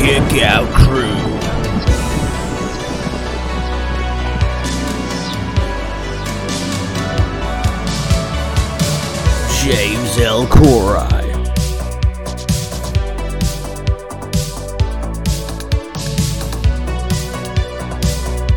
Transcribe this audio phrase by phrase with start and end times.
[0.00, 1.14] Kick Out Crew.
[9.62, 10.46] James L.
[10.46, 11.20] Corai.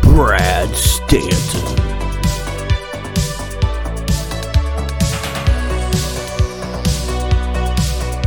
[0.00, 1.76] Brad Stanton.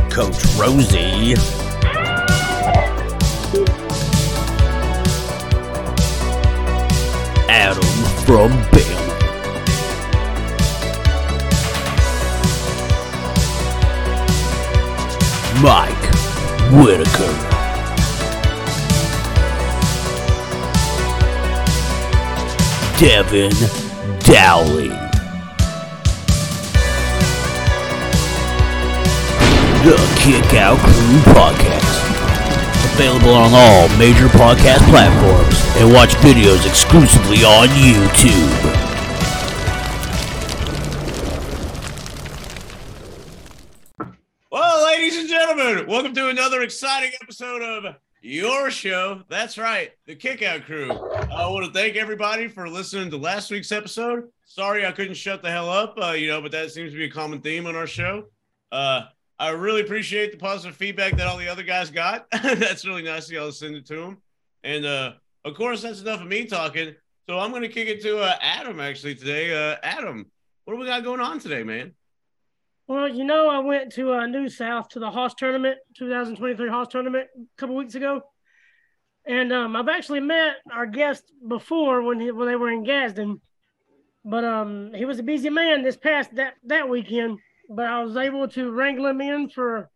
[0.08, 1.57] Coach Rosie.
[8.28, 9.06] From Bama.
[15.62, 16.04] Mike
[16.74, 17.32] Whitaker.
[22.98, 23.54] Devyn
[24.24, 24.90] Dowling.
[29.84, 32.92] The Kick Out Crew Podcast.
[32.92, 38.88] Available on all major podcast platforms and watch videos exclusively on YouTube.
[44.50, 49.22] Well, ladies and gentlemen, welcome to another exciting episode of your show.
[49.28, 50.90] That's right, the Kickout Crew.
[50.90, 54.24] I want to thank everybody for listening to last week's episode.
[54.46, 57.04] Sorry I couldn't shut the hell up, uh, you know, but that seems to be
[57.04, 58.24] a common theme on our show.
[58.72, 59.02] Uh,
[59.38, 62.26] I really appreciate the positive feedback that all the other guys got.
[62.42, 64.18] that's really nice of y'all to send it to them.
[64.64, 65.12] And uh,
[65.48, 66.94] of course, that's enough of me talking.
[67.28, 69.52] So I'm going to kick it to uh, Adam actually today.
[69.52, 70.26] Uh, Adam,
[70.64, 71.94] what do we got going on today, man?
[72.86, 76.88] Well, you know, I went to uh, New South to the Hoss tournament, 2023 Hoss
[76.88, 78.22] tournament, a couple weeks ago,
[79.26, 83.42] and um, I've actually met our guest before when he, when they were in Gadsden,
[84.24, 87.38] but um, he was a busy man this past that that weekend.
[87.68, 89.90] But I was able to wrangle him in for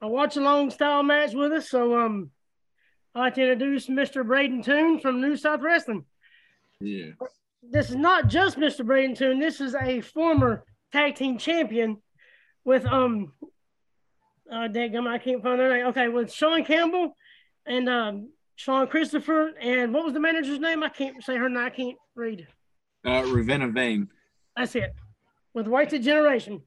[0.00, 1.68] a watch along style match with us.
[1.68, 2.30] So um,
[3.14, 4.24] I'd like to introduce Mr.
[4.24, 6.04] Brayden Toon from New South Wrestling.
[6.80, 7.10] Yeah.
[7.62, 8.84] This is not just Mr.
[8.86, 9.38] Brayden Toon.
[9.38, 11.98] This is a former tag team champion
[12.64, 13.32] with um
[14.50, 15.86] uh I can't find their name.
[15.88, 17.16] Okay, with Sean Campbell
[17.66, 20.82] and um Sean Christopher and what was the manager's name?
[20.82, 22.46] I can't say her name, I can't read.
[23.06, 24.08] Uh, Ravenna Vane.
[24.56, 24.94] That's it.
[25.54, 26.62] With Wasted Generation.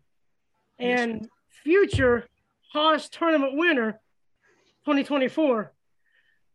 [0.78, 1.30] Yes, And
[1.64, 2.28] future
[2.74, 3.94] Hoss tournament winner
[4.86, 5.72] 2024.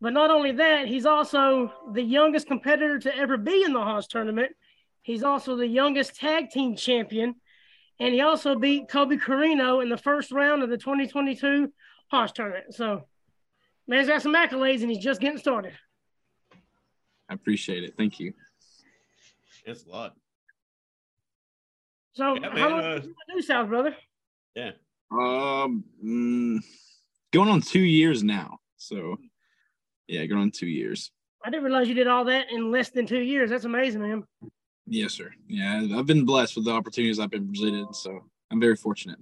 [0.00, 4.06] But not only that, he's also the youngest competitor to ever be in the Hoss
[4.06, 4.53] tournament.
[5.03, 7.34] He's also the youngest tag team champion.
[7.99, 11.71] And he also beat Kobe Carino in the first round of the 2022
[12.11, 12.75] Hoss tournament.
[12.75, 13.06] So,
[13.87, 15.75] man's got some accolades and he's just getting started.
[17.28, 17.94] I appreciate it.
[17.99, 18.32] Thank you.
[19.67, 20.17] It's a lot.
[22.15, 23.94] So, Yeah, man, how long uh, did you New South, brother?
[24.55, 24.72] Yeah.
[25.12, 26.59] Um, mm,
[27.32, 28.61] going on two years now.
[28.77, 29.19] So,
[30.10, 31.10] yeah, going on two years.
[31.44, 33.48] I didn't realize you did all that in less than two years.
[33.50, 34.25] That's amazing, man.
[34.87, 35.31] Yes, sir.
[35.47, 37.94] Yeah, I've been blessed with the opportunities I've been presented.
[37.94, 38.20] So,
[38.50, 39.19] I'm very fortunate.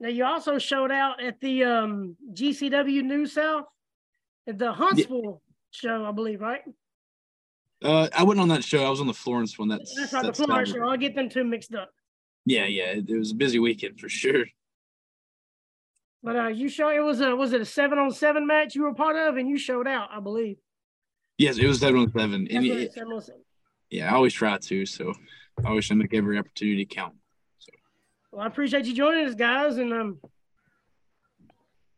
[0.00, 3.66] Now you also showed out at the um, GCW New South
[4.48, 5.40] at the Huntsville
[5.70, 6.62] show, I believe, right?
[7.84, 8.84] Uh, I wasn't on that show.
[8.84, 9.68] I was on the Florence one.
[9.68, 10.90] That's, That's right, the that's Florida not- show.
[10.90, 11.90] I'll get them two mixed up.
[12.44, 12.94] Yeah, yeah.
[12.96, 14.44] It was a busy weekend for sure.
[16.22, 18.82] But uh, you show it was a was it a seven on seven match you
[18.82, 20.56] were part of, and you showed out, I believe.
[21.38, 22.44] Yes, it was seven on seven.
[22.44, 23.42] That's And it- seven on seven.
[23.90, 24.86] yeah, I always try to.
[24.86, 25.12] So,
[25.64, 27.14] I always try to make every opportunity count.
[28.30, 30.18] Well, I appreciate you joining us, guys, and um,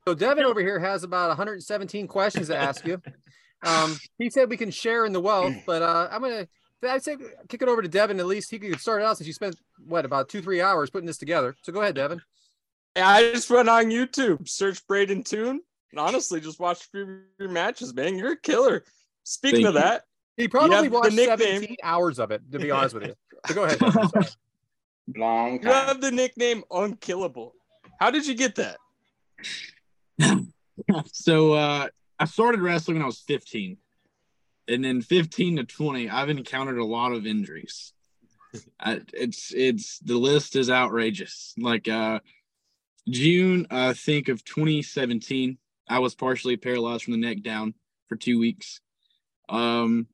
[0.06, 3.00] So Devyn over here has about 117 questions to ask you.
[3.64, 6.48] Um, he said we can share in the wealth, but uh, I'm gonna
[6.82, 7.16] I'd say
[7.48, 8.18] kick it over to Devyn.
[8.18, 9.56] At least he could start out since you spent
[9.86, 11.56] what about two three hours putting this together.
[11.62, 12.20] So go ahead, Devyn.
[12.96, 15.60] I just went on YouTube, search Brayden Toon,
[15.90, 18.16] and honestly, just watched a few of your matches, man.
[18.16, 18.84] You're a killer.
[19.24, 19.80] Speaking Thank of you.
[19.80, 20.02] that,
[20.36, 21.38] He probably have the watched nickname.
[21.62, 23.14] 17 hours of it, to be honest with you.
[23.46, 23.78] So go ahead.
[23.78, 24.10] Devyn.
[24.10, 24.26] Sorry.
[25.16, 27.52] Long you have the nickname Unkillable.
[28.00, 28.78] How did you get that?
[31.12, 31.88] so uh
[32.18, 33.76] I started wrestling when I was 15.
[34.66, 37.92] And then 15 to 20, I've encountered a lot of injuries.
[38.80, 41.54] I, it's it's the list is outrageous.
[41.58, 42.20] Like uh
[43.08, 45.58] June, I think of 2017,
[45.88, 47.74] I was partially paralyzed from the neck down
[48.08, 48.80] for 2 weeks.
[49.48, 50.08] Um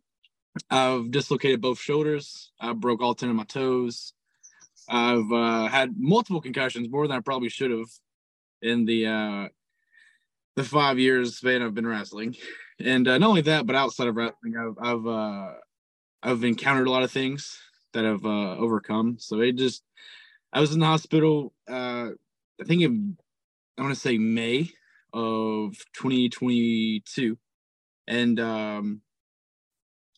[0.68, 2.50] I've dislocated both shoulders.
[2.60, 4.12] I broke all 10 of my toes.
[4.88, 7.86] I've uh, had multiple concussions, more than I probably should have
[8.60, 9.48] in the uh
[10.56, 12.36] the five years span I've been wrestling,
[12.80, 15.52] and uh, not only that, but outside of wrestling, I've I've uh,
[16.22, 17.58] I've encountered a lot of things
[17.92, 19.16] that I've uh, overcome.
[19.18, 19.82] So it just,
[20.52, 21.52] I was in the hospital.
[21.68, 22.10] Uh,
[22.60, 23.16] I think in,
[23.78, 24.70] I want to say May
[25.12, 27.38] of 2022,
[28.06, 29.00] and um,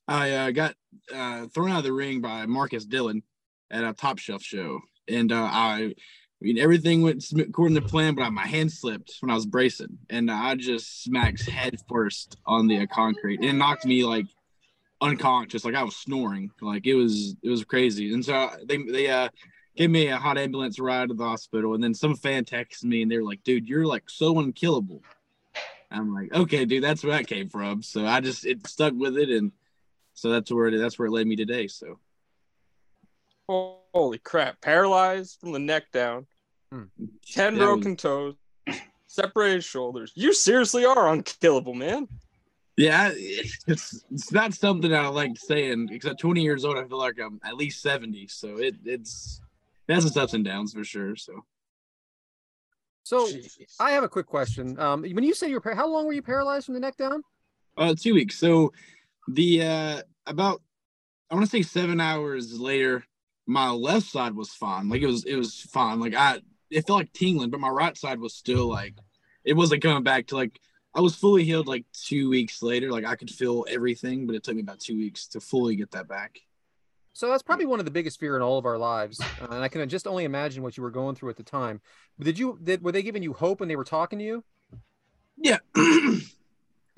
[0.08, 0.74] I uh, got
[1.14, 3.22] uh, thrown out of the ring by Marcus Dillon
[3.70, 5.94] at a Top Shelf show, and uh, I.
[6.34, 9.96] I mean, everything went according to plan, but my hand slipped when I was bracing,
[10.10, 13.38] and I just smacked head first on the concrete.
[13.38, 14.26] And it knocked me like
[15.00, 18.12] unconscious, like I was snoring, like it was it was crazy.
[18.12, 19.28] And so they they uh
[19.76, 23.02] gave me a hot ambulance ride to the hospital, and then some fan texts me,
[23.02, 25.02] and they're like, "Dude, you're like so unkillable."
[25.90, 29.16] I'm like, "Okay, dude, that's where that came from." So I just it stuck with
[29.16, 29.52] it, and
[30.14, 31.66] so that's where it that's where it led me today.
[31.66, 31.98] So
[33.48, 34.60] Holy crap!
[34.60, 36.26] Paralyzed from the neck down,
[36.70, 36.84] Hmm.
[37.26, 38.34] ten That broken toes,
[39.06, 40.12] separated shoulders.
[40.14, 42.08] You seriously are unkillable, man.
[42.76, 46.98] Yeah, it's it's not something I like saying because at 20 years old, I feel
[46.98, 48.28] like I'm at least 70.
[48.28, 49.42] So it it's
[49.88, 51.16] it has its ups and downs for sure.
[51.16, 51.44] So
[53.04, 53.74] So Jeez.
[53.80, 54.78] I have a quick question.
[54.78, 57.22] Um, when you say you're par- how long were you paralyzed from the neck down?
[57.76, 58.38] uh two weeks.
[58.38, 58.72] So
[59.28, 60.62] the uh about
[61.30, 63.04] I want to say seven hours later,
[63.46, 64.88] my left side was fine.
[64.88, 65.98] Like it was it was fine.
[66.00, 66.40] Like I
[66.70, 68.94] it felt like tingling, but my right side was still like
[69.44, 70.60] it wasn't coming back to like
[70.94, 72.90] I was fully healed like two weeks later.
[72.90, 75.90] Like I could feel everything, but it took me about two weeks to fully get
[75.92, 76.38] that back.
[77.12, 79.62] So that's probably one of the biggest fear in all of our lives, uh, and
[79.62, 81.80] I can just only imagine what you were going through at the time.
[82.18, 84.44] But did you did were they giving you hope when they were talking to you?
[85.36, 85.58] Yeah.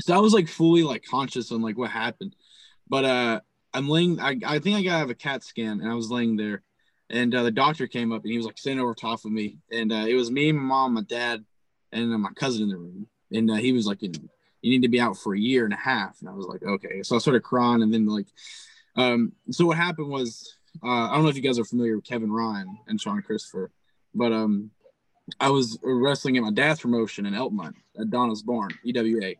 [0.00, 2.36] so I was like fully like conscious on like what happened.
[2.88, 3.40] But uh
[3.72, 6.36] I'm laying I, I think I gotta have a CAT scan and I was laying
[6.36, 6.62] there
[7.10, 9.58] and uh, the doctor came up and he was like sitting over top of me
[9.70, 11.44] and uh, it was me, my mom, my dad,
[11.92, 13.06] and uh, my cousin in the room.
[13.30, 14.10] And uh, he was like, you
[14.62, 16.16] need to be out for a year and a half.
[16.20, 17.02] And I was like, okay.
[17.02, 18.26] So I started crying and then like
[18.96, 22.04] um so what happened was uh I don't know if you guys are familiar with
[22.04, 23.70] Kevin Ryan and Sean Christopher,
[24.14, 24.70] but um
[25.40, 29.34] I was wrestling at my dad's promotion in Elkmont at Donna's Barn, EWA.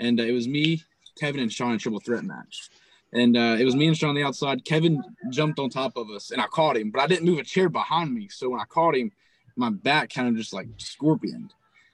[0.00, 0.82] And uh, it was me,
[1.18, 2.70] Kevin, and Sean in a triple threat match.
[3.12, 4.64] And uh, it was me and Sean on the outside.
[4.64, 7.44] Kevin jumped on top of us and I caught him, but I didn't move a
[7.44, 8.28] chair behind me.
[8.28, 9.12] So when I caught him,
[9.56, 11.52] my back kind of just like scorpioned.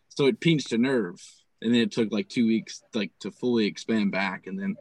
[0.09, 1.21] So it pinched a nerve.
[1.63, 4.47] And then it took like two weeks like to fully expand back.
[4.47, 4.77] And then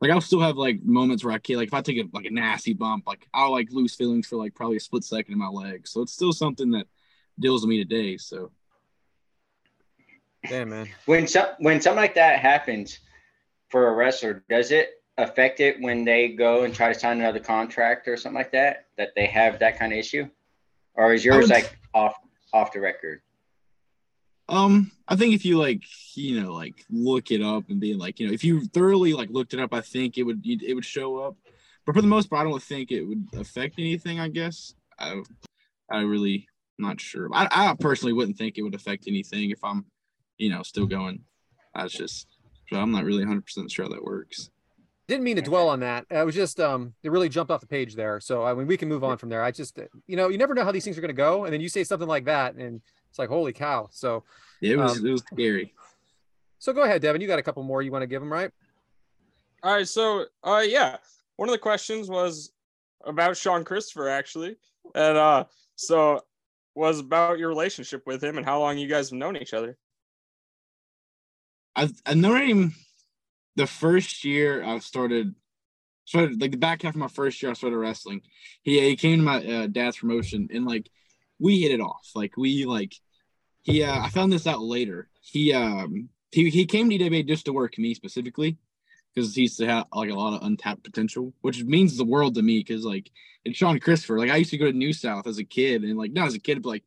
[0.00, 2.26] like I'll still have like moments where I can't like if I take a like
[2.26, 5.38] a nasty bump, like I'll like lose feelings for like probably a split second in
[5.38, 5.88] my leg.
[5.88, 6.86] So it's still something that
[7.38, 8.16] deals with me today.
[8.16, 8.52] So
[10.48, 10.88] Damn man.
[11.06, 13.00] When some when something like that happens
[13.70, 17.40] for a wrestler, does it affect it when they go and try to sign another
[17.40, 18.86] contract or something like that?
[18.96, 20.28] That they have that kind of issue,
[20.94, 22.14] or is yours would- like off
[22.52, 23.22] off the record?
[24.48, 25.82] Um, I think if you like,
[26.14, 29.30] you know, like look it up and be like, you know, if you thoroughly like
[29.30, 31.36] looked it up, I think it would it would show up.
[31.84, 34.20] But for the most part, I don't think it would affect anything.
[34.20, 35.22] I guess I,
[35.90, 36.46] I really
[36.78, 37.28] not sure.
[37.32, 39.86] I, I personally wouldn't think it would affect anything if I'm,
[40.36, 41.24] you know, still going.
[41.74, 42.26] That's just,
[42.72, 44.50] I'm not really 100 percent sure how that works.
[45.08, 46.04] Didn't mean to dwell on that.
[46.10, 48.20] I was just um it really jumped off the page there.
[48.20, 49.42] So I mean we can move on from there.
[49.42, 51.44] I just you know, you never know how these things are gonna go.
[51.44, 52.82] And then you say something like that and
[53.18, 53.88] it's like holy cow.
[53.90, 54.22] So
[54.62, 55.74] it was Um, it was scary.
[56.58, 57.20] so go ahead, Devyn.
[57.20, 58.50] You got a couple more you want to give them, right?
[59.62, 60.98] All right, so uh yeah,
[61.36, 62.52] one of the questions was
[63.04, 64.56] about Sean Christopher actually.
[64.94, 65.44] And uh
[65.74, 66.22] so
[66.74, 69.76] was about your relationship with him and how long you guys have known each other.
[71.74, 72.74] I've I've known him
[73.56, 75.34] the first year I started
[76.04, 78.20] started like the back half of my first year I started wrestling.
[78.62, 80.88] He he came to my uh, dad's promotion and like
[81.40, 82.10] we hit it off.
[82.14, 82.94] Like we like
[83.68, 85.08] he uh I found this out later.
[85.20, 88.56] He um he he came to EWA just to work me specifically
[89.14, 92.34] because he used to have like a lot of untapped potential, which means the world
[92.36, 93.10] to me because like
[93.44, 95.98] and Sean Christopher, like I used to go to New South as a kid and
[95.98, 96.84] like not as a kid, but like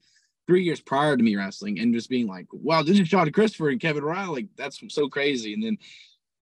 [0.47, 3.69] three years prior to me wrestling and just being like, wow, this is Sean Christopher
[3.69, 4.31] and Kevin Ryan.
[4.31, 5.53] Like that's so crazy.
[5.53, 5.77] And then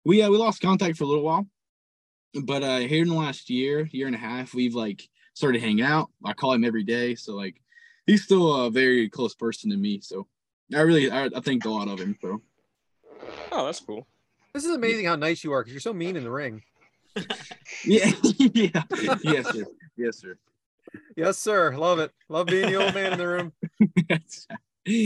[0.04, 1.46] we uh, we lost contact for a little while,
[2.42, 5.84] but uh here in the last year, year and a half, we've like started hanging
[5.84, 6.10] out.
[6.22, 7.62] I call him every day, so like
[8.08, 10.00] he's still a very close person to me.
[10.00, 10.26] So
[10.74, 12.16] I really I, I think a lot of him.
[12.20, 12.42] So
[13.52, 14.08] Oh, that's cool.
[14.52, 16.62] This is amazing how nice you are because you're so mean in the ring.
[17.84, 18.82] yeah, yeah,
[19.22, 19.64] yes, sir,
[19.96, 20.38] yes, sir.
[21.16, 21.76] Yes, sir.
[21.76, 22.12] Love it.
[22.28, 23.52] Love being the old man in the room.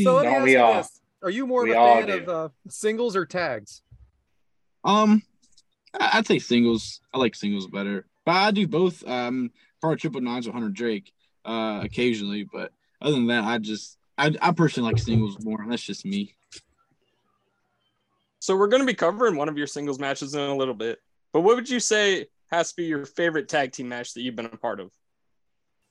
[0.05, 0.75] So let me Don't ask you all?
[0.75, 1.01] this.
[1.25, 2.23] Are you more of a fan do.
[2.23, 3.83] of uh, singles or tags?
[4.85, 5.23] Um,
[5.99, 7.01] I- I'd say singles.
[7.13, 9.05] I like singles better, but I do both.
[9.09, 11.13] Um, part of triple nines with Hunter Drake,
[11.45, 12.71] uh, occasionally, but
[13.03, 15.65] other than that, I just I I personally like singles more.
[15.69, 16.35] That's just me.
[18.41, 20.99] So we're going to be covering one of your singles matches in a little bit.
[21.33, 24.37] But what would you say has to be your favorite tag team match that you've
[24.37, 24.91] been a part of?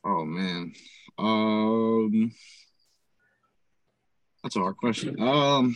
[0.04, 0.74] Oh man,
[1.18, 2.32] um,
[4.44, 5.22] that's a hard question.
[5.22, 5.76] Um,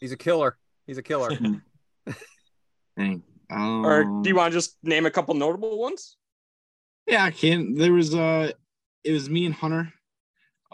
[0.00, 0.58] He's a killer.
[0.86, 1.30] He's a killer.
[2.96, 3.22] Dang.
[3.50, 6.16] Um, Or do you want to just name a couple notable ones?
[7.06, 7.74] Yeah, I can.
[7.74, 8.52] There was uh,
[9.02, 9.92] it was me and Hunter,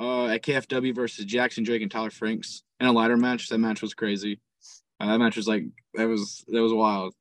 [0.00, 3.48] uh, at KFW versus Jackson Drake and Tyler Franks in a ladder match.
[3.50, 4.40] That match was crazy.
[4.98, 5.64] Uh, that match was like
[5.94, 7.14] that was that was wild.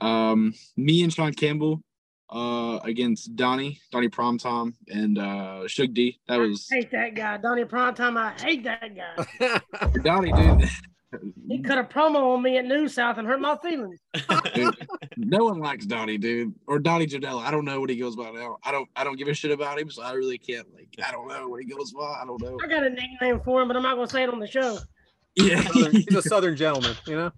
[0.00, 1.82] Um, me and Sean Campbell,
[2.30, 6.18] uh, against Donnie, Donnie Primetime, and uh, Shug D.
[6.28, 7.36] That was I hate that guy.
[7.36, 9.60] Donnie Primetime, I hate that guy.
[10.02, 10.68] Donnie, dude.
[11.48, 14.00] He cut a promo on me at New South and hurt my feelings.
[14.54, 17.42] Dude, no one likes Donnie, dude, or Donnie Jodella.
[17.42, 18.58] I don't know what he goes by now.
[18.64, 18.88] I don't.
[18.96, 20.66] I don't give a shit about him, so I really can't.
[20.74, 22.02] Like, I don't know what he goes by.
[22.02, 22.58] I don't know.
[22.62, 24.78] I got a nickname for him, but I'm not gonna say it on the show.
[25.36, 25.62] Yeah.
[25.62, 27.32] Southern- he's a southern gentleman, you know.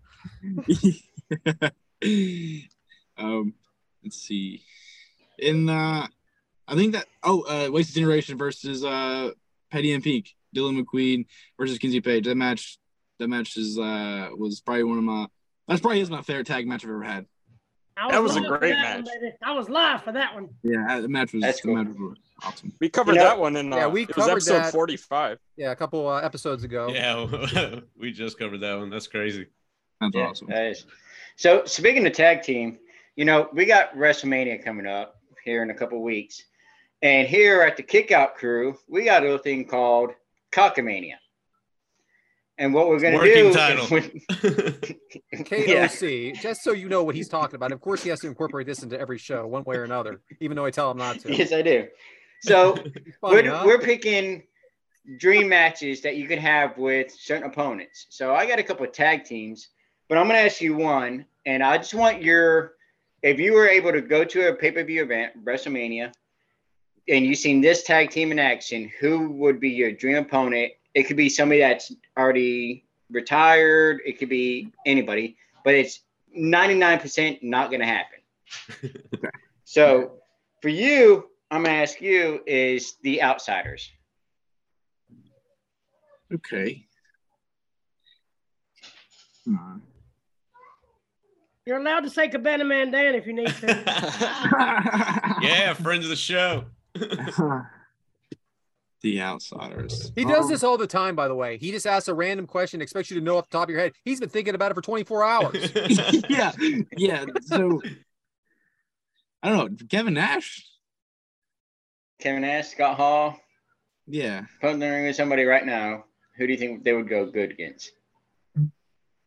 [3.19, 3.55] um,
[4.03, 4.63] let's see.
[5.39, 6.07] In uh,
[6.69, 9.31] I think that oh, uh, Wasted Generation versus uh,
[9.71, 11.27] Petty and Pink, Dylan McQueen
[11.59, 12.25] versus Kenzie Paige.
[12.25, 12.79] That match,
[13.19, 15.27] that match is uh was probably one of my.
[15.69, 17.27] That's probably is my favorite tag match I've ever had.
[17.97, 19.09] I That was a great that one, match.
[19.21, 19.33] baby.
[19.43, 20.51] I was live for that one.
[20.63, 21.43] Yeah, the match was.
[21.43, 21.77] That's the cool.
[21.83, 22.73] match was awesome.
[22.81, 24.73] We covered You know- that one in uh, Yeah, we it was covered episode that.
[24.73, 25.39] 45.
[25.57, 26.89] Yeah, a couple uh, episodes ago.
[26.93, 28.91] yeah, we just covered that one.
[28.91, 29.47] That's crazy.
[30.01, 30.49] That's Yeah, awesome.
[30.49, 30.85] that is.
[31.37, 32.79] So speaking of tag team,
[33.17, 36.43] you know, we got WrestleMania coming up here in a couple weeks.
[37.03, 40.11] And here at the Kickout crew, we got a little thing called
[40.53, 41.15] Cockamania.
[42.59, 43.85] And what we're gonna Working do title.
[43.85, 44.21] is when-
[45.33, 45.87] Yeah.
[45.89, 47.73] KOC, just so you know what he's talking about.
[47.73, 50.57] Of course, he has to incorporate this into every show, one way or another, even
[50.57, 51.35] though I tell him not to.
[51.35, 51.87] yes, I do.
[52.43, 52.75] So
[53.21, 53.63] Funny, we're, huh?
[53.67, 54.45] we're picking
[55.19, 58.07] dream matches that you can have with certain opponents.
[58.11, 59.69] So I got a couple of tag teams,
[60.09, 62.73] but I'm gonna ask you one, and I just want your
[63.23, 66.13] if you were able to go to a pay-per-view event, WrestleMania,
[67.09, 70.73] and you've seen this tag team in action, who would be your dream opponent?
[70.97, 76.01] It could be somebody that's already retired, it could be anybody, but it's
[76.37, 78.19] 99% not gonna happen.
[79.69, 80.21] So
[80.63, 83.91] for you, I'm gonna ask you is the outsiders.
[86.33, 86.87] Okay.
[89.45, 89.79] Hmm.
[91.67, 93.67] You're allowed to say Cabana Man Dan if you need to.
[95.43, 96.67] yeah, friends of the show.
[99.03, 100.11] The outsiders.
[100.17, 101.59] He does Um, this all the time, by the way.
[101.59, 103.79] He just asks a random question, expects you to know off the top of your
[103.81, 103.93] head.
[104.05, 105.73] He's been thinking about it for 24 hours.
[106.31, 106.53] yeah,
[106.97, 107.25] yeah.
[107.43, 107.83] So
[109.43, 109.87] I don't know.
[109.91, 110.67] Kevin Nash.
[112.21, 113.39] Kevin Nash, Scott Hall,
[114.07, 114.47] Yeah.
[114.61, 116.05] put in the ring with somebody right now.
[116.39, 117.91] Who do you think they would go good against?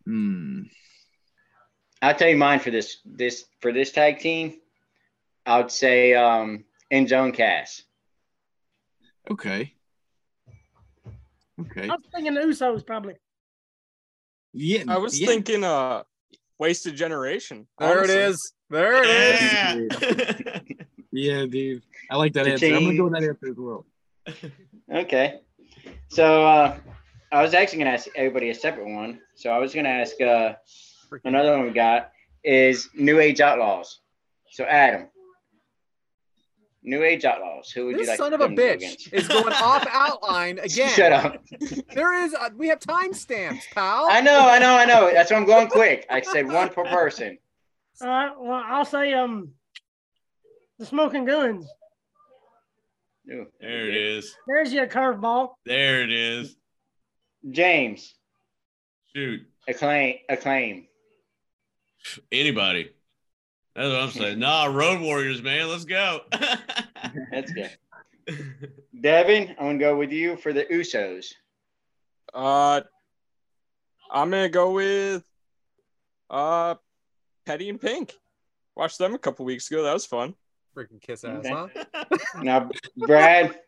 [0.05, 0.63] Hmm.
[2.01, 4.57] I'll tell you mine for this this for this tag team.
[5.45, 7.83] I would say um Enzo and Cass.
[9.31, 9.73] Okay.
[11.61, 11.89] Okay.
[11.89, 13.15] I was thinking the Usos probably.
[14.53, 14.83] Yeah.
[14.87, 15.27] I was yeah.
[15.27, 16.03] thinking uh
[16.57, 17.67] wasted generation.
[17.77, 18.15] There honestly.
[18.15, 18.53] it is.
[18.69, 20.01] There it is.
[20.01, 20.59] Yeah.
[21.11, 21.81] Yeah, dude.
[22.11, 22.67] I like that answer.
[22.67, 23.85] I'm gonna go with that answer as well.
[24.93, 25.39] Okay.
[26.09, 26.77] So uh
[27.31, 29.19] I was actually gonna ask everybody a separate one.
[29.35, 30.53] So I was gonna ask uh
[31.23, 32.11] another one we got
[32.43, 33.99] is New Age Outlaws.
[34.51, 35.07] So Adam.
[36.83, 37.71] New Age Outlaws.
[37.71, 39.85] Who would you This like son of a them to go bitch is going off
[39.91, 40.89] outline again.
[40.89, 41.43] Shut up.
[41.93, 44.07] There is, uh, we have timestamps, pal.
[44.09, 45.11] I know, I know, I know.
[45.13, 46.05] That's why I'm going quick.
[46.09, 47.37] I said one per person.
[48.01, 48.31] All right.
[48.39, 49.49] Well, I'll say um
[50.77, 51.65] the Smoking Gunns.
[53.31, 53.45] Ooh.
[53.59, 54.33] There it is.
[54.47, 55.49] There's your curveball.
[55.65, 56.55] There it is.
[57.51, 58.15] James,
[59.13, 59.41] Shoot.
[59.67, 60.87] acclaim, acclaim.
[62.31, 62.91] Anybody.
[63.75, 64.39] That's what I'm saying.
[64.39, 65.67] Nah, Road Warriors, man.
[65.69, 66.21] Let's go.
[67.31, 67.71] That's good.
[69.01, 71.33] Devyn, I'm gonna go with you for the Usos.
[72.33, 72.81] Uh
[74.11, 75.23] I'm gonna go with
[76.29, 76.75] uh
[77.45, 78.13] Petty and Pink.
[78.75, 79.83] Watched them a couple weeks ago.
[79.83, 80.35] That was fun.
[80.75, 81.49] Freaking kiss ass, Okay.
[81.93, 82.05] huh?
[82.41, 83.59] Now, Brad,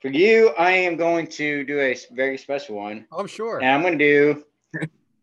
[0.00, 3.58] for you, I am going to do a very special one, I'm sure.
[3.60, 4.44] and I'm gonna do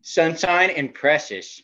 [0.02, 1.63] Sunshine and Precious Huh.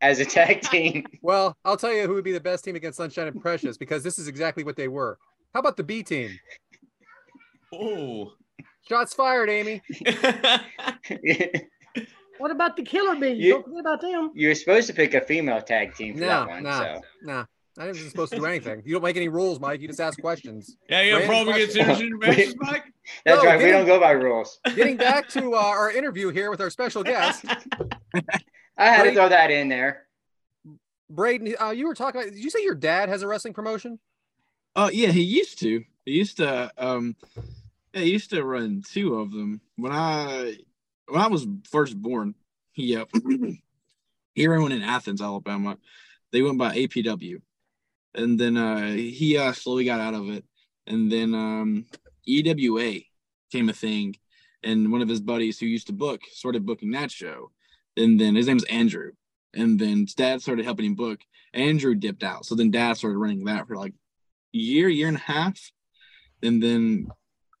[0.00, 1.04] As a tag team.
[1.22, 4.02] Well, I'll tell you who would be the best team against Sunshine and Precious because
[4.04, 5.18] this is exactly what they were.
[5.54, 6.30] How about the B team?
[7.72, 8.32] oh.
[8.88, 9.82] Shots fired, Amy.
[12.38, 13.38] What about the Killer Bees?
[13.42, 14.30] You- Don't forget about them.
[14.34, 16.62] You're supposed to pick a female tag team for No, that one.
[16.64, 17.44] no, So nah.
[17.78, 18.82] I wasn't supposed to do anything.
[18.84, 19.80] You don't make any rules, Mike.
[19.80, 20.76] You just ask questions.
[20.90, 22.18] Yeah, you have a Random problem against question.
[22.18, 22.84] matches, Mike?
[23.24, 23.58] that's No, right.
[23.62, 24.60] We don't go by rules.
[24.74, 27.44] Getting back to uh, our interview here with our special guest,
[28.76, 30.06] I had to throw that in there.
[31.12, 31.54] Brayden.
[31.60, 32.32] Uh, you were talking about.
[32.32, 33.98] Did you say your dad has a wrestling promotion?
[34.74, 35.84] Oh yeah, he used to.
[36.04, 37.16] He used to um
[37.92, 39.60] he used to run two of them.
[39.76, 40.56] When I
[41.08, 42.34] when I was first born,
[42.72, 43.06] he uh,
[44.34, 45.78] he ran one in Athens, Alabama.
[46.32, 47.40] They went by APW,
[48.14, 50.44] and then uh, he uh, slowly got out of it,
[50.86, 51.86] and then um,
[52.26, 53.00] EWA
[53.50, 54.16] came a thing,
[54.62, 57.50] and one of his buddies who used to book started booking that show,
[57.96, 59.12] and then his name's Andrew,
[59.54, 61.20] and then Dad started helping him book.
[61.54, 65.16] Andrew dipped out, so then Dad started running that for like a year, year and
[65.16, 65.58] a half,
[66.42, 67.06] and then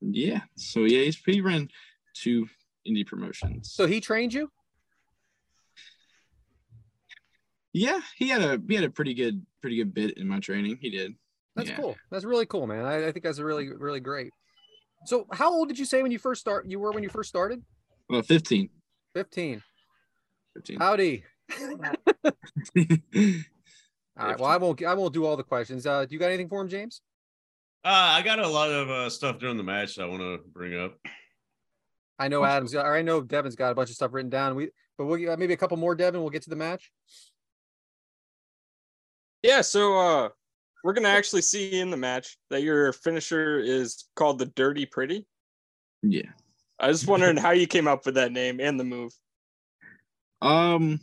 [0.00, 1.68] yeah, so yeah, he's he ran
[2.14, 2.46] two
[2.86, 3.72] indie promotions.
[3.72, 4.50] So he trained you?
[7.72, 10.78] Yeah, he had a he had a pretty good pretty good bit in my training.
[10.80, 11.14] He did.
[11.54, 11.76] That's Yeah.
[11.76, 11.96] cool.
[12.10, 12.84] That's really cool, man.
[12.84, 14.32] I, I think that's really really great.
[15.06, 16.66] So how old did you say when you first start?
[16.68, 17.62] You were when you first started?
[18.08, 18.68] Well, 15.
[19.14, 19.62] 15.
[20.56, 20.78] 15.
[20.78, 21.24] Howdy.
[24.18, 24.40] All right.
[24.40, 25.86] Well, I won't I won't do all the questions.
[25.86, 27.02] Uh, do you got anything for him, James?
[27.84, 30.38] Uh, I got a lot of uh, stuff during the match that I want to
[30.52, 30.96] bring up.
[32.18, 34.54] I know Adam's got, or I know Devyn's got a bunch of stuff written down.
[34.56, 36.14] We, but we'll uh, maybe a couple more, Devyn.
[36.14, 36.90] We'll get to the match.
[39.42, 40.28] Yeah, so uh
[40.82, 45.26] we're gonna actually see in the match that your finisher is called the Dirty Pretty.
[46.02, 46.30] yeah.
[46.78, 49.12] I was wondering how you came up with that name and the move.
[50.42, 51.00] Um,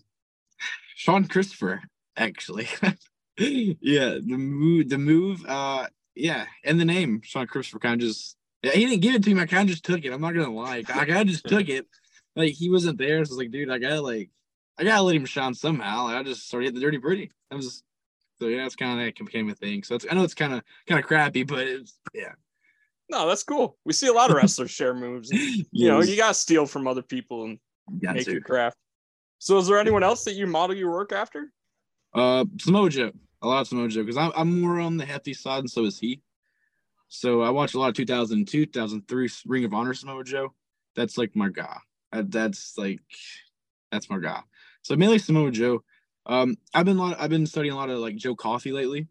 [0.95, 1.81] Sean Christopher,
[2.15, 2.67] actually.
[3.37, 8.37] yeah, the move, the move, uh, yeah, and the name Sean Christopher kind of just,
[8.61, 9.41] yeah, he didn't give it to me.
[9.41, 10.13] I kind of just took it.
[10.13, 11.87] I'm not gonna lie, I kind of just took it.
[12.35, 14.29] Like he wasn't there, so I was like, dude, I gotta like,
[14.77, 16.05] I gotta let him shine somehow.
[16.05, 17.31] Like, I just started hitting the dirty pretty.
[17.51, 17.83] I was,
[18.39, 19.83] so yeah, it's kind of it became a thing.
[19.83, 22.33] So it's, I know it's kind of kind of crappy, but it's yeah.
[23.09, 23.77] No, that's cool.
[23.85, 25.29] We see a lot of wrestlers share moves.
[25.29, 25.39] and,
[25.71, 27.59] You know, you gotta steal from other people and
[28.01, 28.31] make to.
[28.31, 28.77] your craft.
[29.43, 31.51] So is there anyone else that you model your work after?
[32.13, 33.11] Uh, Samoa Joe.
[33.41, 35.83] A lot of Samoa Joe because I'm, I'm more on the hefty side, and so
[35.83, 36.21] is he.
[37.09, 40.53] So I watch a lot of 2002, 2003 Ring of Honor Samoa Joe.
[40.95, 41.75] That's like my guy.
[42.13, 43.01] That's like
[43.91, 44.39] that's my guy.
[44.81, 45.83] So mainly Samoa Joe.
[46.25, 47.19] Um, I've been lot.
[47.19, 49.07] I've been studying a lot of like Joe Coffey lately.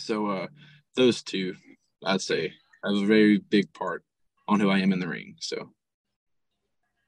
[0.00, 0.46] So uh,
[0.96, 1.54] those two,
[2.04, 2.52] I'd say,
[2.84, 4.04] have a very big part
[4.48, 5.36] on who I am in the ring.
[5.40, 5.70] So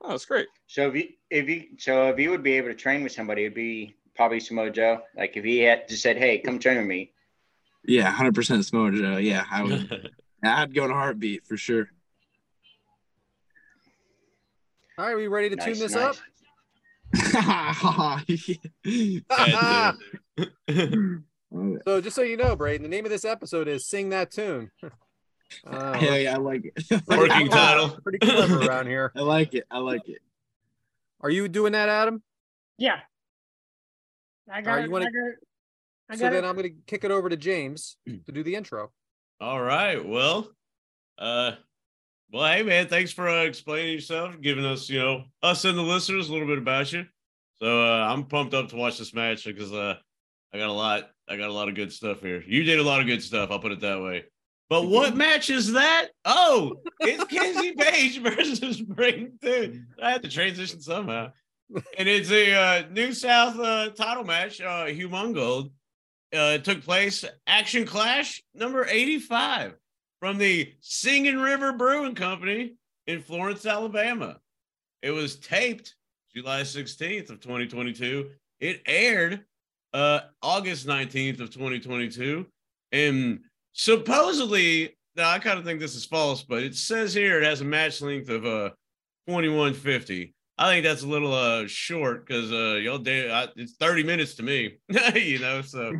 [0.02, 0.46] Oh, that's great.
[0.66, 3.42] So if you if you so if you would be able to train with somebody,
[3.42, 5.00] it'd be probably Samoa Joe.
[5.16, 7.12] Like if he had just said, "Hey, come train with me,"
[7.84, 9.16] yeah, hundred percent Samoa Joe.
[9.16, 10.10] Yeah, I would.
[10.44, 11.88] I'd go in a heartbeat for sure.
[14.98, 16.16] All right, we ready to Nice, tune this nice.
[16.16, 16.16] up?
[21.86, 24.70] So just so you know, Brayden, the name of this episode is "Sing That Tune."
[25.66, 27.02] Uh, yeah, yeah, I like it.
[27.08, 27.98] Working title.
[28.02, 29.12] Pretty clever around here.
[29.16, 29.64] I like it.
[29.70, 30.18] I like it.
[31.20, 32.22] Are you doing that, Adam?
[32.78, 32.98] Yeah.
[34.50, 34.86] I got Alright, it.
[34.86, 35.34] you wanna- I got it.
[36.08, 36.48] I So got then it.
[36.48, 38.92] I'm going to kick it over to James to do the intro.
[39.40, 40.06] All right.
[40.06, 40.50] Well,
[41.18, 41.52] uh,
[42.32, 45.82] well, hey man, thanks for uh, explaining yourself, giving us, you know, us and the
[45.82, 47.06] listeners a little bit about you.
[47.56, 49.96] So uh, I'm pumped up to watch this match because uh,
[50.54, 52.42] I got a lot, I got a lot of good stuff here.
[52.46, 53.50] You did a lot of good stuff.
[53.50, 54.24] I'll put it that way.
[54.68, 56.08] But what match is that?
[56.24, 59.86] Oh, it's Kenzie Paige versus Brayden Toon.
[60.02, 61.30] I had to transition somehow.
[61.98, 65.70] And it's a uh, New South uh, title match, uh, Humongold.
[66.34, 69.76] Uh, took place Action Clash number 85
[70.20, 72.74] from the Singing River Brewing Company
[73.06, 74.40] in Florence, Alabama.
[75.02, 75.94] It was taped
[76.34, 78.30] July 16th of 2022.
[78.58, 79.44] It aired
[79.94, 82.46] uh, August 19th of 2022.
[82.90, 83.40] And
[83.76, 87.60] supposedly, now I kind of think this is false, but it says here it has
[87.60, 88.70] a match length of uh
[89.28, 90.34] 2150.
[90.58, 94.42] I think that's a little uh short because uh y'all I, it's 30 minutes to
[94.42, 94.78] me,
[95.14, 95.62] you know.
[95.62, 95.92] So,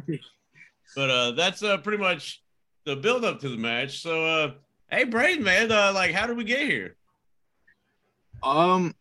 [0.96, 2.42] but uh that's uh pretty much
[2.84, 4.00] the build up to the match.
[4.00, 4.52] So, uh
[4.90, 6.96] hey Brayden, man, uh like how did we get here?
[8.42, 8.94] Um,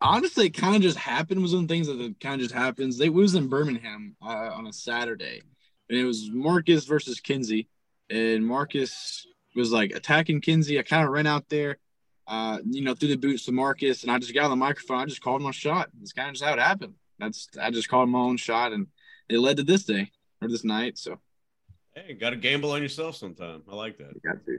[0.00, 1.40] honestly, it kind of just happened.
[1.40, 2.98] Was one of the things that kind of just happens.
[2.98, 5.42] They was in Birmingham uh, on a Saturday,
[5.88, 7.68] and it was Marcus versus Kenzie,
[8.10, 10.78] and Marcus was like attacking Kenzie.
[10.78, 11.78] I kind of ran out there,
[12.26, 14.98] uh, you know, threw the boots to Marcus, and I just got on the microphone.
[14.98, 15.90] I just called my shot.
[16.02, 16.94] It's kind of just how it happened.
[17.18, 18.86] That's I just called my own shot, and
[19.28, 20.10] it led to this day
[20.42, 20.98] or this night.
[20.98, 21.18] So
[21.94, 23.62] Hey, got to gamble on yourself sometime.
[23.70, 24.10] I like that.
[24.10, 24.58] I got to.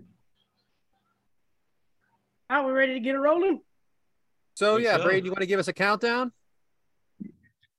[2.50, 3.62] Are we ready to get it rolling?
[4.56, 5.06] So yeah, so.
[5.06, 6.34] Brayden, you want to give us a countdown?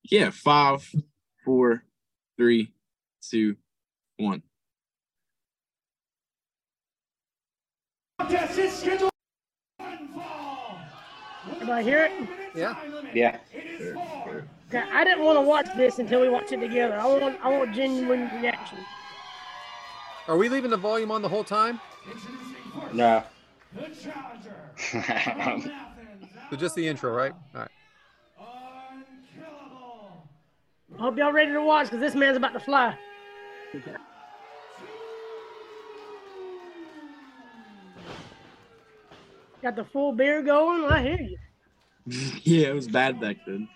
[0.04, 0.90] Yeah, five,
[1.44, 1.84] four,
[2.38, 2.72] three,
[3.20, 3.56] two,
[4.16, 4.42] one.
[11.50, 12.12] Everybody hear it?
[12.54, 12.76] Yeah.
[13.14, 13.38] yeah.
[14.68, 16.98] Okay, I didn't want to watch this until we watch it together.
[16.98, 18.78] I want I want genuine reaction.
[20.28, 21.80] Are we leaving the volume on the whole time?
[22.92, 23.24] No.
[26.50, 27.32] So just the intro, right?
[27.54, 27.70] All right.
[30.98, 32.94] I hope y'all ready to watch because this man's about to fly.
[39.62, 40.84] Got the full beer going.
[40.84, 41.38] I hear you.
[42.42, 43.68] yeah, it was bad back then.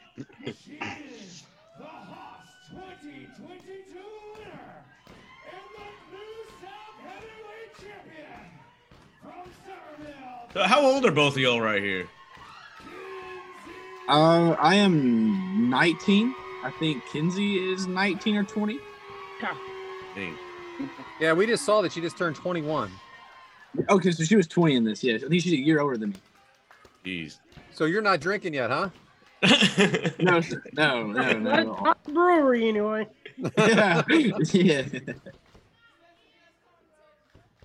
[10.53, 12.09] So how old are both of y'all right here?
[14.09, 16.35] Uh, I am 19.
[16.65, 18.79] I think Kenzie is 19 or 20.
[20.15, 20.37] Dang.
[21.21, 22.91] Yeah, we just saw that she just turned 21.
[23.89, 25.03] Okay, so she was 20 in this.
[25.05, 26.17] Yeah, I think she's a year older than me.
[27.05, 27.39] Jeez.
[27.73, 28.89] So you're not drinking yet, huh?
[30.19, 30.41] No,
[30.73, 31.39] no, no, no.
[31.39, 31.75] Not at no.
[31.75, 33.07] Top Brewery, anyway.
[33.59, 34.83] yeah, yeah.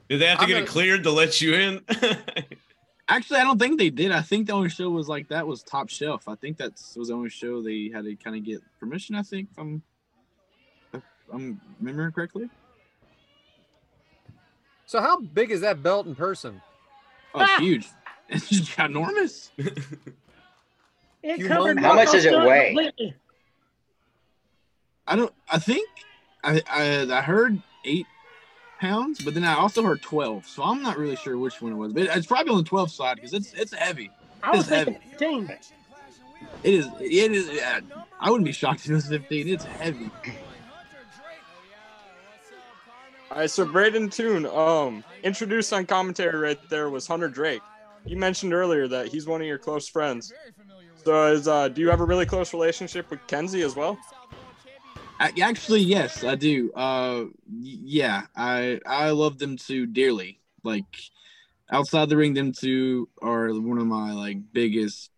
[0.09, 1.81] Did they have to I'm get gonna- it cleared to let you in?
[3.07, 4.11] Actually, I don't think they did.
[4.11, 6.27] I think the only show was like that was Top Shelf.
[6.27, 9.15] I think that was the only show they had to kind of get permission.
[9.15, 9.81] I think, if I'm,
[10.93, 12.49] if I'm remembering correctly.
[14.91, 16.61] So how big is that belt in person?
[17.33, 17.59] Oh, it's Ah!
[17.61, 17.87] huge.
[18.27, 19.49] It's just ginormous.
[21.23, 21.47] It Humongous.
[21.47, 22.67] covered How much does it weigh?
[22.73, 23.15] completely.
[25.07, 25.33] I don't.
[25.49, 25.87] I think
[26.43, 28.05] I I, I heard eight
[28.81, 30.45] pounds, but then I also heard twelve.
[30.45, 32.91] So I'm not really sure which one it was, but it's probably on the twelve
[32.91, 34.11] side because it's it's heavy.
[34.43, 35.45] I was It's thinking heavy.
[35.45, 35.57] 15.
[36.63, 36.87] It is.
[36.99, 37.49] It is.
[37.49, 37.79] Yeah,
[38.19, 39.47] I wouldn't be shocked if it was fifteen.
[39.47, 40.09] It's heavy.
[43.31, 47.61] All right, so Brayden Toon, um, introduced on commentary right there was Hunter Drake.
[48.03, 50.33] You mentioned earlier that he's one of your close friends.
[51.05, 53.97] So, is uh, do you have a really close relationship with Kenzie as well?
[55.21, 56.73] Actually, yes, I do.
[56.73, 60.41] Uh, yeah, I I love them two dearly.
[60.65, 60.83] Like
[61.71, 65.09] outside the ring, them two are one of my like biggest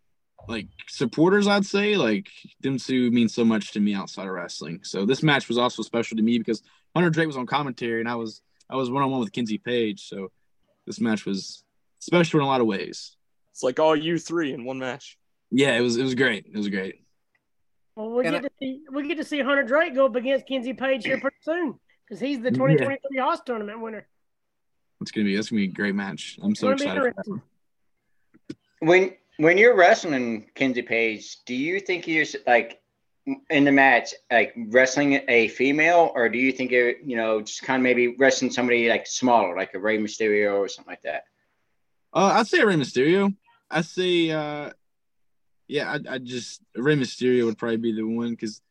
[0.47, 1.47] like supporters.
[1.47, 2.29] I'd say like
[2.61, 4.81] them two mean so much to me outside of wrestling.
[4.83, 6.61] So this match was also special to me because
[6.95, 9.57] Hunter Drake was on commentary and I was I was one on one with Kenzie
[9.57, 10.07] Paige.
[10.07, 10.31] So
[10.85, 11.63] this match was
[11.99, 13.15] special in a lot of ways.
[13.51, 15.17] It's like all you three in one match.
[15.51, 16.45] Yeah, it was it was great.
[16.51, 17.01] It was great.
[17.95, 20.47] Well, we And get to see we get to see Hunter Drake go up against
[20.47, 24.07] Kenzie Paige here pretty soon because he's the 2023 Hoss tournament winner.
[25.01, 26.39] It's gonna be that's gonna be a great match.
[26.41, 27.25] I'm so It's gonna be excited.
[27.25, 27.41] For
[28.47, 28.55] that.
[28.87, 32.81] When when you're wrestling Kinsey Page, do you think you're like
[33.49, 37.63] in the match like wrestling a female, or do you think you're you know just
[37.63, 41.23] kind of maybe wrestling somebody like smaller, like a Rey Mysterio or something like that?
[42.13, 43.35] Uh, I'd say Rey Mysterio.
[43.71, 44.69] I say, uh,
[45.67, 48.61] yeah, I, I just Rey Mysterio would probably be the one because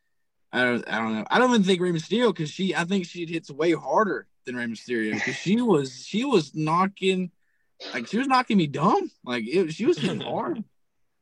[0.53, 1.25] I don't, I don't know.
[1.31, 4.55] I don't even think Rey Mysterio because she, I think she hits way harder than
[4.55, 7.31] Rey Mysterio because she was, she was knocking,
[7.93, 9.11] like she was knocking me dumb.
[9.25, 10.63] Like it, she was hitting hard.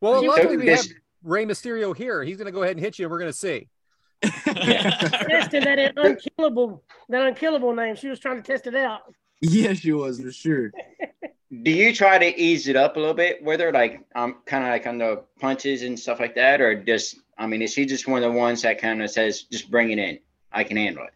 [0.00, 0.86] Well, You luckily took we have
[1.22, 2.22] this- Rey Mysterio here.
[2.22, 3.68] He's gonna go ahead and hit you, and we're gonna see.
[4.22, 7.96] Testing that unkillable that unkillable name.
[7.96, 9.02] She was trying to test it out.
[9.40, 10.72] yeah, she was for sure.
[11.62, 14.70] Do you try to ease it up a little bit, whether like um kind of
[14.70, 18.06] like on the punches and stuff like that, or just I mean, is she just
[18.06, 20.18] one of the ones that kind of says just bring it in,
[20.52, 21.14] I can handle it?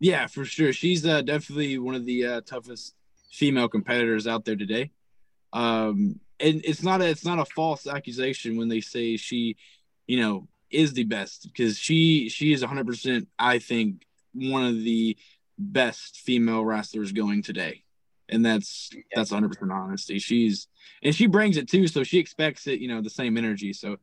[0.00, 0.72] Yeah, for sure.
[0.72, 2.94] She's uh, definitely one of the uh, toughest
[3.30, 4.90] female competitors out there today.
[5.52, 9.56] Um, and it's not a it's not a false accusation when they say she,
[10.06, 12.86] you know, is the best because she she is 100.
[12.86, 15.16] percent I think one of the
[15.58, 17.82] best female wrestlers going today,
[18.28, 20.18] and that's that's 100 percent honesty.
[20.18, 20.68] She's
[21.02, 22.80] and she brings it too, so she expects it.
[22.80, 23.72] You know, the same energy.
[23.72, 23.96] So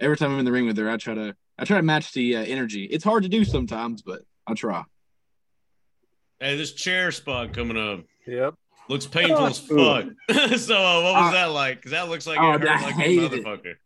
[0.00, 2.12] every time I'm in the ring with her, I try to I try to match
[2.12, 2.84] the uh, energy.
[2.84, 4.84] It's hard to do sometimes, but I try.
[6.40, 8.54] hey, this chair spot coming up Yep.
[8.88, 10.06] Looks painful as fuck.
[10.58, 11.78] so, uh, what was Uh, that like?
[11.78, 13.76] Because that looks like oh, it hurt I like a hated it.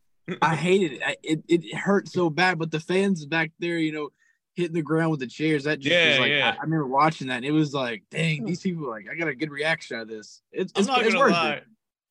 [0.41, 1.01] I hated it.
[1.05, 1.43] I, it.
[1.47, 4.09] It hurt so bad, but the fans back there, you know,
[4.55, 5.63] hitting the ground with the chairs.
[5.63, 6.49] That just Yeah, was like yeah.
[6.55, 9.27] I, I remember watching that, and it was like, dang, these people like I got
[9.27, 10.41] a good reaction out of this.
[10.51, 11.53] It's, I'm not it's gonna worth lie.
[11.53, 11.63] it.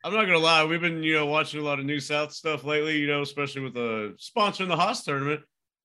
[0.03, 0.64] I'm not gonna lie.
[0.64, 2.98] We've been, you know, watching a lot of New South stuff lately.
[2.98, 5.42] You know, especially with the sponsoring the Hoss tournament.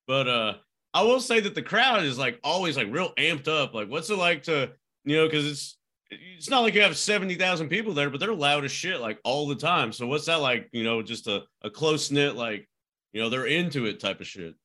[0.08, 0.54] But uh
[0.94, 3.74] I will say that the crowd is like always like real amped up.
[3.74, 4.72] Like, what's it like to,
[5.04, 5.78] you know, because it's
[6.12, 9.20] it's not like you have seventy thousand people there, but they're loud as shit like
[9.24, 9.92] all the time.
[9.92, 10.70] So what's that like?
[10.72, 12.68] You know, just a a close knit like,
[13.14, 14.56] you know, they're into it type of shit.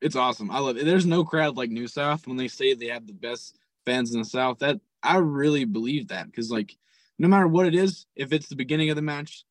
[0.00, 0.50] It's awesome.
[0.50, 0.84] I love it.
[0.84, 4.20] There's no crowd like New South when they say they have the best fans in
[4.20, 4.58] the South.
[4.58, 6.76] That I really believe that because like
[7.18, 9.44] no matter what it is, if it's the beginning of the match,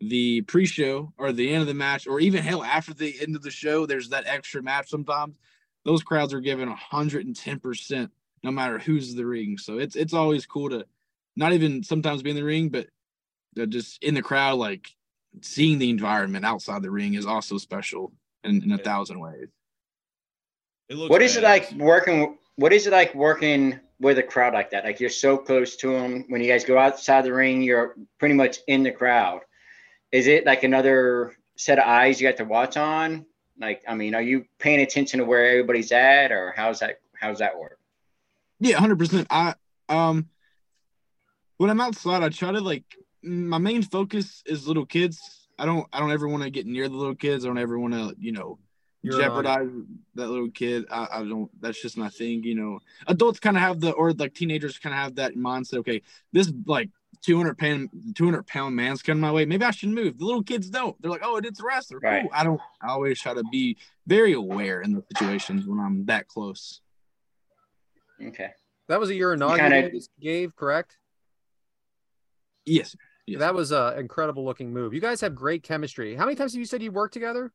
[0.00, 3.42] the pre-show, or the end of the match, or even hell after the end of
[3.42, 4.90] the show, there's that extra match.
[4.90, 5.36] Sometimes
[5.84, 8.10] those crowds are given 110 percent
[8.46, 9.58] no matter who's in the ring.
[9.58, 10.86] So it's it's always cool to
[11.34, 12.86] not even sometimes be in the ring, but
[13.68, 14.88] just in the crowd, like
[15.42, 18.12] seeing the environment outside the ring is also special
[18.44, 19.48] in, in a thousand ways.
[20.88, 22.38] It looks What is it like working?
[22.54, 24.84] What is it like working with a crowd like that?
[24.84, 26.24] Like you're so close to them.
[26.28, 29.40] When you guys go outside the ring, you're pretty much in the crowd.
[30.12, 33.26] Is it like another set of eyes you got to watch on?
[33.58, 37.00] Like, I mean, are you paying attention to where everybody's at, or how's that?
[37.18, 37.80] How's that work?
[38.60, 39.26] Yeah, hundred percent.
[39.30, 39.54] I
[39.88, 40.28] um
[41.58, 42.84] when I'm outside, I try to like
[43.22, 45.48] my main focus is little kids.
[45.58, 47.44] I don't I don't ever want to get near the little kids.
[47.44, 48.58] I don't ever want to, you know,
[49.02, 49.20] You're on.
[49.20, 49.68] jeopardize
[50.14, 50.84] that little kid.
[50.90, 52.80] I, I don't that's just my thing, you know.
[53.06, 56.52] Adults kind of have the or like teenagers kind of have that mindset, okay, this
[56.66, 56.90] like
[57.22, 59.46] 200 pound 200 pound man's coming my way.
[59.46, 60.18] Maybe I should move.
[60.18, 61.00] The little kids don't.
[61.00, 61.98] They're like, oh, it's a wrestler.
[62.00, 62.28] Right.
[62.32, 66.28] I don't I always try to be very aware in the situations when I'm that
[66.28, 66.80] close.
[68.24, 68.50] Okay.
[68.88, 70.96] That was a your inaugural kinda- gave, correct?
[72.64, 72.96] Yes.
[73.26, 73.40] Yes.
[73.40, 74.94] That was an incredible looking move.
[74.94, 76.14] You guys have great chemistry.
[76.14, 77.52] How many times have you said you worked together?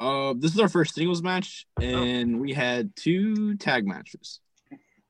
[0.00, 4.40] Uh, this is our first singles match, and we had two tag matches.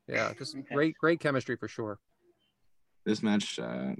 [0.06, 0.74] Yeah, just Okay.
[0.74, 1.98] great, great chemistry for sure.
[3.04, 3.92] This match, uh,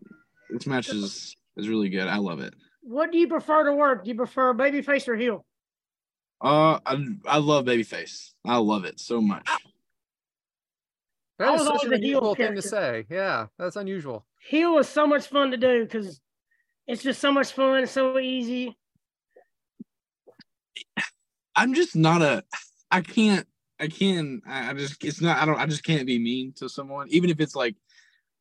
[0.49, 2.07] this match is is really good.
[2.07, 2.55] I love it.
[2.81, 4.05] What do you prefer to work?
[4.05, 5.45] Do you prefer babyface or heel?
[6.41, 8.33] Uh, I I love Babyface.
[8.47, 9.47] I love it so much.
[11.39, 13.07] That I is was such an a heel unusual thing to say.
[13.09, 14.27] Yeah, that's unusual.
[14.41, 16.21] Heel was so much fun to do because
[16.87, 17.87] it's just so much fun.
[17.87, 18.77] So easy.
[21.55, 22.45] I'm just not a.
[22.91, 23.47] I can't.
[23.79, 24.43] I can.
[24.47, 25.05] I I just.
[25.05, 25.39] It's not.
[25.39, 25.59] I don't.
[25.59, 27.77] I just can't be mean to someone, even if it's like.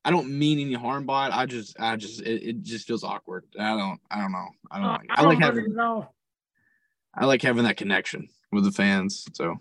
[0.06, 1.36] I don't mean any harm by it.
[1.36, 1.80] I just.
[1.80, 2.22] I just.
[2.22, 3.46] It, it just feels awkward.
[3.60, 4.00] I don't.
[4.10, 4.48] I don't know.
[4.72, 4.86] I don't.
[4.86, 5.66] Uh, like, I I don't like having.
[5.66, 6.16] it at all.
[7.14, 9.26] I like having that connection with the fans.
[9.34, 9.56] So.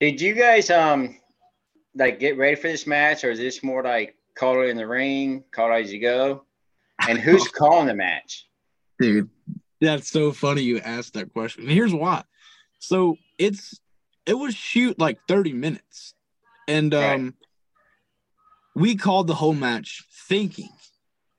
[0.00, 1.16] Did you guys um
[1.98, 4.86] like get ready for this match, or is this more like call it in the
[4.86, 6.44] ring, call it as you go?
[7.08, 8.46] And who's calling the match?
[9.00, 9.28] Dude,
[9.80, 11.64] that's so funny you asked that question.
[11.64, 12.22] And here's why.
[12.78, 13.80] So it's
[14.26, 16.14] it was shoot like 30 minutes.
[16.66, 17.14] And Right.
[17.14, 17.34] um
[18.74, 20.70] we called the whole match thinking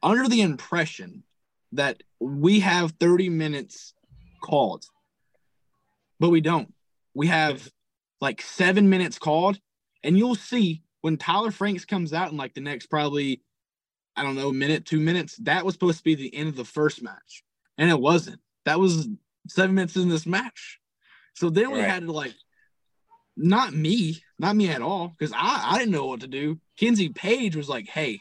[0.04, 1.24] under the impression
[1.72, 3.94] that we have 30 minutes
[4.44, 4.84] called.
[6.20, 6.74] But we don't.
[7.14, 7.70] We have
[8.20, 9.58] like seven minutes called,
[10.04, 13.42] and you'll see when Tyler Franks comes out in like the next probably,
[14.16, 16.66] I don't know, minute, two minutes, that was supposed to be the end of the
[16.66, 17.44] first match.
[17.78, 18.40] And it wasn't.
[18.66, 19.08] That was
[19.48, 20.80] seven minutes in this match.
[21.36, 21.90] So then we Right.
[21.90, 22.34] had to like
[23.38, 26.60] not me, not me at all, because I, I didn't know what to do.
[26.78, 28.20] Kenzie Paige was like, hey,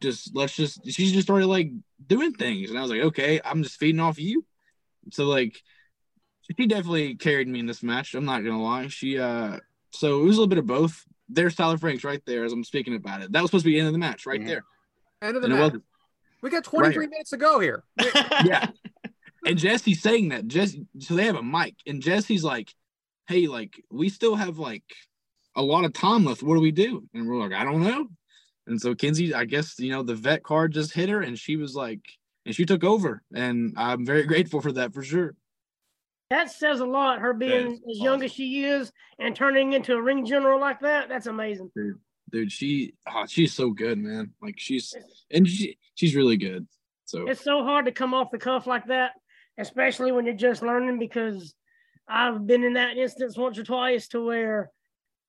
[0.00, 1.70] just let's just she just started like
[2.06, 2.70] doing things.
[2.70, 4.44] And I was like, okay, I'm just feeding off you.
[5.10, 5.62] So like
[6.58, 8.14] she definitely carried me in this match.
[8.14, 8.88] I'm not gonna lie.
[8.88, 9.58] She uh
[9.96, 11.04] so it was a little bit of both.
[11.28, 13.32] There's Tyler Franks right there as I'm speaking about it.
[13.32, 14.46] That was supposed to be the end of the match right Mhm.
[14.46, 14.64] there.
[15.22, 15.82] End of the And match.
[16.42, 17.82] We got 23 minutes to go here.
[18.44, 18.70] Yeah.
[19.44, 20.46] and Jesse's saying that.
[20.46, 22.72] Jesse so they have a mic and Jesse's like,
[23.28, 24.84] hey, like we still have like
[25.56, 26.42] a lot of time left.
[26.42, 27.08] What do we do?
[27.14, 28.08] And we're like, I don't know.
[28.66, 31.56] And so Kenzie, I guess, you know, the vet card just hit her and she
[31.56, 32.00] was like,
[32.44, 33.22] and she took over.
[33.34, 35.34] And I'm very grateful for that for sure.
[36.30, 37.20] That says a lot.
[37.20, 41.08] Her being as young as she is and turning into a ring general like that.
[41.08, 41.70] That's amazing.
[42.30, 44.92] dude she oh, she's so good man like she's
[45.30, 46.66] and she she's really good
[47.04, 49.12] so It's so hard to come off the cuff like that,
[49.58, 50.98] especially when you're just learning.
[50.98, 51.54] Because
[52.08, 54.70] I've been in that instance once or twice to where,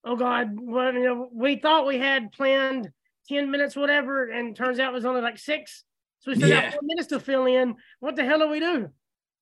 [0.03, 2.89] oh God, well, you know, we thought we had planned
[3.29, 5.83] ten minutes, whatever, and turns out it was only like six.
[6.21, 6.61] So we still Yeah.
[6.63, 7.75] got four minutes to fill in.
[7.99, 8.89] What the hell do we do?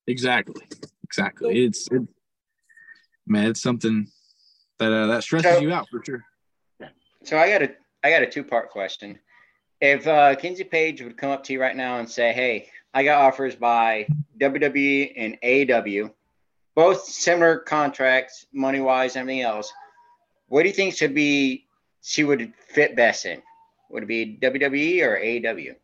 [0.08, 0.62] exactly
[1.06, 2.02] exactly it's it,
[3.28, 4.08] man it's something
[4.80, 6.24] that uh, that stresses So- you out for sure
[7.24, 7.70] So I got a
[8.04, 9.18] I got a two part question.
[9.82, 13.04] If uh, Kenzie Paige would come up to you right now and say, "Hey, I
[13.04, 14.08] got offers by
[14.40, 16.12] WWE and AEW,
[16.76, 19.74] both similar contracts, money wise, everything else.
[20.48, 21.66] What do you think should be
[22.02, 23.42] she would fit best in?
[23.90, 25.76] Would it be WWE or AEW?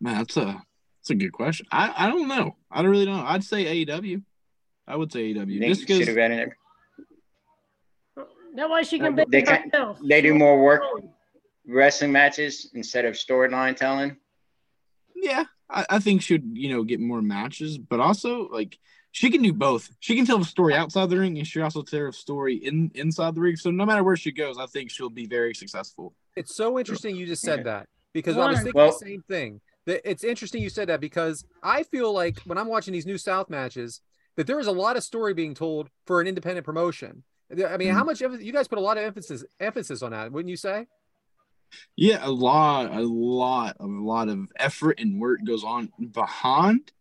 [0.00, 0.62] man that's a
[1.02, 1.66] that's a good question.
[1.72, 2.56] I i don't know.
[2.70, 3.24] I don't really know.
[3.26, 4.22] I'd say aew
[4.86, 6.56] i would say aew You just should because have been in there?
[8.54, 9.70] That way she can Uh, they can-
[10.04, 10.82] They do more work
[11.66, 14.16] wrestling matches instead of storyline telling.
[15.16, 18.78] yeah I, I think should you know get more matches but also like
[19.14, 19.90] she can do both.
[20.00, 22.90] She can tell a story outside the ring and she also tell a story in
[22.94, 23.56] inside the ring.
[23.56, 26.14] So no matter where she goes i think she'll be very successful.
[26.36, 27.64] It's so interesting you just said Okay.
[27.72, 29.60] that because I was thinking Well- the same thing.
[29.86, 33.50] It's interesting you said that because I feel like when I'm watching these new South
[33.50, 34.00] matches,
[34.36, 37.24] that there is a lot of story being told for an independent promotion.
[37.68, 40.50] I mean, how much you guys put a lot of emphasis emphasis on that, wouldn't
[40.50, 40.86] you say?
[41.96, 46.92] Yeah, a lot, a lot, a lot of effort and work goes on behind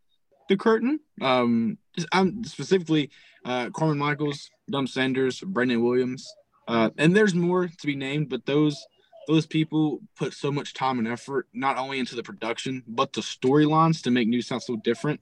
[0.50, 1.00] the curtain.
[1.22, 1.78] Um,
[2.12, 3.12] I'm specifically
[3.46, 6.30] uh, Corman Michaels, Dom Sanders, Brendan Williams,
[6.68, 8.86] uh, and there's more to be named, but those
[9.32, 13.22] those people put so much time and effort not only into the production but the
[13.22, 15.22] storylines to make New South so different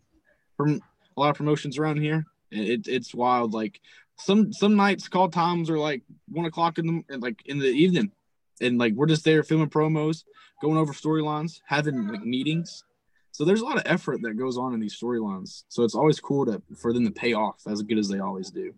[0.57, 0.81] from
[1.15, 2.25] a lot of promotions around here.
[2.49, 3.53] It, it's wild.
[3.53, 3.79] Like
[4.17, 8.11] some some nights call times are like one o'clock in the like in the evening,
[8.59, 10.23] and like we're just there filming promos,
[10.61, 12.83] going over storylines, having like meetings.
[13.31, 15.63] So there's a lot of effort that goes on in these storylines.
[15.69, 18.49] So it's always cool to for them to pay off as good as they always
[18.49, 18.73] do.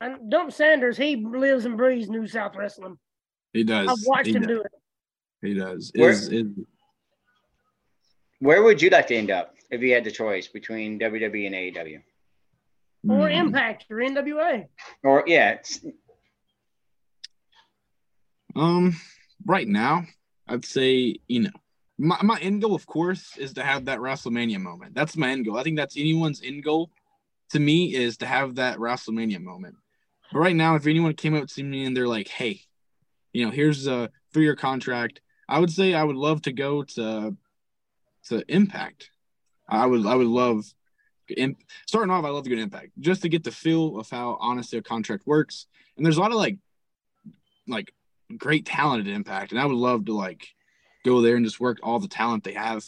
[0.00, 2.98] And Dump Sanders, he lives and breathes New South wrestling.
[3.52, 3.88] He does.
[3.88, 4.48] I've watched he him does.
[4.48, 4.72] do it.
[5.42, 5.92] He does.
[5.94, 6.46] Where- Is is
[8.40, 11.54] Where would you like to end up if you had the choice between WWE and
[11.54, 12.02] AEW?
[13.08, 13.34] Or hmm.
[13.34, 14.66] Impact or NWA.
[15.02, 15.84] Or yeah, it's-
[18.54, 18.96] Um,
[19.44, 20.06] right now,
[20.48, 21.50] I'd say you know,
[21.98, 24.94] my my end goal, of course, is to have that WrestleMania moment.
[24.94, 25.58] That's my end goal.
[25.58, 26.90] I think that's anyone's end goal.
[27.50, 29.76] To me, is to have that WrestleMania moment.
[30.32, 32.62] But right now, if anyone came up to me and they're like, "Hey,
[33.36, 37.36] you know, here's a three-year contract," I would say I would love to go to
[38.28, 39.10] to Impact.
[39.68, 40.64] I would I would love.
[41.86, 44.38] Starting off, I love to go to Impact just to get the feel of how
[44.40, 45.66] honestly a contract works.
[45.96, 46.56] And there's a lot of like,
[47.66, 47.92] like
[48.38, 50.46] great talent at Impact, and I would love to like
[51.04, 52.84] go there and just work all the talent they have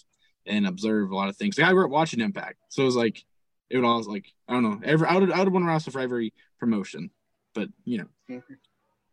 [0.47, 1.59] and observe a lot of things.
[1.59, 3.23] Like I grew up watching Impact, so it was like
[3.69, 4.81] it would always like I don't know.
[4.83, 7.11] Every I would I would want to wrestle for every promotion,
[7.55, 8.55] but you know, mm-hmm.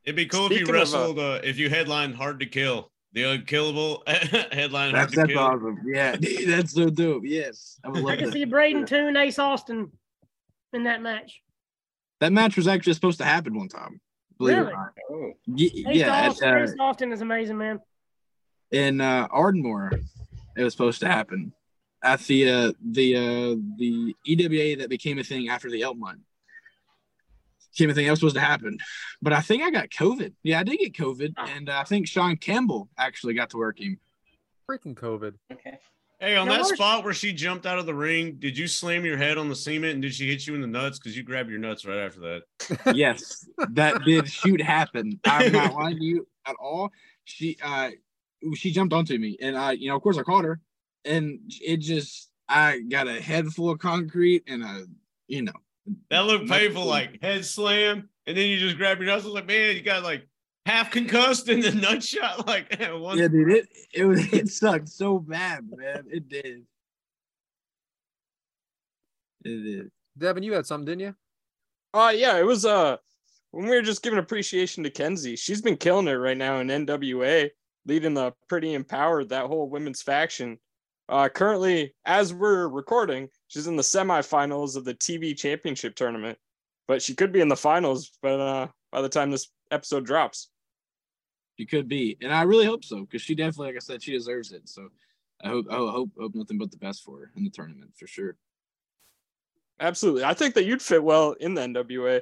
[0.05, 1.19] It'd be cool if you of, uh, wrestled.
[1.19, 4.93] Uh, if you headlined Hard to Kill, the unkillable headline.
[4.93, 5.39] Hard that's to that's Kill.
[5.39, 5.79] awesome.
[5.85, 7.23] Yeah, dude, that's so dope.
[7.25, 8.33] Yes, I would I love can that.
[8.33, 9.91] see Brayden Toon, Ace Austin
[10.73, 11.41] in that match.
[12.21, 13.99] That match was actually supposed to happen one time.
[14.37, 14.73] Believe it or Really?
[14.73, 14.93] not.
[15.11, 17.79] oh, Ye- Ace, Yeah, at, Austin, uh, Ace Austin is amazing, man.
[18.71, 19.91] in uh, Ardmore,
[20.57, 21.53] it was supposed to happen
[22.03, 26.19] at the uh, the uh, the EWA that became a thing after the Elkmont.
[27.75, 28.77] Became a thing that was supposed to happen,
[29.21, 30.33] but I think I got COVID.
[30.43, 33.79] Yeah, I did get COVID, and uh, I think Sean Campbell actually got to work
[33.81, 33.99] him.
[34.69, 35.33] Freaking COVID.
[35.51, 35.77] okay.
[36.19, 39.03] Hey, on Now, that spot where she jumped out of the ring, did you slam
[39.03, 40.97] your head on the cement and did she hit you in the nuts?
[40.97, 42.95] Because you grabbed your nuts right after that.
[42.95, 45.19] Yes, that did shoot happen.
[45.25, 46.91] I'm not lying to you at all.
[47.25, 47.89] She uh
[48.55, 50.61] she jumped onto me, and I you know of course I caught her,
[51.03, 54.85] and it just I got a head full of concrete and a
[55.27, 55.53] you know
[56.09, 59.23] That looked Nuts painful, like head slam, and then you just grab your nuts.
[59.23, 60.27] I was like, man, you got like
[60.65, 62.47] half concussed in the nut shot.
[62.47, 63.17] Like, one.
[63.17, 66.05] Yeah, dude, it it was it sucked so bad, man.
[66.11, 66.63] It did.
[69.43, 69.91] It did.
[70.17, 71.15] Devyn, you had something, didn't you?
[71.93, 72.97] Uh yeah, it was uh
[73.51, 75.35] when we were just giving appreciation to Kenzie.
[75.35, 77.49] She's been killing it right now in NWA,
[77.85, 80.57] leading the pretty empowered that whole women's faction.
[81.07, 86.37] Uh currently, as we're recording, she's in the semifinals of the TV championship tournament.
[86.87, 90.49] But she could be in the finals, but uh by the time this episode drops.
[91.57, 94.11] She could be, and I really hope so because she definitely, like I said, she
[94.11, 94.67] deserves it.
[94.67, 94.89] So
[95.41, 98.07] I hope, I hope, hope nothing but the best for her in the tournament for
[98.07, 98.35] sure.
[99.79, 100.23] Absolutely.
[100.23, 102.21] I think that you'd fit well in the NWA.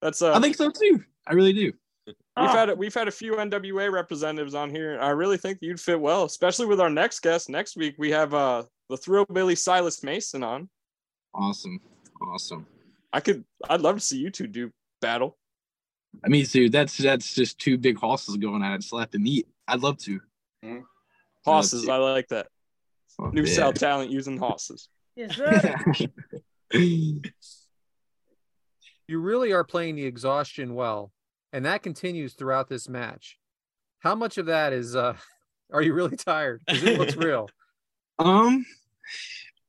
[0.00, 1.02] That's uh I think so too.
[1.26, 1.72] I really do.
[2.08, 4.98] We've Oh, had we've had a few NWA representatives on here.
[5.00, 7.48] I really think you'd fit well, especially with our next guest.
[7.48, 10.68] Next week we have uh the Thrillbilly Silas Mason on.
[11.34, 11.80] Awesome,
[12.22, 12.66] awesome.
[13.12, 15.36] I could I'd love to see you two do battle.
[16.24, 19.46] I mean, dude, that's that's just two big horses going at it, slapping meat.
[19.66, 20.20] I'd love to.
[21.44, 21.94] Horses, yeah.
[21.94, 22.48] I like that.
[23.20, 23.52] Oh, New yeah.
[23.54, 24.88] South talent using horses.
[25.16, 25.74] yes, sir.
[29.10, 31.10] You really are playing the exhaustion well,
[31.52, 33.38] and that continues throughout this match.
[34.00, 35.16] How much of that is uh
[35.72, 36.62] are you really tired?
[36.66, 37.48] Because it looks real.
[38.18, 38.64] um,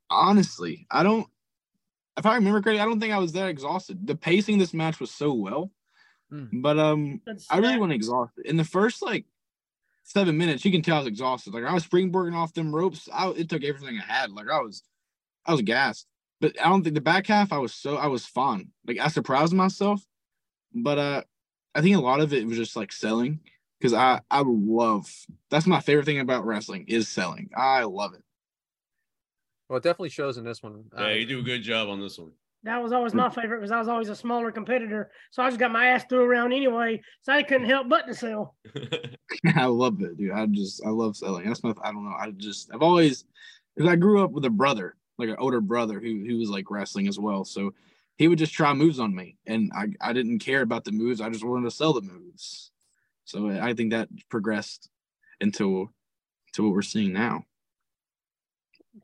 [0.09, 1.27] honestly, I don't.
[2.17, 4.05] If I remember correctly, I don't think I was that exhausted.
[4.05, 5.71] The pacing of this match was so well,
[6.31, 6.61] Mm.
[6.61, 7.79] but um, Good I really stuff.
[7.79, 8.45] wasn't exhausted.
[8.45, 9.25] In the first like
[10.03, 11.53] seven minutes, you can tell I was exhausted.
[11.55, 13.09] Like I was springboarding off them ropes.
[13.11, 14.29] I, it took everything I had.
[14.31, 14.83] Like I was,
[15.47, 16.05] I was gassed.
[16.41, 18.69] But I don't think the back half I was so I was fine.
[18.85, 20.05] Like I surprised myself.
[20.73, 21.21] But uh,
[21.75, 23.39] I think a lot of it was just like selling
[23.79, 25.11] because I I love
[25.49, 27.49] that's my favorite thing about wrestling is selling.
[27.55, 28.23] I love it.
[29.67, 30.85] Well, it definitely shows in this one.
[30.97, 32.31] Yeah, Uh, you do a good job on this one.
[32.63, 35.11] That was always my favorite because I was always a smaller competitor.
[35.31, 37.01] So I just got my ass threw around anyway.
[37.21, 38.55] So I couldn't help but to sell.
[39.55, 40.31] I love it, dude.
[40.31, 41.45] I just I love selling.
[41.45, 42.15] That's my I don't know.
[42.19, 43.23] I just I've always
[43.75, 46.69] because I grew up with a brother, like an older brother who who was like
[46.69, 47.45] wrestling as well.
[47.45, 47.73] So
[48.19, 51.21] he would just try moves on me, and I I didn't care about the moves.
[51.21, 52.71] I just wanted to sell the moves.
[53.23, 54.89] So I think that progressed.
[55.41, 55.89] until
[56.53, 57.45] to what we're seeing now.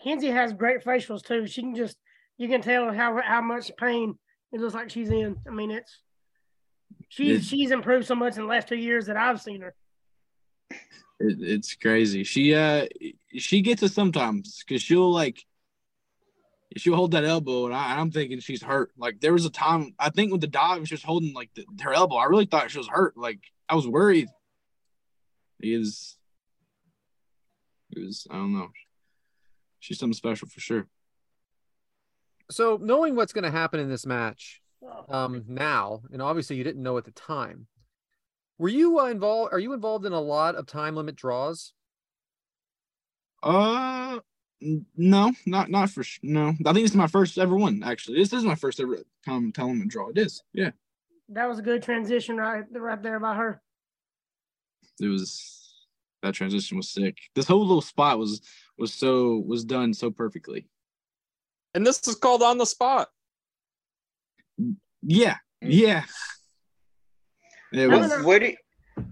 [0.03, 1.47] Kenzie has great facials too.
[1.47, 1.97] She can just
[2.37, 4.19] you can tell how how much pain
[4.51, 5.37] it looks like she's in.
[5.47, 6.01] I mean, it's
[7.07, 9.73] she's she's improved so much in the last two years that I've seen her.
[11.21, 12.25] It, it's crazy.
[12.25, 12.87] She uh
[13.37, 15.45] she gets it sometimes because she'll like
[16.77, 18.91] she'll hold that elbow and I, I'm thinking she's hurt.
[18.97, 21.65] Like there was a time I think with the dive she was holding like the,
[21.81, 22.15] her elbow.
[22.15, 23.17] I really thought she was hurt.
[23.17, 24.27] Like I was worried.
[25.61, 26.17] He is.
[27.91, 28.69] It was I don't know.
[29.79, 30.87] She's something special for sure.
[32.51, 34.61] So knowing what's going to happen in this match
[35.09, 37.67] um, now, and obviously you didn't know at the time,
[38.57, 39.53] were you uh, involved?
[39.53, 41.73] Are you involved in a lot of time limit draws?
[43.41, 44.19] Uh,
[44.95, 46.49] no, not not for sh- no.
[46.49, 47.83] I think this is my first ever one.
[47.83, 50.09] Actually, this is my first ever time telling them draw.
[50.09, 50.41] It is.
[50.53, 50.71] Yeah,
[51.29, 53.61] That was a good transition right right there by her.
[54.99, 55.61] it was.
[56.23, 57.17] That transition was sick.
[57.35, 58.41] This whole little spot was
[58.77, 60.67] was so was done so perfectly.
[61.75, 63.09] And this is called on the spot.
[65.03, 66.03] Yeah, yeah.
[67.71, 68.09] It was.
[68.09, 68.55] no, What do you,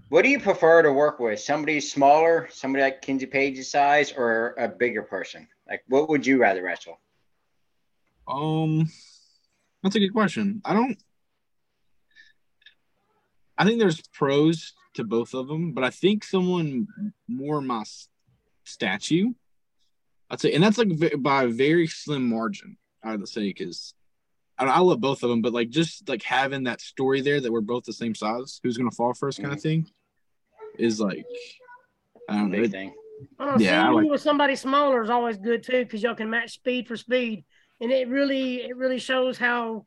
[0.08, 1.40] what do you prefer to work with?
[1.40, 5.48] Somebody smaller, somebody like Kenzie Paige's size, or a bigger person?
[5.68, 7.00] Like, what would you rather wrestle?
[8.28, 8.88] Um,
[9.82, 10.62] that's a good question.
[10.64, 10.96] I don't.
[13.56, 16.86] I think there's pros to both of them, but I think someone
[17.28, 17.84] more my
[18.64, 19.32] statue.
[20.30, 22.76] I'd say, and that's like by a very slim margin.
[23.02, 23.94] I would say because
[24.58, 27.52] I, I love both of them, but like just like having that story there that
[27.52, 29.82] we're both the same size, who's gonna fall first, kind of mm-hmm.
[29.82, 29.90] thing,
[30.78, 31.26] is like
[32.28, 32.62] I don't know.
[32.62, 32.94] Big thing.
[33.38, 36.14] I don't know, Yeah, seeing like- with somebody smaller is always good too because y'all
[36.14, 37.44] can match speed for speed,
[37.80, 39.86] and it really it really shows how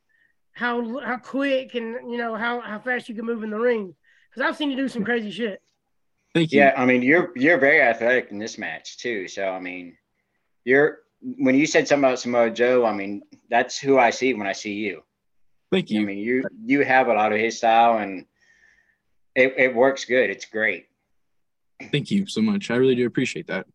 [0.53, 3.95] how how quick and you know how how fast you can move in the ring.
[4.29, 5.61] Because I've seen you do some crazy shit.
[6.33, 6.59] Thank you.
[6.59, 9.27] Yeah, I mean, you're you're very athletic in this match too.
[9.27, 9.97] So I mean,
[10.65, 14.47] you're when you said something about Samoa Joe, I mean, that's who I see when
[14.47, 15.03] I see you.
[15.71, 16.01] Thank you.
[16.01, 18.25] I mean, you you have a lot of his style, and
[19.35, 20.29] it, it works good.
[20.29, 20.85] It's great.
[21.91, 22.71] Thank you so much.
[22.71, 23.65] I really do appreciate that.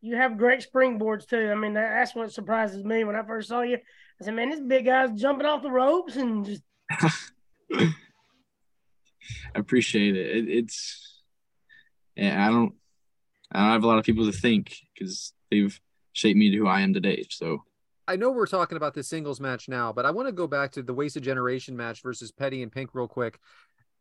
[0.00, 1.50] You have great springboards too.
[1.50, 3.78] I mean, that's what surprises me when I first saw you.
[4.20, 6.62] I said, "Man, this big guy's jumping off the ropes and just
[7.74, 7.94] I
[9.54, 10.36] appreciate it.
[10.36, 11.22] it it's
[12.16, 12.74] yeah, I don't
[13.52, 15.78] I don't have a lot of people to think because they've
[16.18, 17.24] shaped me to who I am today.
[17.30, 17.64] So
[18.06, 20.72] I know we're talking about the singles match now, but I want to go back
[20.72, 23.38] to the Wasted Generation match versus Petty and Pink real quick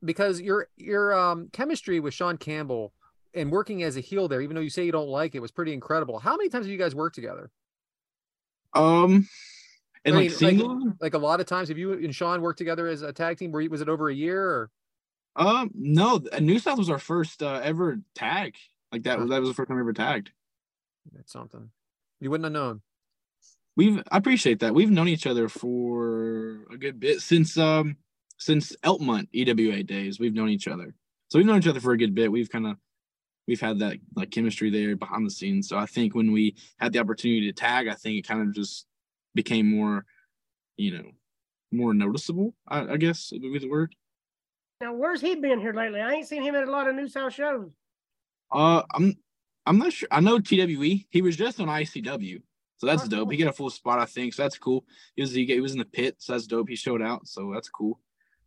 [0.04, 2.94] because your your um, chemistry with Sean Campbell
[3.34, 5.52] and working as a heel there, even though you say you don't like it, was
[5.52, 6.20] pretty incredible.
[6.20, 7.52] How many times have you guys worked together?
[8.74, 9.28] um
[10.06, 11.70] and I like single like a lot of times.
[11.70, 13.52] Have you and Sean worked together as a tag team?
[13.52, 14.42] Were you, was it over a year?
[14.42, 14.72] Or?
[15.36, 18.56] um no New South was our first uh, ever tag.
[18.92, 20.32] Like that was that was the first time we ever tagged.
[21.14, 21.70] That's something
[22.20, 22.82] you wouldn't have known.
[23.76, 24.74] We've I appreciate that.
[24.74, 27.98] We've known each other for a good bit since um
[28.38, 30.20] since Elkmont EWA days.
[30.20, 30.96] We've known each other.
[31.30, 32.32] So we've known each other for a good bit.
[32.32, 32.78] We've kind of
[33.48, 35.70] we've had that like chemistry there behind the scenes.
[35.70, 38.54] So I think when we had the opportunity to tag, I think it kind of
[38.54, 38.86] just
[39.36, 40.06] became more,
[40.78, 41.12] you know,
[41.72, 42.56] more noticeable.
[42.68, 43.96] I, I guess would be the word.
[44.82, 46.02] now where's he been here lately?
[46.02, 47.70] I ain't seen him at a lot of New South shows.
[48.52, 49.16] Uh, I'm
[49.68, 50.08] I'm not sure.
[50.12, 51.08] I know TWE.
[51.10, 52.42] He was just on ICW,
[52.78, 53.20] so that's Oh, dope.
[53.24, 53.32] cool.
[53.32, 54.34] He got a full spot, I think.
[54.34, 54.86] So that's cool.
[55.16, 56.70] He was he, he was in the pit, so that's dope.
[56.70, 58.00] He showed out, so that's cool.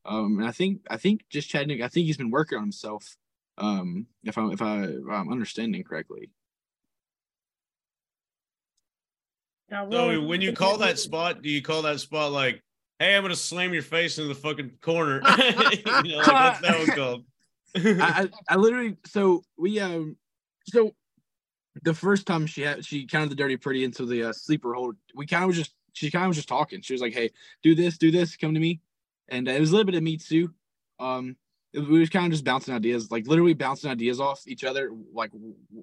[0.07, 1.85] Um, and I think I think just Chattanooga.
[1.85, 3.17] I think he's been working on himself.
[3.59, 6.31] Um, if I if I if I'm understanding correctly.
[9.71, 12.63] Now, So when you call that spot, do you call that spot like,
[12.99, 15.21] "Hey, I'm gonna slam your face into the fucking corner"?
[16.05, 17.25] you know, like, what's that one called?
[17.77, 20.17] I, I I literally so we um
[20.67, 20.93] so
[21.83, 24.97] the first time she had she counted the dirty pretty into the uh, sleeper hold.
[25.15, 26.83] We kind of was just she kind of was just talking.
[26.83, 27.31] She was like, "Hey,
[27.63, 28.81] do this, do this, come to me,"
[29.29, 30.53] and uh, it was a little bit of me too.
[30.99, 31.37] Um,
[31.73, 34.91] it- we was kind of just bouncing ideas, like literally bouncing ideas off each other,
[35.13, 35.31] like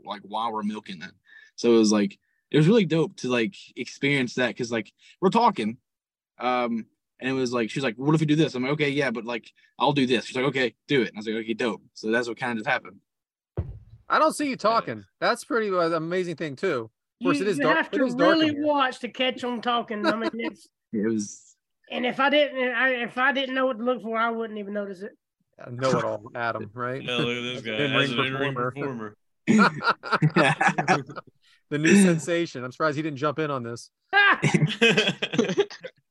[0.06, 1.12] like while we're milking it.
[1.56, 2.18] So it was like
[2.52, 5.78] it was really dope to like experience that because like we're talking,
[6.40, 6.86] um,
[7.20, 9.12] and it was like she's like, "What if we do this?" I'm like, "Okay, yeah,
[9.12, 11.54] but like I'll do this." She's like, "Okay, do it." And I was like, "Okay,
[11.54, 13.00] dope." So that's what kind of just happened.
[14.10, 15.04] I don't see you talking.
[15.20, 16.90] That's pretty uh, amazing thing too.
[17.20, 17.78] Of course, you, it is you dark.
[17.78, 20.06] have It to is really watch to catch them talking.
[20.06, 21.44] I mean, it's It was
[21.92, 24.60] and if I didn't, I, if I didn't know what to look for, I wouldn't
[24.60, 25.12] even notice it.
[25.62, 26.70] Uh, know it all, Adam.
[26.74, 27.02] Right?
[27.02, 27.72] Yeah, look at this guy.
[27.74, 29.16] In-ring As an in-ring performer.
[29.48, 29.72] performer.
[31.70, 32.64] the new sensation.
[32.64, 33.90] I'm surprised he didn't jump in on this.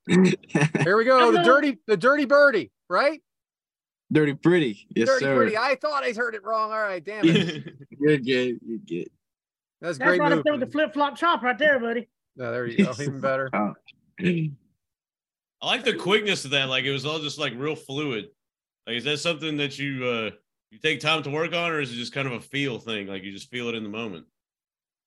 [0.09, 1.33] Here we go.
[1.33, 1.45] The Hello.
[1.45, 3.21] dirty, the dirty birdie, right?
[4.13, 4.87] Dirty pretty.
[4.95, 5.35] Yes, dirty sir.
[5.35, 5.57] birdie.
[5.57, 6.71] I thought I heard it wrong.
[6.73, 7.75] All right, damn it.
[7.99, 8.59] You're good.
[8.67, 9.09] You're good.
[9.81, 10.39] That's That's great right move.
[10.39, 12.09] up there with the flip flop chop right there, buddy.
[12.37, 12.93] No, there you go.
[13.01, 13.51] Even better.
[14.23, 14.55] I
[15.63, 16.69] like the quickness of that.
[16.69, 18.27] Like it was all just like real fluid.
[18.87, 20.31] Like is that something that you uh
[20.71, 23.07] you take time to work on, or is it just kind of a feel thing?
[23.07, 24.27] Like you just feel it in the moment.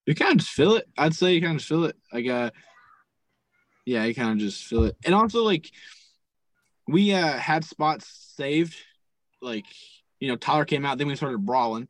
[0.06, 0.88] You kind of just feel it.
[0.98, 1.96] I'd say you kind of feel it.
[2.14, 2.52] Like uh
[3.86, 4.96] yeah, you kind of just feel it.
[5.06, 5.70] And also like
[6.88, 8.76] we uh had spots saved.
[9.42, 9.66] Like,
[10.20, 11.88] you know, Tyler came out, then we started brawling.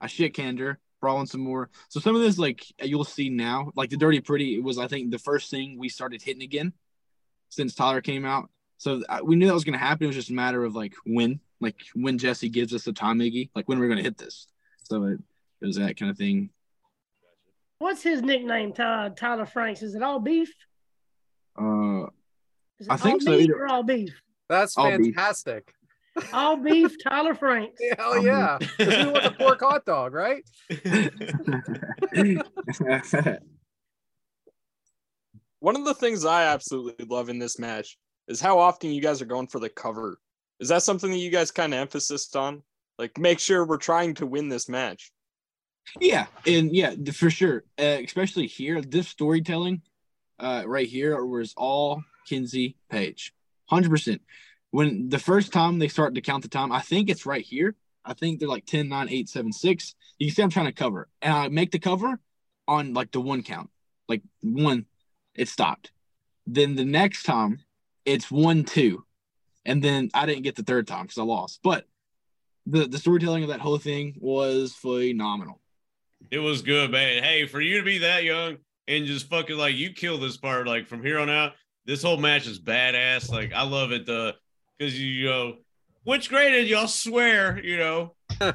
[0.00, 1.70] I shit canned her, brawling some more.
[1.88, 4.88] So some of this like you'll see now, like the dirty pretty, it was I
[4.88, 6.72] think the first thing we started hitting again
[7.48, 8.48] since Tyler came out.
[8.78, 10.04] So uh, we knew that was gonna happen.
[10.04, 13.18] It was just a matter of like when, like when Jesse gives us the time,
[13.18, 14.46] Iggy, like when we're gonna hit this.
[14.84, 15.18] So it,
[15.60, 16.50] it was that kind of thing.
[17.78, 19.82] What's his nickname, Ty- Tyler Franks?
[19.82, 20.52] Is it all beef?
[21.58, 22.04] Uh,
[22.78, 24.18] Is it I think all so, beef either- or all beef?
[24.48, 25.74] That's I'll be- fantastic.
[26.32, 27.80] All beef, Tyler Franks.
[27.98, 28.58] Hell I'll be- yeah.
[28.58, 30.44] 'Cause we want the pork hot dog, right?
[35.60, 37.98] One of the things I absolutely love in this match
[38.28, 40.18] is how often you guys are going for the cover.
[40.58, 42.62] Is that something that you guys kind of emphasis on?
[42.98, 45.10] Like, make sure we're trying to win this match.
[46.00, 47.64] yeah, and yeah, for sure.
[47.78, 49.82] Uh, especially here, this storytelling,
[50.38, 53.32] uh, right here was all Kenzie Paige,
[53.66, 54.20] hundred percent.
[54.70, 57.74] When the first time they start to count the time, I think it's right here.
[58.04, 59.94] I think they're like 10, 9, 8, 7, 6.
[60.18, 62.20] You see I'm trying to cover, and I make the cover
[62.68, 63.70] on like the one count,
[64.08, 64.86] like one,
[65.34, 65.90] it stopped.
[66.46, 67.60] Then the next time,
[68.04, 69.04] it's one, two,
[69.64, 71.60] and then I didn't get the third time because I lost.
[71.62, 71.86] But
[72.66, 75.60] the the storytelling of that whole thing was phenomenal.
[76.30, 77.22] It was good, man.
[77.22, 80.66] Hey, for you to be that young and just fucking like you kill this part,
[80.66, 81.52] like from here on out,
[81.86, 83.30] this whole match is badass.
[83.30, 84.32] Like I love it, uh,
[84.80, 85.56] because you, you know,
[86.04, 88.54] which graded y'all swear, you know, five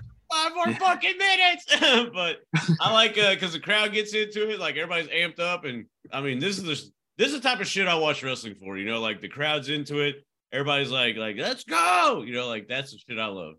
[0.55, 1.65] more fucking minutes.
[2.13, 2.41] but
[2.81, 6.21] I like uh because the crowd gets into it, like everybody's amped up, and I
[6.21, 8.77] mean, this is the this is the type of shit I watch wrestling for.
[8.77, 10.25] You know, like the crowd's into it.
[10.51, 12.23] Everybody's like, like, let's go.
[12.25, 13.55] You know, like that's the shit I love.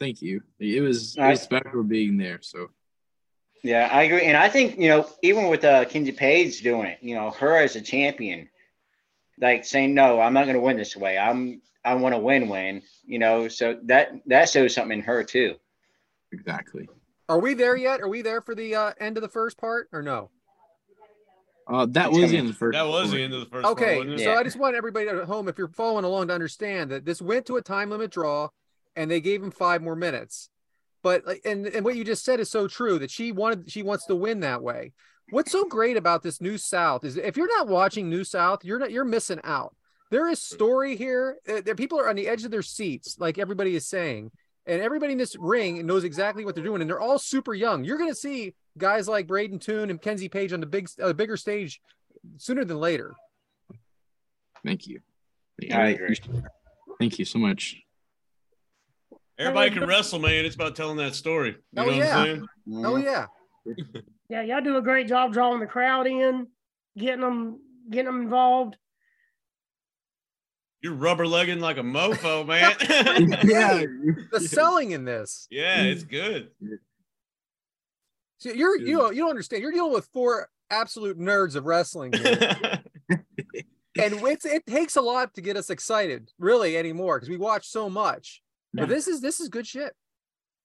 [0.00, 0.40] Thank you.
[0.58, 2.38] It was, it I- was special being there.
[2.40, 2.68] So
[3.62, 6.98] Yeah, I agree, and I think you know, even with uh, Kenzie Paige doing it,
[7.02, 8.48] you know, her as a champion,
[9.40, 11.18] like saying, "No, I'm not going to win this way.
[11.18, 11.60] I'm
[11.92, 15.54] I want to win, win." You know, so that that shows something in her too.
[16.32, 16.88] exactly.
[17.28, 18.00] Are we there yet?
[18.00, 20.30] Are we there for the uh, end of the first part or no?
[21.66, 22.38] Uh, that It's was coming.
[22.40, 22.74] in the first.
[22.74, 23.66] That was the end of the first.
[23.66, 24.38] Okay, wasn't so Yeah.
[24.38, 27.44] I just want everybody at home, if you're following along, to understand that this went
[27.46, 28.48] to a time limit draw,
[28.96, 30.48] and they gave him five more minutes.
[31.02, 33.82] But like, and and what you just said is so true that she wanted, she
[33.82, 34.92] wants to win that way.
[35.30, 38.78] What's so great about this New South is if you're not watching New South, you're
[38.78, 39.76] not, you're missing out.
[40.10, 41.36] There is story here.
[41.44, 44.30] There, people are on the edge of their seats, like everybody is saying,
[44.66, 47.84] and everybody in this ring knows exactly what they're doing, and they're all super young.
[47.84, 51.12] You're going to see guys like Brayden Toon and Kenzie Paige on the big, uh,
[51.12, 51.80] bigger stage
[52.38, 53.14] sooner than later.
[54.64, 55.00] Thank you.
[55.60, 56.16] Yeah, I agree.
[56.98, 57.76] Thank you so much.
[59.38, 60.44] Everybody can wrestle, man.
[60.44, 61.50] It's about telling that story.
[61.72, 61.98] You Oh, know yeah.
[61.98, 62.46] what I'm saying?
[62.86, 63.26] Oh yeah.
[64.28, 66.48] Yeah, y'all do a great job drawing the crowd in,
[66.96, 68.76] getting them, getting them involved.
[70.82, 72.76] You're rubber legging like a mofo, man.
[73.44, 73.82] yeah.
[74.32, 75.46] The selling in this.
[75.50, 76.50] yeah, it's good.
[78.38, 79.62] So you're you don't you don't understand.
[79.62, 82.80] You're dealing with four absolute nerds of wrestling here.
[83.10, 83.20] and
[83.96, 87.90] it's it takes a lot to get us excited, really, anymore, because we watch so
[87.90, 88.42] much.
[88.72, 89.92] But this is this is good shit.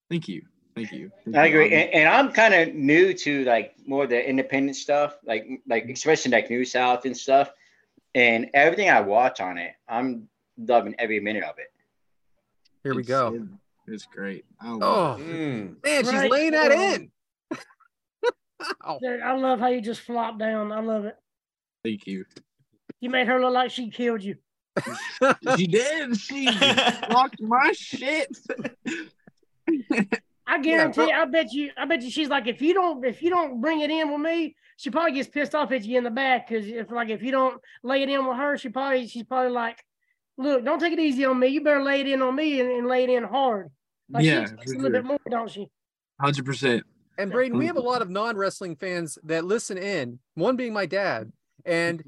[0.09, 0.43] Thank you.
[0.75, 1.11] Thank you.
[1.23, 1.49] Thank I you.
[1.49, 5.85] agree, and, and I'm kind of new to like more the independent stuff, like like
[5.85, 7.51] especially like New South and stuff.
[8.15, 11.71] And everything I watch on it, I'm loving every minute of it.
[12.83, 13.47] Here we It's- go.
[13.87, 14.45] It's great.
[14.61, 14.81] I love
[15.19, 15.25] Oh it.
[15.27, 15.83] Mm.
[15.83, 16.31] man, she's Right.
[16.31, 17.11] laying that in.
[18.85, 18.99] Ow.
[19.01, 20.71] Dude, I love how you just flop down.
[20.71, 21.17] I love it.
[21.83, 22.23] Thank you.
[23.01, 24.35] You made her look like she killed you.
[25.57, 26.17] She did.
[26.17, 26.45] She
[27.09, 28.29] blocked my shit.
[30.47, 31.05] I guarantee.
[31.05, 31.11] bro.
[31.11, 31.71] I bet you.
[31.77, 32.09] I bet you.
[32.09, 35.13] She's like, if you don't, if you don't bring it in with me, she probably
[35.13, 38.03] gets pissed off at you in the back because if like if you don't lay
[38.03, 39.83] it in with her, she probably she's probably like,
[40.37, 41.47] look, don't take it easy on me.
[41.47, 43.69] You better lay it in on me and, and lay it in hard.
[44.09, 45.67] Like yeah, she expects a little bit more, don't she?
[46.19, 46.83] hundred percent.
[47.17, 50.87] And Brayden, we have a lot of non-wrestling fans that listen in, one being my
[50.87, 51.31] dad,
[51.63, 52.03] and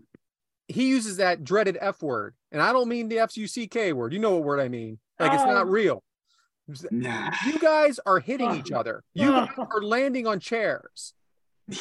[0.68, 2.34] he uses that dreaded F word.
[2.52, 4.14] And I don't mean the F U C K word.
[4.14, 5.00] You know what word I mean.
[5.20, 5.54] Like it's Oh.
[5.54, 6.04] not real.
[6.90, 7.32] Nah.
[7.46, 9.04] You guys are hitting each other.
[9.14, 9.46] You oh.
[9.46, 11.14] guys are landing on chairs.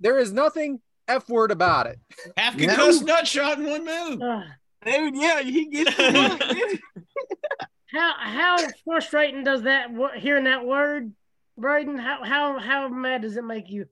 [0.00, 1.98] There is nothing F word about it.
[2.36, 2.66] Half No.
[2.66, 4.22] concussed nut shot in one move.
[4.22, 4.42] Uh,
[4.84, 6.78] Dude, yeah, he gets the
[7.92, 11.12] how how frustrating does that wo- hearing that word
[11.58, 13.86] Brayden, how how how mad does it make you?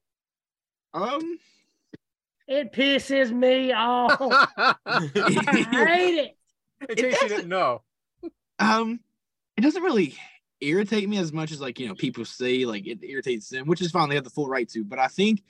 [0.95, 1.39] Um,
[2.47, 4.17] It pisses me off.
[4.87, 6.37] I hate it.
[6.89, 7.83] In case you didn't know.
[8.61, 9.01] um,
[9.57, 10.15] it doesn't really
[10.61, 13.81] irritate me as much as like you know people say like it irritates them, which
[13.81, 14.09] is fine.
[14.09, 14.85] They have the full right to.
[14.85, 15.43] But I think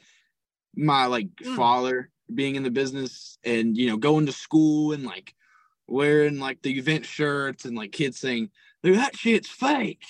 [0.77, 1.57] my like Mm.
[1.57, 5.35] father being in the business and you know going to school and like
[5.87, 8.51] wearing like the event shirts and like kids saying,
[8.83, 10.05] "Dude, that shit's fake,"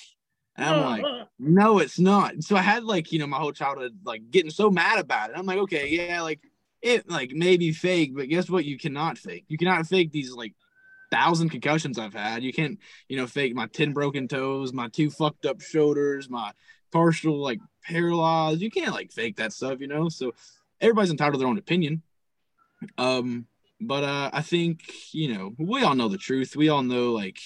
[0.55, 1.03] and I'm like.
[1.03, 2.33] Uh, no, it's not.
[2.33, 5.29] and So I had like, you know, my whole childhood like getting so mad about
[5.29, 5.37] it.
[5.37, 6.39] I'm like, okay, yeah, like
[6.81, 8.65] it like maybe fake, but guess what?
[8.65, 9.45] You cannot fake.
[9.47, 10.55] You cannot fake these like
[11.11, 12.41] thousand concussions I've had.
[12.43, 16.51] You can't, you know, fake my 10 broken toes, my two fucked up shoulders, my
[16.91, 18.61] partial like paralyzed.
[18.61, 20.09] You can't like fake that stuff, you know?
[20.09, 20.33] So
[20.81, 22.03] everybody's entitled to their own opinion.
[22.97, 23.47] Um,
[23.81, 24.81] but uh I think,
[25.13, 26.55] you know, we all know the truth.
[26.55, 27.39] We all know like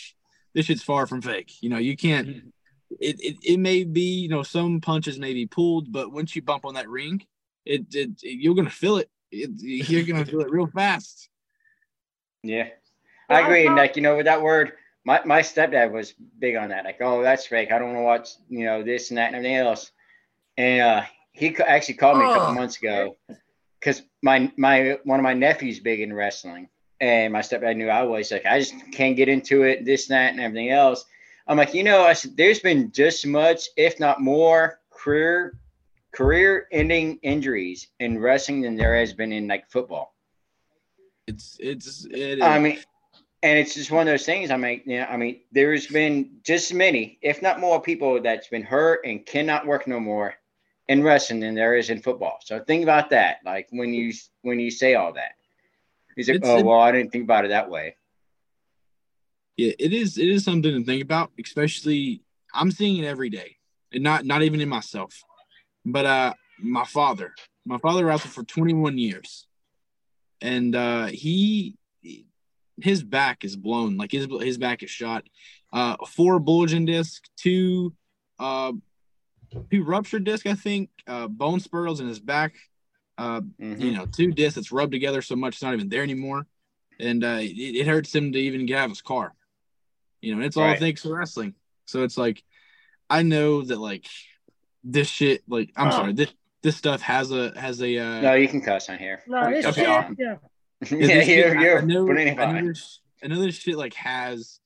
[0.54, 1.52] this shit's far from fake.
[1.62, 2.52] You know, you can't
[3.00, 6.42] it, it, it may be you know some punches may be pulled but once you
[6.42, 7.26] bump on that ring
[7.66, 9.10] it, it, you're gonna feel it.
[9.32, 11.30] it you're gonna feel it real fast
[12.44, 12.68] Yeah,
[13.30, 13.64] I agree.
[13.64, 14.74] I And like you know, with that word,
[15.06, 16.86] my, my stepdad was big on that.
[16.86, 17.72] Like, oh, that's fake.
[17.72, 19.92] I don't want to watch, you know, this and that and everything else.
[20.58, 21.04] And uh,
[21.34, 22.56] he actually called me a couple Oh.
[22.56, 23.18] months ago
[23.80, 26.70] because my my one of my nephews big in wrestling,
[27.00, 30.16] and my stepdad knew I was like, I just can't get into it, this and
[30.16, 31.06] that and everything else.
[31.48, 35.56] I'm like, you know, I said, there's been just much, if not more, career
[36.14, 40.14] career ending injuries in wrestling than there has been in like football.
[41.28, 42.80] it's it's it I mean,
[43.42, 44.52] and it's just one of those things.
[44.52, 48.64] I mean, yeah, I mean, there's been just many, if not more, people that's been
[48.64, 50.36] hurt and cannot work no more
[50.92, 52.38] in wrestling than there is in football.
[52.44, 53.38] So think about that.
[53.46, 55.32] Like when you when you say all that,
[56.16, 57.96] he's like, It's- oh well, I didn't think about it that way.
[59.58, 62.22] yeah it is it is something to think about especially
[62.54, 63.50] i'm seeing it every day
[63.94, 65.14] and not not even in myself
[65.96, 66.34] but uh
[66.78, 67.30] my father
[67.66, 69.46] my father wrestled for 21 years
[70.42, 71.76] and uh he
[72.82, 75.24] his back is blown like his his back is shot
[75.74, 77.94] uh four bulging disc two
[78.40, 78.72] uh
[79.70, 82.54] two ruptured disc i think uh bone spurls in his back
[83.18, 83.80] uh Mhm.
[83.80, 86.48] you know two discs that's rubbed together so much it's not even there anymore
[87.00, 89.34] and uh it, it hurts him to even get out of his car
[90.22, 90.80] you know and it's all Right.
[90.80, 91.54] thanks to wrestling
[91.86, 92.44] so it's like
[93.10, 94.06] i know that like
[94.84, 95.92] this shit like i'm Oh.
[95.92, 96.34] sorry this
[96.64, 99.24] this stuff has a has a uh No, you can cuss on here.
[99.28, 100.16] No, this Okay, shit, awesome.
[100.20, 100.36] yeah.
[100.92, 102.68] yeah, yeah, this shit- you're, you're I know, putting I it know fine.
[102.68, 104.60] this, I know this shit like has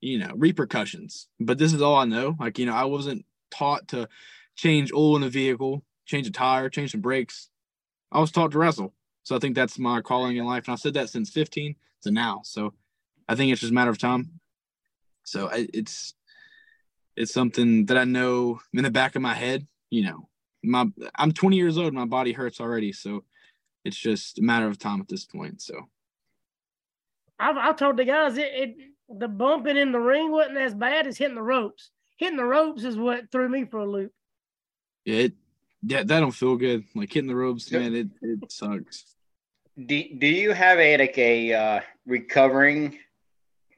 [0.00, 3.88] you know repercussions but this is all i know like you know i wasn't taught
[3.88, 4.08] to
[4.56, 7.50] change oil in a vehicle change a tire change some brakes.
[8.10, 8.94] I was taught to wrestle.
[9.22, 10.66] So i think that's my calling in life.
[10.66, 12.40] And i've said that since 15 to now.
[12.44, 12.74] So
[13.28, 14.40] i think it's just a matter of time.
[15.24, 16.14] So I, it's
[17.16, 20.28] it's something that i know in the back of my head you know
[20.62, 21.94] my i'm 20 years old.
[21.94, 22.92] My body hurts already.
[22.92, 23.24] So
[23.84, 25.62] it's just a matter of time at this point.
[25.62, 25.88] So
[27.38, 28.36] I've, I told the guys.
[28.36, 28.76] It, it
[29.08, 31.90] the bumping in the ring wasn't as bad as hitting the ropes.
[32.18, 34.12] Hitting the ropes is what threw me for a loop.
[35.04, 35.32] Yeah, it,
[35.82, 36.84] yeah, that don't feel good.
[36.94, 37.80] Like hitting the ropes, Yep.
[37.80, 39.14] man, it, it sucks.
[39.78, 42.98] Do, do you have a like a uh, recovering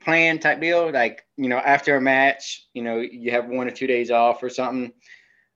[0.03, 0.91] plan type deal?
[0.91, 4.43] Like you know, after a match, you know, you have one or two days off
[4.43, 4.93] or something,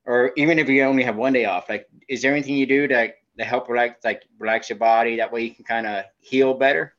[0.05, 1.71] or even if you only have one day off.
[1.71, 5.17] Like, is there anything you do to to help relax, like relax your body?
[5.17, 6.95] That way you can kind of heal better.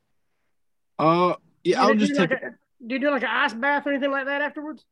[0.98, 2.32] Uh, yeah, I'll just do take.
[2.32, 2.50] like a,
[2.86, 4.84] do you do like an ice bath or anything like that afterwards?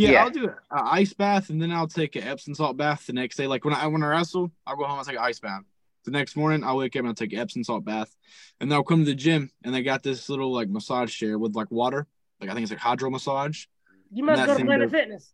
[0.00, 0.24] Yeah, yeah.
[0.24, 3.36] I'll do an ice bath, and then I'll take an Epsom salt bath the next
[3.36, 3.46] day.
[3.46, 5.62] Like when I when I wrestle, I'll go home and take an ice bath.
[6.04, 8.16] The next morning, I'll wake up and I'll take an Epsom salt bath,
[8.60, 11.38] and then I'll come to the gym, and they got this little like massage chair
[11.38, 12.06] with like water,
[12.40, 13.66] like I think it's like hydro massage.
[14.12, 15.32] You must go to Planet does- Fitness.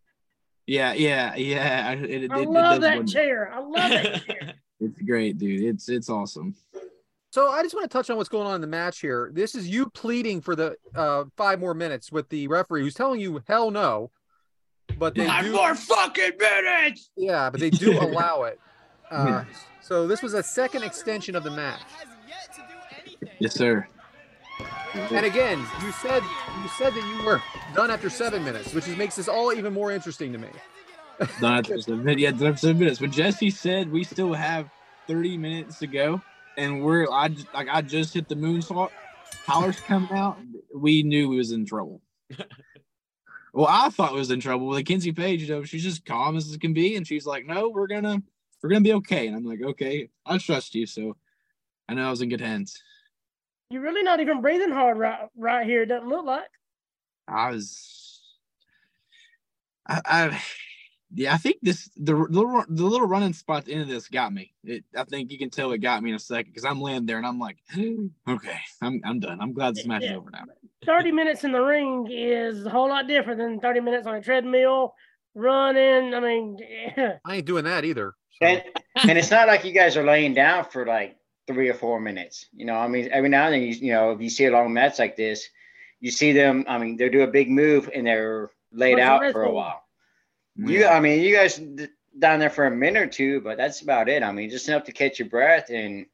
[0.67, 1.87] Yeah, yeah, yeah.
[1.91, 3.13] I- It, it, I it- it love does that wonders.
[3.13, 3.53] chair.
[3.55, 4.55] I love that chair.
[4.81, 5.63] It's great, dude.
[5.63, 6.55] It's it's awesome.
[7.31, 9.31] So I just want to touch on what's going on in the match here.
[9.33, 13.21] This is you pleading for the uh, five more minutes with the referee who's telling
[13.21, 14.11] you hell no,
[14.99, 17.11] but they Five do, more fucking minutes.
[17.17, 18.59] yeah, but they do allow it.
[19.11, 19.45] Uh,
[19.83, 21.81] so this was a second extension of the match.
[23.39, 23.87] Yes, sir.
[24.95, 26.23] And again, you said
[26.63, 27.43] you said that you were
[27.75, 30.49] done after seven minutes, which is, makes this all even more interesting to me.
[31.41, 32.21] Done after seven minutes.
[32.23, 33.01] Yeah, done after seven minutes.
[33.01, 34.69] When Jesse said we still have
[35.09, 36.21] 30 minutes to go,
[36.59, 38.91] and we're I j- like I just hit the moonsault,
[39.47, 40.37] Howler's coming out.
[40.75, 42.03] We knew we was in trouble.
[43.57, 45.41] well, I thought was in trouble with Kenzie Paige.
[45.41, 48.23] You know, she's just calm as it can be, and she's like, "No, we're gonna
[48.63, 51.17] we're gonna be okay." And I'm like, "Okay, I trust you." So
[51.89, 52.79] I know I was in good hands.
[53.71, 55.83] You're really not even breathing hard right right here.
[55.83, 56.51] It doesn't look like.
[57.27, 58.21] I was.
[59.87, 60.43] I, I
[61.15, 63.89] yeah, I think this the, the little the little running spot at the end of
[63.89, 64.53] this got me.
[64.65, 67.07] It, I think you can tell it got me in a second because I'm laying
[67.07, 67.59] there and I'm like,
[68.29, 69.41] okay, I'm I'm done.
[69.41, 70.45] I'm glad this match is over now.
[70.85, 74.23] 30 minutes in the ring is a whole lot different than 30 minutes on a
[74.23, 74.95] treadmill,
[75.35, 76.15] running.
[76.15, 76.59] I mean,
[76.97, 77.19] yeah.
[77.25, 78.15] I ain't doing that either.
[78.41, 78.47] So.
[78.47, 78.63] And
[79.09, 82.47] and it's not like you guys are laying down for like three or four minutes.
[82.53, 84.51] You know, I mean, every now and then, you, you know, if you see a
[84.51, 85.49] long match like this,
[86.01, 86.65] you see them.
[86.69, 89.53] I mean, they do a big move and they're laid What's out rest for a
[89.53, 89.86] while.
[90.59, 91.59] You, I mean, you guys
[92.19, 94.23] down there for a minute or two, but that's about it.
[94.23, 96.07] I mean, just enough to catch your breath and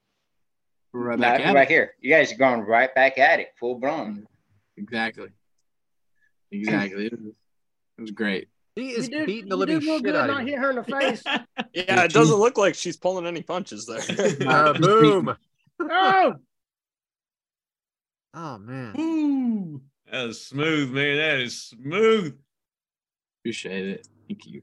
[0.92, 1.74] right back, back at back it.
[1.74, 1.94] here.
[2.00, 4.26] You guys are going right back at it, full blown.
[4.76, 5.28] Exactly.
[6.50, 7.06] Exactly.
[7.06, 7.32] It was,
[7.98, 8.48] it was great.
[8.74, 10.84] he is did, beating the living shit good out of not hit her in the
[10.84, 11.22] face.
[11.74, 14.00] Yeah, it doesn't look like she's pulling any punches there.
[14.46, 15.34] Uh, boom.
[15.80, 16.34] oh,
[18.34, 18.94] Oh man.
[18.98, 19.80] Ooh,
[20.10, 21.16] that was smooth, man.
[21.16, 22.36] That is smooth.
[23.40, 24.08] Appreciate it.
[24.32, 24.62] Thank you.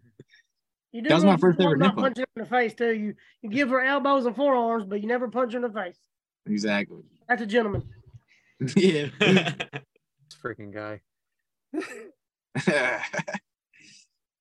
[0.92, 2.04] you did That was my first good ever not nipple.
[2.04, 2.94] punching her in the face too.
[2.94, 5.98] You you give her elbows and forearms, but you never punch her in the face.
[6.48, 7.04] Exactly.
[7.28, 7.84] That's a gentleman.
[8.76, 9.08] yeah.
[10.30, 11.02] This freaking guy.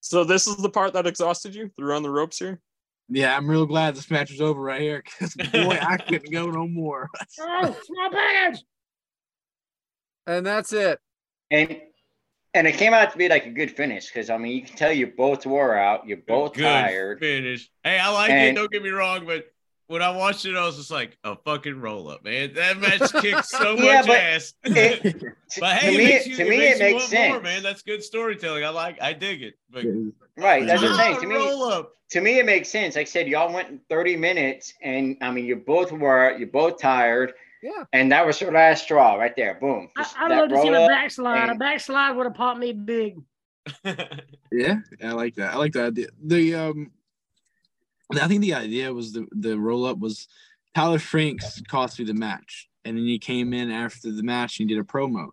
[0.00, 1.70] so this is the part that exhausted you?
[1.78, 2.60] Threw on the ropes here?
[3.08, 6.44] yeah, I'm real glad this match was over right here because boy, I couldn't go
[6.46, 7.08] no more.
[7.40, 8.62] Oh, small package.
[10.26, 10.98] And that's it.
[11.50, 11.80] And
[12.58, 14.76] and it came out to be like a good finish because I mean, you can
[14.76, 17.20] tell you both wore out, you're both Good tired.
[17.20, 17.70] Finish.
[17.84, 18.54] Hey, I like it.
[18.56, 19.46] Don't get me wrong, but
[19.86, 22.52] when I watched it, I was just like a fucking roll up, man.
[22.54, 24.54] That match kicked so much but ass.
[24.64, 25.02] It,
[25.60, 27.12] but hey, to it me, it- you, to it me, makes it you makes want
[27.14, 27.42] more, sense.
[27.44, 27.62] man.
[27.62, 28.64] That's good storytelling.
[28.64, 29.00] I like.
[29.00, 29.54] I dig it.
[29.70, 29.84] But
[30.36, 31.20] right, that's what I'm Ah, saying.
[31.20, 31.92] To me, roll up.
[32.10, 32.96] to me, it makes sense.
[32.96, 36.48] Like I said, y'all went in 30 minutes, and I mean, you both were, you're
[36.48, 37.32] both tired,
[37.62, 37.84] Yeah.
[37.92, 39.54] and that was your last straw right there.
[39.60, 39.88] Boom.
[39.96, 40.88] I, Just I'd love to see a roll up.
[40.90, 41.48] backslide.
[41.48, 43.16] A and- backslide would have popped me big.
[44.50, 45.52] Yeah, I like that.
[45.52, 46.06] I like that idea.
[46.24, 46.90] The um,
[48.18, 50.26] I think the idea was the the roll up was
[50.74, 54.68] Tyler Franks cost me the match, and then he came in after the match and
[54.70, 55.28] he did a promo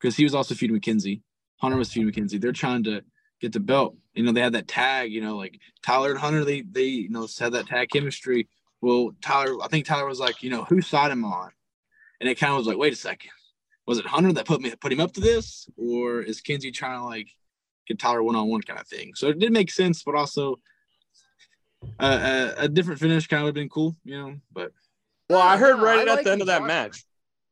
[0.00, 1.20] because he was also feuding McKenzie.
[1.58, 2.40] Hunter was feuding McKenzie.
[2.40, 3.02] They're trying to
[3.40, 3.96] get the belt.
[4.14, 5.12] You know, they had that tag.
[5.12, 8.48] You know, like Tyler and Hunter, they they you know had that tag chemistry.
[8.80, 11.50] Well, Tyler, I think Tyler was like, you know, whose side am I on?
[12.20, 13.30] And it kind of was like, wait a second,
[13.86, 16.98] was it Hunter that put me put him up to this, or is Kenzie trying
[16.98, 17.28] to like
[17.86, 19.12] get Tyler one on one kind of thing.
[19.14, 20.56] So it did make sense, but also
[22.00, 24.36] uh, a, a different finish kind of would have been cool, you know.
[24.52, 24.72] But
[25.28, 26.66] Well, I heard right I at like the end of that talking.
[26.66, 27.04] match.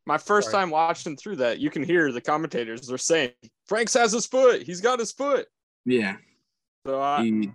[0.06, 0.62] My first Sorry.
[0.64, 2.86] time watching through that, you can hear the commentators.
[2.86, 3.30] They're saying
[3.66, 4.62] Franks has his foot.
[4.62, 5.46] He's got his foot.
[5.86, 6.16] yeah,
[6.86, 7.50] So I, he,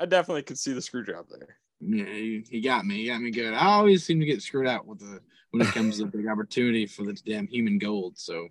[0.00, 1.58] I definitely could see the screw job there.
[1.80, 2.96] yeah, he, he got me.
[3.02, 3.54] He got me good.
[3.54, 5.20] I always seem to get screwed out with the
[5.52, 8.18] when it comes to the big opportunity for the damn Humongold.
[8.18, 8.48] So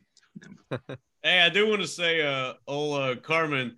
[1.24, 3.78] Hey, I do want to say, uh, old uh, Carmen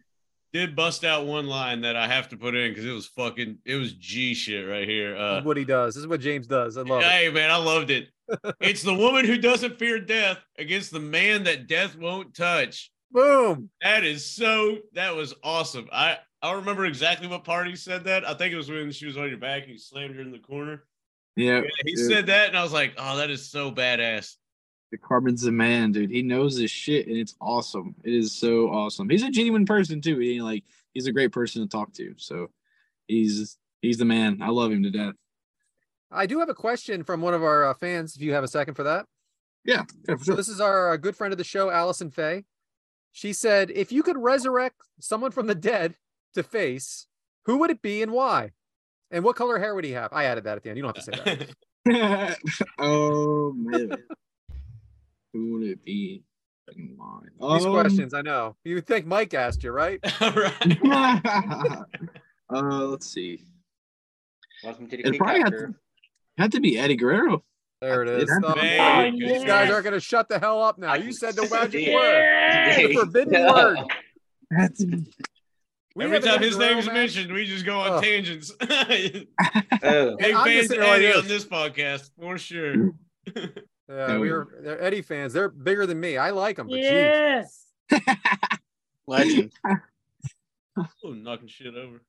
[0.54, 3.58] did bust out one line that I have to put in because it was fucking,
[3.66, 5.18] it was G shit right here.
[5.18, 5.96] Uh, what he does.
[5.96, 6.78] This is what James does.
[6.78, 7.06] I love it.
[7.06, 8.08] hey, man, I loved it.
[8.62, 12.92] it's the woman who doesn't fear death against the man that death won't touch.
[13.12, 13.70] Boom.
[13.82, 14.78] That is so.
[14.94, 15.90] That was awesome.
[15.92, 18.28] I I remember exactly what part he said that.
[18.28, 20.32] I think it was when she was on your back and you slammed her in
[20.32, 20.84] the corner.
[21.36, 24.36] Yeah, Yeah, he dude, said that, and I was like, oh, that is so badass.
[24.92, 26.12] the Carbon's the man, dude.
[26.12, 27.96] He knows his shit, and it's awesome.
[28.04, 29.10] It is so awesome.
[29.10, 30.20] He's a genuine person too.
[30.20, 30.64] He like
[30.94, 32.14] he's a great person to talk to.
[32.18, 32.50] So
[33.08, 34.42] he's he's the man.
[34.42, 35.16] I love him to death.
[36.12, 38.16] I do have a question from one of our uh, fans.
[38.16, 39.08] If you have a second for that.
[39.66, 42.44] Yeah, yeah, for So this is our uh, good friend of the show, Allison Fay.
[43.14, 45.96] She said, if you could resurrect someone from the dead
[46.34, 47.08] to face,
[47.46, 48.52] who would it be and why?
[49.14, 50.12] And what color hair would he have?
[50.12, 50.78] I added that at the end.
[50.78, 51.56] You don't have to say
[51.86, 52.38] that.
[52.80, 53.92] oh man.
[55.34, 56.24] Who would it be?
[56.68, 57.30] Fucking mine.
[57.56, 58.56] These Um, questions, I know.
[58.64, 60.00] You would think Mike asked you, right?
[60.22, 60.78] right.
[62.50, 63.44] uh, let's see.
[64.64, 65.76] Welcome to the It probably had to,
[66.40, 67.44] had to be Eddie Guerrero.
[67.82, 68.32] There it is.
[68.32, 68.62] It Oh, be.
[68.62, 68.68] boy.
[68.68, 70.96] Man, These guys aren't going to shut the hell up now.
[70.96, 71.94] You said the magic Yeah.
[71.94, 72.88] word.
[72.88, 73.78] The forbidden word.
[74.52, 75.06] Had to be.
[75.96, 76.96] We Every time his Guerrero name's match.
[76.96, 78.02] mentioned, we just go on Oh.
[78.02, 78.52] tangents.
[78.60, 82.92] Big And I'm fans just of Eddie on this podcast for sure.
[83.90, 85.34] Yeah, we are they're Eddie fans.
[85.34, 86.18] They're bigger than me.
[86.18, 86.80] I like them, but.
[86.80, 87.66] Yes.
[89.08, 89.52] Legend.
[90.78, 92.02] Oh, knocking shit over.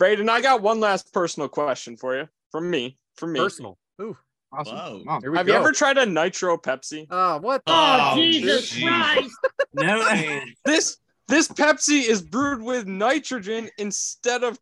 [0.00, 2.28] Brayden, I got one last personal question for you.
[2.52, 2.96] From me.
[3.16, 3.40] From me.
[3.40, 3.76] personal.
[4.00, 4.16] Ooh,
[4.52, 4.76] Awesome.
[4.76, 5.00] Wow.
[5.04, 5.20] Wow.
[5.20, 5.52] here we Have go.
[5.54, 7.06] you ever tried a nitro Pepsi?
[7.10, 7.62] Oh, what?
[7.66, 8.86] the- Oh, Oh, Jesus jeez.
[8.86, 9.36] Christ.
[9.74, 10.40] No.
[10.64, 10.96] This
[11.28, 14.58] this Pepsi is brewed with nitrogen instead of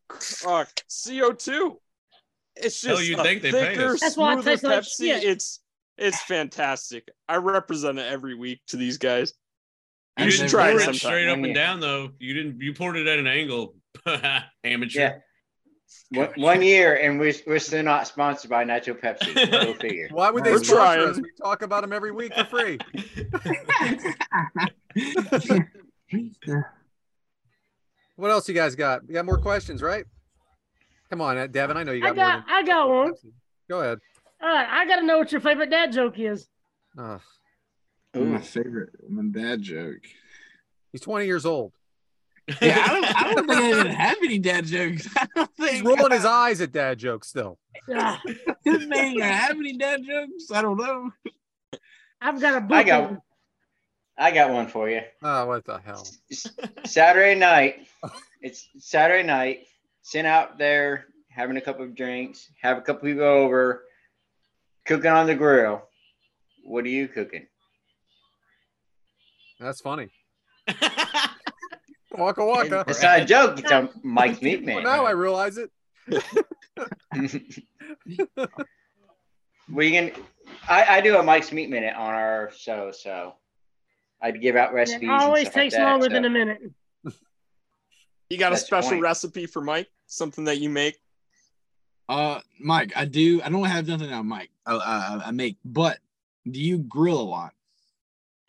[0.46, 1.76] uh, CO2.
[2.56, 4.00] It's just you'd a think they paid thicker, us.
[4.00, 5.06] That's why it smoother tastes like Pepsi.
[5.06, 5.24] shit.
[5.24, 5.60] It's
[5.98, 7.08] it's fantastic.
[7.28, 9.32] I represent it every week to these guys.
[10.18, 10.98] You You didn't should try pour it it sometime.
[10.98, 12.10] straight up and down though.
[12.18, 12.60] You didn't.
[12.60, 13.74] You poured it at an angle.
[14.64, 14.98] Amateur.
[15.00, 15.14] Yeah.
[16.10, 19.34] One, one year, and we're, we're still not sponsored by Nacho Pepsi.
[19.50, 20.08] Go figure.
[20.10, 21.08] Why would they We're sponsor trying.
[21.10, 21.16] us?
[21.16, 22.78] We talk about them every week for free.
[28.16, 29.02] What else you guys got?
[29.08, 30.04] You got more questions, right?
[31.10, 31.76] Come on, uh, Devyn.
[31.76, 32.24] I know you I got, more.
[32.26, 33.12] got I got one.
[33.68, 33.98] Go ahead.
[34.42, 36.48] All right, I got to know what your favorite dad joke is.
[36.98, 37.20] Ugh.
[38.14, 40.02] My favorite, my dad joke.
[40.92, 41.72] he's 20 years old.
[42.60, 45.08] Yeah, I don't, I don't think I even have any dad jokes.
[45.16, 47.58] I don't think He's think rolling his eyes at dad jokes still.
[47.92, 48.20] Ah,
[48.66, 50.50] This man I have any dad jokes.
[50.52, 51.10] I don't know.
[52.20, 52.76] I've got a book.
[52.76, 53.22] I got- on-
[54.16, 55.00] I got one for you.
[55.22, 56.06] Oh, what the hell?
[56.84, 57.86] Saturday night.
[58.42, 59.66] It's Saturday night.
[60.02, 63.84] Sitting out there having a couple of drinks, have a couple people over,
[64.84, 65.80] cooking on the grill.
[66.62, 67.46] What are you cooking?
[69.58, 70.10] That's funny.
[72.12, 72.84] Waka waka.
[72.86, 73.58] It's not a joke.
[73.60, 74.84] It's a Mike's Meat Well, Man.
[74.84, 75.70] now I realize it.
[79.72, 80.12] we can.
[80.68, 83.36] I, I do a Mike's Meat Minute on our show, so
[84.24, 85.02] I'd give out recipes.
[85.02, 86.62] It and always stuff like takes that, longer so- than a minute.
[88.30, 89.02] You got a That's the special point.
[89.02, 89.88] recipe for Mike?
[90.06, 90.96] Something that you make?
[92.08, 93.40] Uh, Mike, I do.
[93.42, 94.50] I don't have nothing on Mike.
[94.66, 95.98] I, I, I make, but
[96.50, 97.52] do you grill a lot?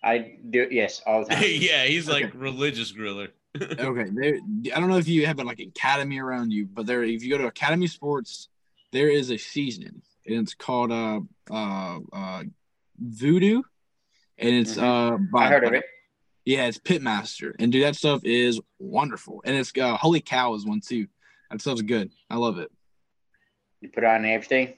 [0.01, 0.67] I do.
[0.71, 1.43] Yes, all the time.
[1.47, 2.38] yeah, he's like Okay.
[2.38, 3.30] religious griller.
[3.80, 4.38] okay there
[4.76, 7.38] i don't know if you have like academy around you but there if you go
[7.38, 8.49] to academy sports
[8.91, 12.43] there is a seasoning, and it's called uh uh uh
[12.99, 13.61] voodoo
[14.38, 15.83] and it's uh by, I heard of it.
[16.45, 20.65] yeah it's pitmaster and dude that stuff is wonderful and it's uh holy cow is
[20.65, 21.07] one too
[21.49, 22.71] that stuff's good i love it
[23.81, 24.73] You put it on everything.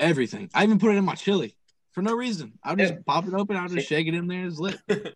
[0.00, 1.56] everything i even put it in my chili
[1.92, 2.98] for no reason i'll just Yeah.
[3.06, 3.94] pop it open i'll just See?
[3.94, 4.78] shake it in there it's lit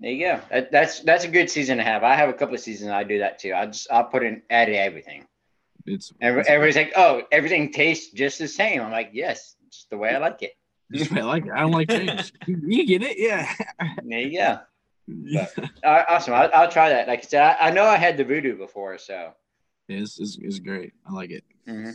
[0.00, 0.40] There you go.
[0.52, 2.04] That, that's that's a good season to have.
[2.04, 3.52] I have a couple of seasons I do that too.
[3.52, 5.24] I just I'll put in add everything.
[5.86, 8.80] it's Every, it's- everybody's like, oh, everything tastes just the same.
[8.80, 10.52] I'm like, yes, just the way I like it.
[10.92, 11.52] It's- I like it.
[11.52, 12.32] I don't like change.
[12.46, 13.52] You, you get it, yeah.
[14.04, 14.58] There you go.
[15.84, 16.34] Uh, awesome.
[16.34, 17.08] I'll, I'll try that.
[17.08, 19.32] Like I said, I, I know I had the voodoo before, so.
[19.88, 20.92] It's, it's, it's great.
[21.08, 21.44] I like it.
[21.66, 21.92] Mm-hmm.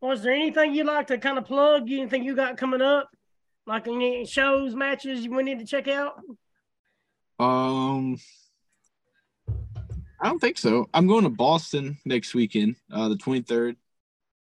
[0.00, 1.90] Was there anything you'd like to kind of plug?
[1.90, 3.10] Anything you got coming up?
[3.66, 6.20] Like any shows, matches you we need to check out?
[7.38, 8.18] Um,
[10.20, 10.88] I don't think so.
[10.92, 13.76] I'm going to Boston next weekend, uh, the 23rd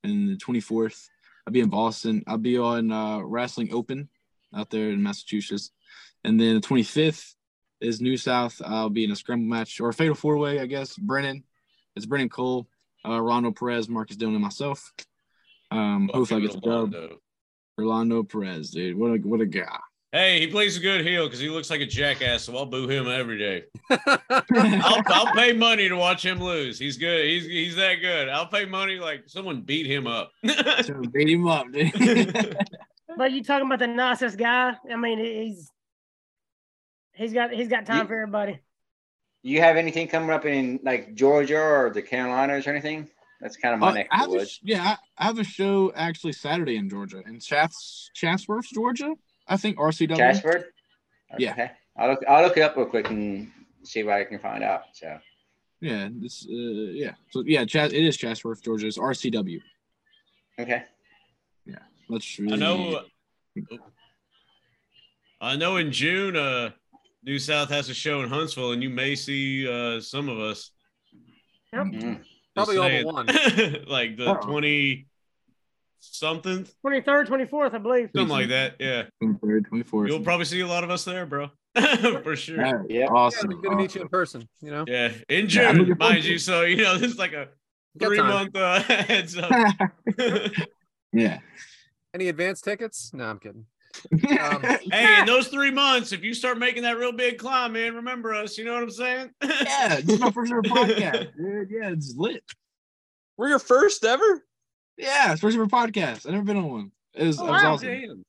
[0.04, 1.08] and the 24th.
[1.46, 2.24] I'll be in Boston.
[2.28, 4.10] I'll be on uh, Wrestling Open
[4.56, 5.72] out there in Massachusetts,
[6.24, 7.36] and then the 25th
[7.80, 8.62] is New South.
[8.64, 10.96] I'll be in a scramble match or a fatal four way, I guess.
[10.96, 11.44] Brennan,
[11.96, 12.68] it's Brennan Cole,
[13.06, 14.94] uh, Rolando Perez, Marcus Dillon, and myself.
[15.72, 16.94] Um, hopefully I get the dub.
[17.78, 18.98] Rolando Perez, dude.
[18.98, 19.80] What a what a guy.
[20.12, 22.86] Hey, he plays a good heel because he looks like a jackass, so I'll boo
[22.90, 23.64] him every day.
[23.90, 26.78] I'll, I'll pay money to watch him lose.
[26.78, 27.26] He's good.
[27.26, 28.28] He's he's that good.
[28.28, 30.32] I'll pay money like someone beat him up.
[30.84, 32.58] so beat him up, dude.
[33.18, 34.74] But you talking about the nicest guy?
[34.90, 35.70] I mean, he's
[37.14, 38.60] he's got he's got time You- for everybody.
[39.44, 43.10] You have anything coming up in like Georgia or the Carolinas or anything?
[43.42, 44.60] That's kind of my Uh, neck I of have the a, woods.
[44.64, 49.14] yeah, I, I have a show actually Saturday in Georgia, in Chatsworth, Chatsworth, Georgia.
[49.52, 50.16] I think RCW.
[50.18, 50.64] Chatsford?
[51.38, 51.52] Yeah.
[51.52, 51.72] Okay.
[51.98, 53.52] I'll look, I'll look it up real quick and
[53.84, 54.84] see what I can find out.
[54.94, 55.20] So,
[55.82, 56.48] Yeah, this.
[56.50, 57.16] Uh, yeah.
[57.32, 57.92] So yeah, Chat.
[57.92, 58.88] It is Chatsworth, Georgia.
[58.88, 59.60] It's RCW.
[60.58, 60.84] okay.
[61.66, 61.80] Yeah.
[62.08, 62.40] Let's.
[62.40, 63.02] I know.
[65.42, 66.70] I know in June, uh,
[67.24, 70.72] New South has a show in Huntsville, and you may see uh, some of us.
[71.76, 72.22] Mm.
[72.56, 73.26] Probably all but one.
[73.88, 74.46] like the Uh-oh.
[74.48, 75.08] twenty
[76.02, 78.10] something, Twenty third, twenty fourth, I believe.
[78.16, 78.76] something like that.
[78.80, 80.08] Yeah, 23rd, 24th.
[80.08, 81.50] you'll probably see a lot of us there, bro,
[82.24, 82.58] for sure.
[82.58, 83.00] Yeah, Yeah.
[83.02, 83.52] Yeah, awesome.
[83.52, 84.48] it'd be good to meet you in person.
[84.62, 86.38] You know, Yeah, in Yeah, June, looking forward mind you.
[86.38, 87.48] So you know, this is like a
[88.00, 89.52] three month uh, heads up.
[91.14, 91.40] yeah.
[92.14, 93.12] any advance tickets?
[93.14, 93.66] No, I'm kidding.
[94.40, 97.94] Um, hey, in those three months, if you start making that real big climb, man,
[97.96, 98.58] remember us.
[98.58, 99.30] You know what I'm saying?
[99.44, 101.68] yeah, this is my first ever podcast, dude.
[101.70, 102.42] Yeah, it's lit.
[103.38, 104.46] We're your first ever?
[104.98, 106.26] Yeah, especially for podcasts.
[106.26, 106.92] I've never been on one.
[107.14, 107.88] It was, Oh, it was wow, awesome.
[107.88, 108.26] damn.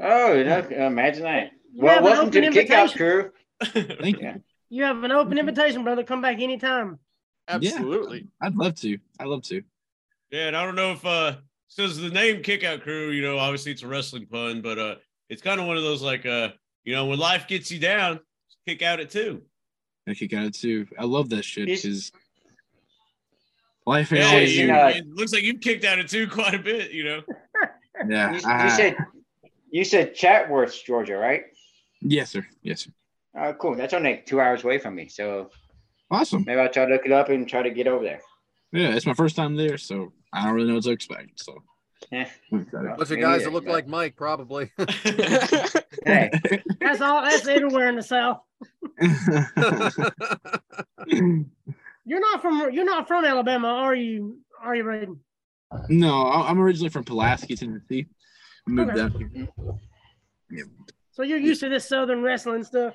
[0.00, 1.50] Oh, you know, imagine that.
[1.72, 2.92] You Well, have welcome to the open Kick Out.
[2.94, 3.30] Crew.
[3.64, 4.22] Thank you.
[4.22, 4.36] Yeah.
[4.70, 6.04] You have an open invitation, brother.
[6.04, 6.98] Come back anytime.
[7.48, 8.26] Absolutely.
[8.40, 8.98] I'd love to.
[9.18, 9.62] I'd love to.
[10.30, 11.36] Yeah, and I don't know if uh
[11.68, 14.94] says the name Kick Out Crew, you know, obviously it's a wrestling pun, but uh
[15.30, 16.50] it's kind of one of those like uh,
[16.84, 18.20] you know, when life gets you down,
[18.66, 19.42] kick out it too.
[20.08, 20.86] I kick out it too.
[20.98, 22.12] I love that shit because
[23.88, 24.66] life ain't Yeah, you, you you.
[24.68, 27.22] know- it looks like you've kicked out of two quite a bit, you know.
[28.08, 28.32] Yeah.
[28.32, 28.96] You, I- you said
[29.70, 31.42] you said Chatworth, Georgia, right?
[32.00, 32.46] yes, sir.
[32.62, 32.90] Yes, sir.
[33.36, 33.74] Oh, cool.
[33.74, 35.08] That's only two hours away from me.
[35.08, 35.50] So
[36.10, 36.44] Awesome.
[36.46, 38.20] Maybe I'll try to look it up and try to get over there.
[38.72, 41.40] Yeah, it's my first time there, so I don't really know what to expect.
[41.42, 41.62] So
[42.10, 42.28] Yeah.
[42.52, 44.70] I'm bunch of guys neither, that look like Mike, probably.
[46.06, 46.30] Hey,
[46.80, 47.22] That's all.
[47.22, 48.40] That's everywhere in the South.
[52.08, 52.70] You're not from.
[52.72, 54.38] You're not from Alabama, are you?
[54.62, 55.18] Are you, Brayden?
[55.90, 58.06] no, I'm originally from Pulaski, Tennessee.
[58.66, 58.96] I moved Okay.
[58.98, 59.48] down
[60.50, 60.66] here.
[61.12, 62.94] So you're used to this Southern wrestling stuff.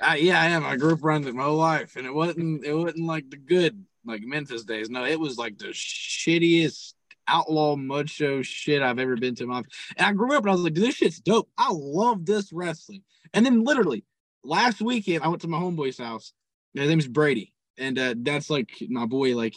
[0.00, 0.64] Uh, yeah, I am.
[0.64, 3.36] I grew up around it my whole life, and it wasn't it wasn't like the
[3.36, 4.90] good like Memphis days.
[4.90, 6.94] No, it was like the shittiest
[7.28, 9.66] outlaw mud show shit I've ever been to my life.
[9.96, 11.48] And I grew up and I was like, dude, this shit's dope.
[11.56, 13.04] I love this wrestling.
[13.32, 14.04] And then literally
[14.42, 16.32] last weekend, I went to my homeboy's house.
[16.74, 19.36] His name is Brady, and uh, that's like my boy.
[19.36, 19.54] Like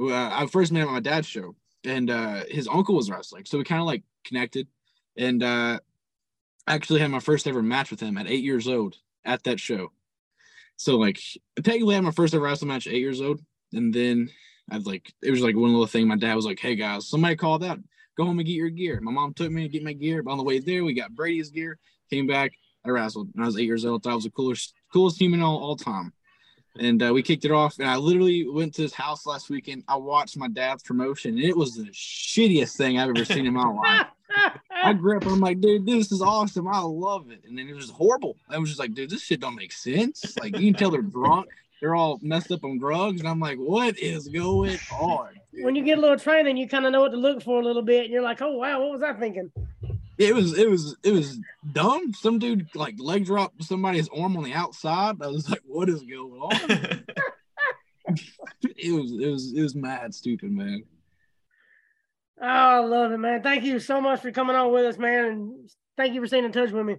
[0.00, 1.54] uh, I first met him at my dad's show,
[1.84, 4.68] and uh, his uncle was wrestling, so we kind of like connected.
[5.16, 5.78] And uh,
[6.66, 9.60] I actually had my first ever match with him at eight years old at that
[9.60, 9.92] show.
[10.76, 11.18] So like
[11.62, 13.40] technically I had my first ever wrestling match at eight years old.
[13.72, 14.30] And then
[14.70, 16.06] I'd like it was like one little thing.
[16.06, 17.78] My dad was like, Hey guys, somebody called out,
[18.16, 19.00] go home and get your gear.
[19.00, 20.22] My mom took me to get my gear.
[20.22, 21.78] But on the way there, we got Brady's gear,
[22.10, 22.52] came back,
[22.84, 23.30] I wrestled.
[23.34, 24.02] And I was eight years old.
[24.02, 26.12] Thought I was the coolest, coolest human all, all time.
[26.78, 27.78] And uh, we kicked it off.
[27.78, 29.84] And I literally went to his house last weekend.
[29.88, 33.54] I watched my dad's promotion, and it was the shittiest thing I've ever seen in
[33.54, 34.06] my life.
[34.70, 36.68] I grew up and I'm like, dude, this is awesome.
[36.68, 37.42] I love it.
[37.46, 38.36] And then it was horrible.
[38.48, 40.36] I was just like, dude, this shit don't make sense.
[40.38, 41.48] Like you can tell they're drunk.
[41.80, 43.20] They're all messed up on drugs.
[43.20, 45.28] And I'm like, what is going on?
[45.62, 47.64] when you get a little training, you kind of know what to look for a
[47.64, 48.04] little bit.
[48.04, 49.50] And you're like, oh wow, what was I thinking?
[50.18, 51.38] It was it was it was
[51.72, 52.12] dumb.
[52.14, 55.16] Some dude like leg dropped somebody's arm on the outside.
[55.22, 57.04] I was like, what is going on?
[58.78, 60.84] It was it was it was mad stupid, man.
[62.40, 63.42] Oh, I love it, man.
[63.42, 66.44] Thank you so much for coming on with us, man, and thank you for staying
[66.44, 66.96] in touch with me.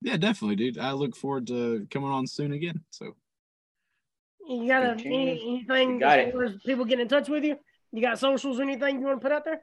[0.00, 0.78] Yeah, definitely, dude.
[0.78, 2.80] I look forward to coming on soon again.
[2.90, 3.16] So
[4.48, 7.56] You got a, any, anything You got as people getting in touch with you?
[7.92, 9.62] You got socials or anything you want to put out there?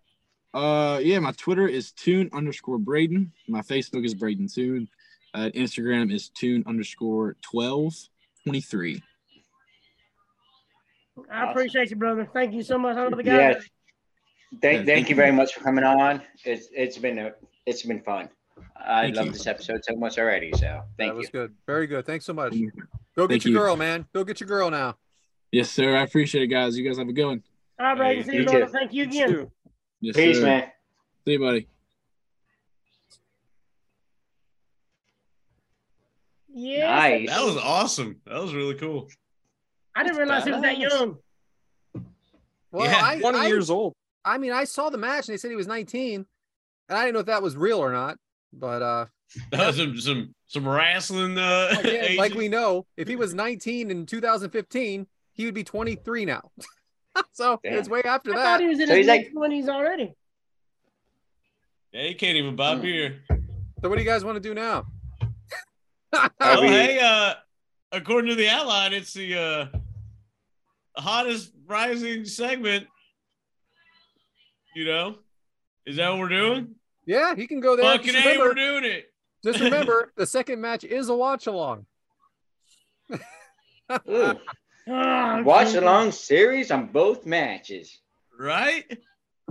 [0.56, 3.30] Uh, yeah, my Twitter is Toon underscore Brayden.
[3.50, 4.88] My Facebook is Brayden Toon.
[5.34, 7.94] Uh, Instagram is Toon underscore twelve
[8.44, 9.04] twenty three.
[11.30, 12.26] I appreciate you, brother.
[12.32, 12.96] Thank you so much.
[12.96, 13.26] I the guys.
[13.26, 13.54] Yes.
[14.54, 15.16] Yeah, Thank, thank thank you you.
[15.16, 16.22] very much for coming on.
[16.46, 17.34] It's it's been a
[17.66, 18.30] it's been fun.
[18.78, 19.32] I Thank love you.
[19.34, 20.54] this episode so much already.
[20.54, 21.06] So thank you.
[21.08, 21.32] that was you.
[21.34, 21.54] good.
[21.68, 22.06] Very good.
[22.06, 22.54] Thanks so much.
[22.54, 23.60] Go get Thank your you.
[23.60, 24.06] girl, man.
[24.14, 24.96] Go get your girl now.
[25.52, 25.98] Yes, sir.
[25.98, 26.78] I appreciate it, guys.
[26.78, 27.44] You guys have a good one.
[27.78, 28.22] All right, Brady.
[28.22, 28.66] Hey, See you, you brother.
[28.68, 28.72] too.
[28.72, 29.52] Thank you You again.
[30.02, 30.08] Too.
[30.08, 30.44] Yes, Peace, sir.
[30.44, 30.64] man.
[31.26, 31.68] See you, buddy.
[36.54, 36.88] Yeah.
[36.96, 37.30] Nice.
[37.30, 38.22] That was awesome.
[38.26, 39.10] That was really cool.
[39.96, 41.18] I didn't realize he was that young.
[42.72, 43.94] Well, Yeah, I, 20 I, years old.
[44.24, 46.26] I mean, I saw the match and they said he was 19,
[46.90, 48.18] and I didn't know if that was real or not.
[48.54, 49.06] But uh,
[49.52, 51.38] That was some some some wrestling.
[51.38, 56.26] Uh, again, like we know, if he was 19 in 2015, he would be 23
[56.26, 56.52] now.
[57.32, 57.74] so Damn.
[57.78, 58.44] it's way after I that.
[58.44, 60.14] thought he was in So his he's like- twenties already.
[61.92, 62.82] Yeah, he can't even buy Hmm.
[62.82, 63.22] beer.
[63.82, 64.86] So what do you guys want to do now?
[66.40, 67.34] Oh, we- hey, uh,
[67.92, 69.66] according to the outline, it's the uh,
[70.98, 72.88] hottest rising segment.
[74.76, 75.18] You know,
[75.86, 76.76] is that what we're doing?
[77.06, 77.86] yeah, he can go there.
[77.86, 79.12] Fucking Just hey, we're doing it.
[79.44, 81.86] just remember, the second match is a watch along.
[84.88, 85.76] Ooh, Oh, watch geez.
[85.76, 88.00] along series on both matches.
[88.38, 88.84] Right?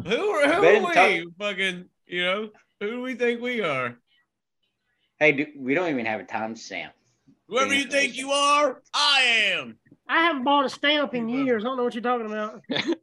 [0.07, 1.27] Who are who Better are talk- we?
[1.39, 3.97] Fucking, you know, who do we think we are?
[5.19, 6.93] Hey, do, we don't even have a time stamp.
[7.49, 9.21] Whoever you think you are, I
[9.53, 9.79] am.
[10.09, 11.65] I haven't bought a stamp in years.
[11.65, 12.63] I don't know what you're talking about.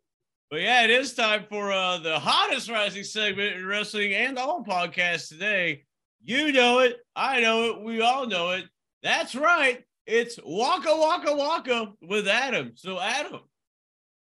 [0.50, 4.66] But yeah, it is time for uh, the hottest rising segment in wrestling and all
[4.66, 5.86] podcasts today.
[6.22, 6.98] You know it.
[7.16, 7.82] I know it.
[7.82, 8.66] We all know it.
[9.02, 9.82] That's right.
[10.06, 12.74] It's Waka Waka Waka with Adam.
[12.76, 13.42] So, Adam,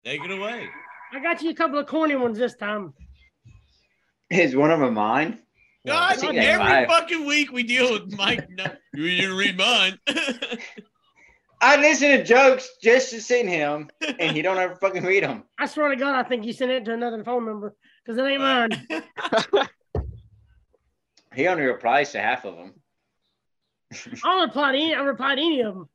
[0.04, 0.68] take it away.
[1.12, 2.92] I got you a couple of corny ones this time.
[4.30, 5.40] Is one of them mine?
[5.86, 6.88] God, every five.
[6.88, 8.48] fucking week we deal with Mike.
[8.50, 9.98] No, you didn't read mine.
[11.62, 15.44] I listen to jokes just to send him, and he don't ever fucking read them.
[15.58, 18.22] I swear to God, I think you sent it to another phone number because it
[18.22, 19.68] ain't mine.
[21.34, 22.74] He only replies to half of them.
[23.92, 24.94] I don't reply to any.
[24.94, 25.88] I reply to any of them.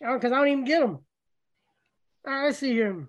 [0.00, 0.98] Because I don't even get them.
[2.26, 3.06] All right, let's see here.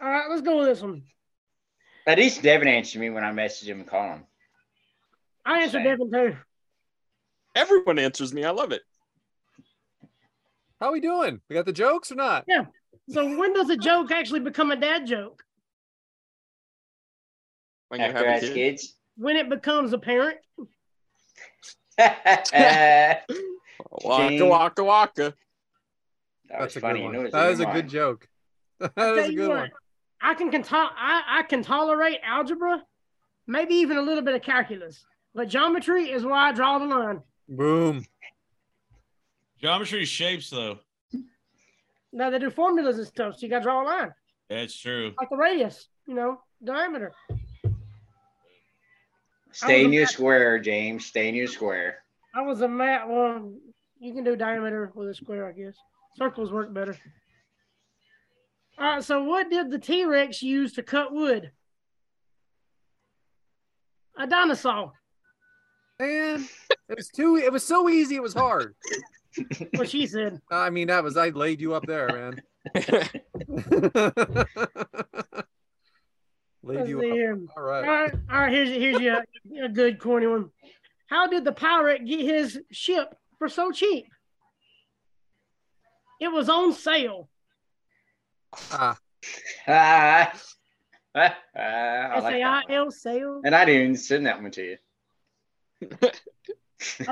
[0.00, 1.02] All right, let's go with this one.
[2.06, 4.24] At least Devyn answered me when I message him and call him.
[5.44, 5.98] I answered Same.
[5.98, 6.36] Devyn too.
[7.54, 8.44] Everyone answers me.
[8.44, 8.82] I love it.
[10.80, 11.40] How we doing?
[11.48, 12.44] We got the jokes or not?
[12.46, 12.66] Yeah.
[13.10, 15.42] So when does a joke actually become a dad joke?
[17.88, 18.54] When you After have a as kid.
[18.54, 18.94] kids.
[19.18, 20.38] When it becomes apparent?
[21.98, 23.24] Waka
[24.28, 24.48] Shane.
[24.48, 25.34] waka waka.
[26.48, 27.00] That was That's a funny.
[27.00, 27.24] good You one.
[27.24, 28.28] know, That in is a your good joke.
[28.80, 29.70] That I'll is tell a good what, one.
[30.22, 32.82] I can, can to- I, I can tolerate algebra,
[33.46, 35.04] maybe even a little bit of calculus,
[35.34, 37.22] but geometry is where I draw the line.
[37.48, 38.04] Boom.
[39.60, 40.78] Geometry shapes, though.
[42.12, 44.14] Now they do formulas and stuff, so you got to draw a line,
[44.48, 45.12] That's true.
[45.18, 47.12] like the radius, you know, diameter.
[49.52, 51.06] Stay I in your mat- square, James.
[51.06, 51.98] Stay in your square.
[52.34, 53.08] I was a mat.
[53.08, 53.52] Well,
[53.98, 55.74] you can do diameter with a square, I guess.
[56.16, 56.96] Circles work better.
[58.78, 59.04] All right.
[59.04, 61.50] So, what did the T Rex use to cut wood?
[64.18, 64.92] A dinosaur.
[66.00, 66.46] Man,
[66.88, 67.36] it was too.
[67.36, 68.16] It was so easy.
[68.16, 68.74] It was hard.
[69.76, 70.40] What she said.
[70.50, 72.40] I mean, that was I laid you up there, man.
[76.62, 77.16] laid Let's you see up.
[77.16, 77.38] here.
[77.56, 77.86] All All right.
[77.86, 78.14] right.
[78.30, 78.52] All right.
[78.52, 79.24] Here's here's your
[79.62, 80.50] a good corny one.
[81.08, 84.06] How did the pirate get his ship for so cheap?
[86.20, 87.28] It was on sale.
[88.72, 88.98] Ah,
[89.66, 90.32] Ah.
[91.14, 92.62] Ah, I S like I one.
[92.70, 93.40] L sale.
[93.44, 94.76] And I didn't even send that one to you.
[95.82, 95.86] I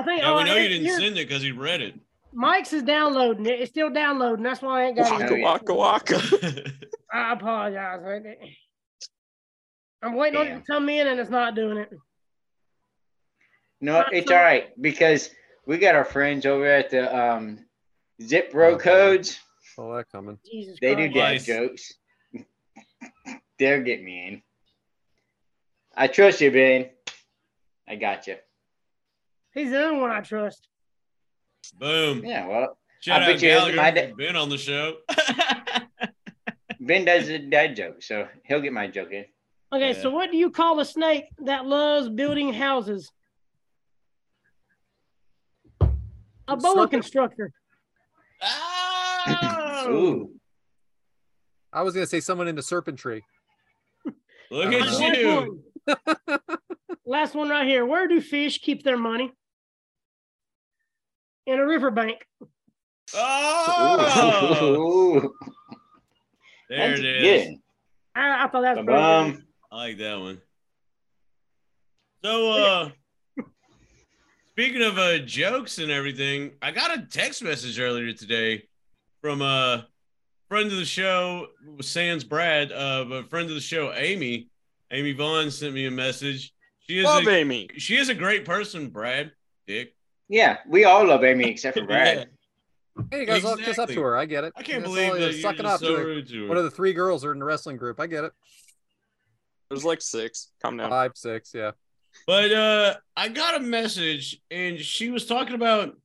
[0.03, 0.21] think.
[0.21, 1.95] Yeah, oh, we know you didn't send it because he read it.
[2.33, 3.59] Mike's is downloading it.
[3.59, 4.43] It's still downloading.
[4.43, 5.23] That's why I ain't got it.
[5.23, 5.43] Waka yet.
[5.43, 6.71] waka waka.
[7.11, 7.99] I apologize.
[10.01, 11.91] I'm waiting on it to come in and it's not doing it.
[13.81, 15.29] No, Uh, it's so- all right because
[15.65, 17.65] we got our friends over at the um,
[18.21, 18.83] Zip Bro Okay.
[18.83, 19.39] Codes.
[19.75, 20.39] saw that coming.
[20.45, 21.45] Jesus They do dad Nice.
[21.45, 21.93] jokes.
[23.59, 24.43] They'll get me in.
[25.95, 26.89] I trust you, Ben.
[27.87, 28.37] I got you.
[29.53, 30.67] He's the only one I trust.
[31.79, 32.23] Boom.
[32.23, 33.75] Yeah, well, Shout I out bet you isn't Gallagher.
[33.75, 34.15] my for dad.
[34.17, 34.97] Been on the show.
[36.79, 39.25] Ben does a dad joke, so he'll get my joke in.
[39.73, 40.01] Okay, Yeah.
[40.01, 43.11] so what do you call a snake that loves building houses?
[45.81, 46.91] A boa Serpent.
[46.91, 47.51] constructor.
[48.41, 50.31] oh, Ooh.
[51.73, 53.23] I was gonna say someone in the serpentry.
[54.51, 55.61] look at don't Last you.
[56.27, 56.39] one.
[57.05, 57.85] Last one right here.
[57.85, 59.31] Where do fish keep their money?
[61.45, 62.25] In a riverbank.
[63.13, 64.75] Oh,
[65.19, 65.33] Ooh.
[66.69, 67.47] there That's it is.
[67.47, 67.55] good.
[68.15, 69.31] I, I thought that was pretty Ba-bum.
[69.31, 69.43] good.
[69.71, 70.41] I like that one.
[72.23, 72.89] So, uh,
[74.51, 78.63] speaking of uh, jokes and everything, I got a text message earlier today
[79.21, 79.87] from a
[80.49, 81.47] friend of the show,
[81.81, 84.49] Sans Brad, uh, a friend of the show, Amy.
[84.91, 86.53] Amy Vaughn sent me a message.
[86.79, 87.69] She is Love a, Amy.
[87.77, 89.31] she is a great person, Brad.
[89.67, 89.93] Dick.
[90.29, 92.17] Yeah, we all love Amy except for Brad.
[92.97, 93.03] Yeah.
[93.11, 94.17] Hey, you guys all kiss up to her.
[94.17, 94.53] I get it.
[94.55, 96.27] I can't That's believe all that you're you're sucking just up so to the- rude
[96.29, 96.47] to her.
[96.47, 97.99] one of the three girls are in the wrestling group.
[97.99, 98.31] I get it.
[99.69, 100.51] There's like six.
[100.61, 100.89] Come down.
[100.89, 101.71] Five, six, yeah.
[102.25, 105.95] But uh I got a message and she was talking about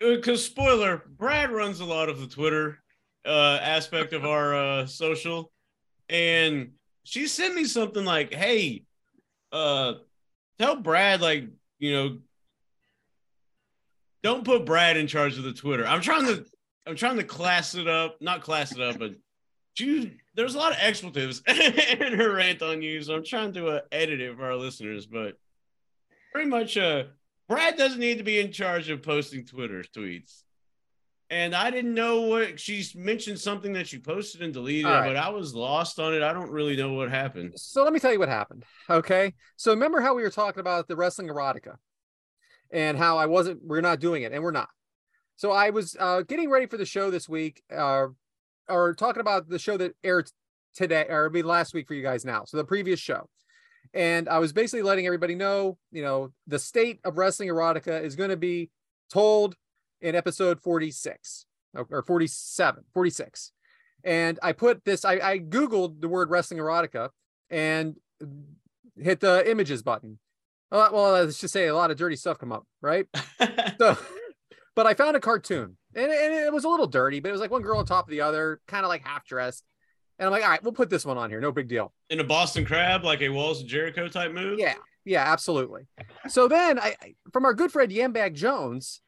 [0.00, 2.78] because spoiler, Brad runs a lot of the Twitter
[3.26, 5.52] uh aspect of our uh social
[6.08, 6.72] and
[7.04, 8.84] she sent me something like, "Hey,
[9.52, 9.94] uh
[10.58, 11.48] tell Brad like,
[11.78, 12.18] you know,
[14.22, 16.46] don't put Brad in charge of the Twitter." I'm trying to
[16.86, 19.14] I'm trying to class it up, not class it up, but
[19.74, 23.68] she, there's a lot of expletives in her rant on you, so I'm trying to
[23.68, 25.06] uh, edit it for our listeners.
[25.06, 25.34] But
[26.32, 27.04] pretty much, uh,
[27.48, 30.42] Brad doesn't need to be in charge of posting Twitter tweets.
[31.28, 35.08] And I didn't know what she's mentioned something that she posted and deleted, right.
[35.08, 36.22] but I was lost on it.
[36.22, 37.54] I don't really know what happened.
[37.56, 38.64] So let me tell you what happened.
[38.88, 39.34] Okay.
[39.56, 41.76] So remember how we were talking about the wrestling erotica
[42.70, 44.68] and how I wasn't, we're not doing it and we're not.
[45.34, 48.06] So I was uh, getting ready for the show this week, uh,
[48.68, 50.30] or talking about the show that aired
[50.74, 52.44] today, or it'll be last week for you guys now.
[52.44, 53.28] So the previous show.
[53.94, 58.16] And I was basically letting everybody know, you know, the state of wrestling erotica is
[58.16, 58.70] going to be
[59.10, 59.54] told
[60.00, 61.46] in episode 46
[61.90, 63.52] or 47, 46.
[64.04, 67.10] And I put this, I, I Googled the word wrestling erotica
[67.50, 67.96] and
[68.96, 70.18] hit the images button.
[70.70, 73.06] Well, let's just say a lot of dirty stuff come up, right?
[73.78, 73.96] So,
[74.74, 77.40] but I found a cartoon and, and it was a little dirty, but it was
[77.40, 79.64] like one girl on top of the other, kind of like half dressed.
[80.18, 81.40] And I'm like, all right, we'll put this one on here.
[81.40, 81.92] No big deal.
[82.10, 84.58] in a Boston Crab, like a Walls of Jericho type move.
[84.58, 84.74] Yeah,
[85.04, 85.88] yeah, absolutely.
[86.28, 86.96] So then I
[87.32, 89.00] from our good friend Yambag Jones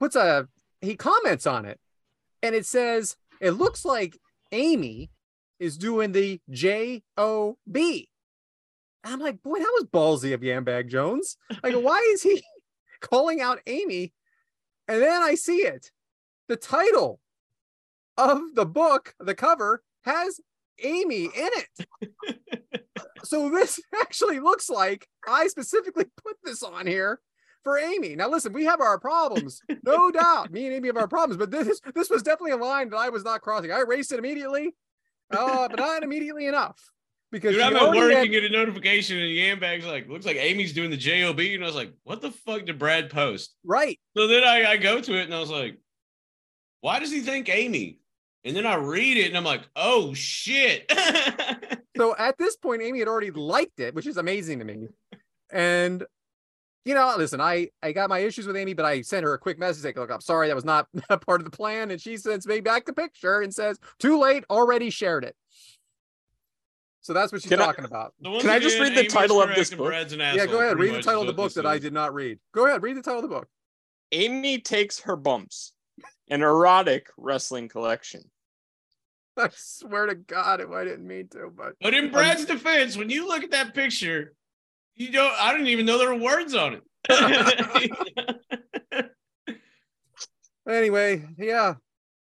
[0.00, 0.48] puts a
[0.80, 1.78] he comments on it
[2.42, 4.18] and it says it looks like
[4.52, 5.10] Amy
[5.60, 8.08] is doing the J O B.
[9.04, 11.36] I'm like, boy, that was ballsy of Yambag Jones.
[11.62, 12.42] Like, why is he
[13.00, 14.12] calling out Amy?
[14.88, 15.90] And then I see it.
[16.48, 17.20] The title
[18.16, 20.40] of the book, the cover, has
[20.82, 21.86] Amy in it
[23.24, 27.20] so this actually looks like I specifically put this on here
[27.64, 28.14] for Amy.
[28.14, 30.50] Now listen, we have our problems, no doubt.
[30.52, 33.08] Me and Amy have our problems, but this this was definitely a line that I
[33.08, 33.72] was not crossing.
[33.72, 34.74] I erased it immediately,
[35.36, 36.78] uh, but not immediately enough
[37.30, 40.36] because Dude, I'm at work had- and get a notification, and Yambag's like, looks like
[40.36, 43.54] Amy's doing the job, and I was like, what the fuck did Brad post?
[43.64, 43.98] right.
[44.16, 45.76] So then I, I go to it, and I was like,
[46.80, 47.98] why does he think Amy?
[48.44, 50.90] And then I read it, and I'm like, oh shit.
[51.96, 54.86] So at this point, Amy had already liked it, which is amazing to me.
[55.50, 56.04] And
[56.84, 59.38] you know, listen, I I got my issues with Amy, but I sent her a
[59.38, 62.00] quick message like, "Look, I'm sorry, that was not a part of the plan." And
[62.00, 65.34] she sends me back the picture and says, "Too late, already shared it."
[67.00, 68.14] So that's what she's Can I- talking about.
[68.20, 69.78] The ones Can I who just did, read the Amy's title of correct this and
[69.78, 69.88] book?
[69.88, 70.76] Brad's an Yeah, asshole, go ahead.
[70.76, 71.80] pretty Read the much title is of the what book that I is.
[71.80, 72.38] did not read.
[72.54, 73.48] Go ahead, read the title of the book.
[74.12, 75.72] Amy takes her bumps.
[76.30, 78.22] An erotic wrestling collection.
[79.36, 83.10] I swear to God, if I didn't mean to, but But in Brad's defense, when
[83.10, 84.34] you look at that picture,
[84.96, 85.32] you don't.
[85.40, 87.08] I didn't even know there were words on it.
[90.68, 91.74] anyway, yeah,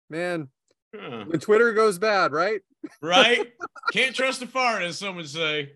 [0.09, 0.49] man,
[0.95, 1.25] Huh.
[1.27, 2.61] when Twitter goes bad, right?
[3.01, 3.47] right?
[3.93, 5.73] Can't trust a fart, as some would say.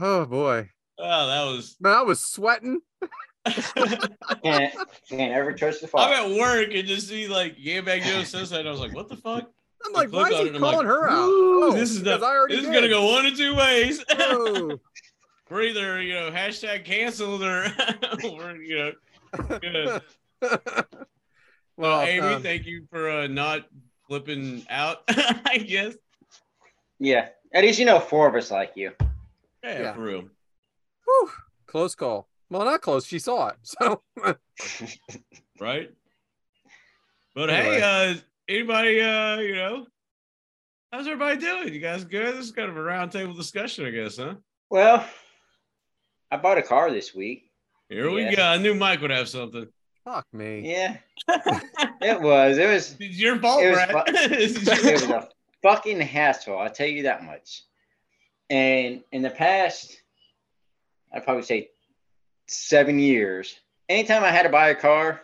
[0.00, 0.70] oh, boy.
[0.98, 1.76] Oh that was.
[1.80, 2.80] man, I was sweating.
[4.42, 4.74] Can't,
[5.08, 8.60] can't ever trust the I'm at work and just see like Yambag Joe says that.
[8.60, 9.50] And I was like, what the fuck?
[9.84, 11.16] I'm like, why is he it and I'm calling like, her out?
[11.18, 12.74] Oh, this is because the- I This is did.
[12.74, 14.04] gonna go one of two ways.
[14.18, 14.78] Oh.
[15.48, 17.66] We're either you know hashtag canceled or
[18.24, 20.02] we're you know good.
[21.76, 23.66] well, Amy, um, thank you for uh, not
[24.08, 25.02] flipping out.
[25.08, 25.94] I guess.
[26.98, 27.28] Yeah.
[27.54, 28.90] At least you know four of us like you.
[29.62, 29.92] Yeah, Yeah.
[29.94, 30.24] for real.
[31.04, 31.30] whew,
[31.66, 32.26] close call.
[32.50, 33.06] Well, not close.
[33.06, 33.56] She saw it.
[33.64, 34.02] So
[35.60, 35.90] right?
[37.34, 37.80] But Anyway.
[37.80, 38.14] hey, uh,
[38.48, 39.86] anybody, uh, you know,
[40.92, 41.72] how's everybody doing?
[41.74, 42.36] You guys good?
[42.36, 44.34] This is kind of a roundtable discussion, I guess, huh?
[44.70, 45.04] Well,
[46.30, 47.50] I bought a car this week.
[47.88, 48.34] Here we Yeah.
[48.36, 48.42] go.
[48.44, 49.66] I knew Mike would have something.
[50.04, 50.60] fuck me.
[50.70, 50.96] Yeah.
[52.00, 52.58] it was.
[52.58, 52.96] It was.
[53.00, 54.06] It's your fault, It was Brad.
[54.08, 55.28] fu- This is It was a
[55.62, 56.58] fucking hassle.
[56.58, 57.62] I'll tell you that much.
[58.50, 60.00] And in the past,
[61.12, 61.70] I'd probably say
[62.46, 63.56] seven years.
[63.88, 65.22] Anytime I had to buy a car,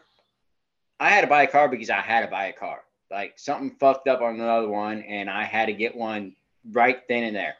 [1.00, 2.80] I had to buy a car because I had to buy a car.
[3.10, 6.34] Like something fucked up on another one, and I had to get one
[6.70, 7.56] right then and there.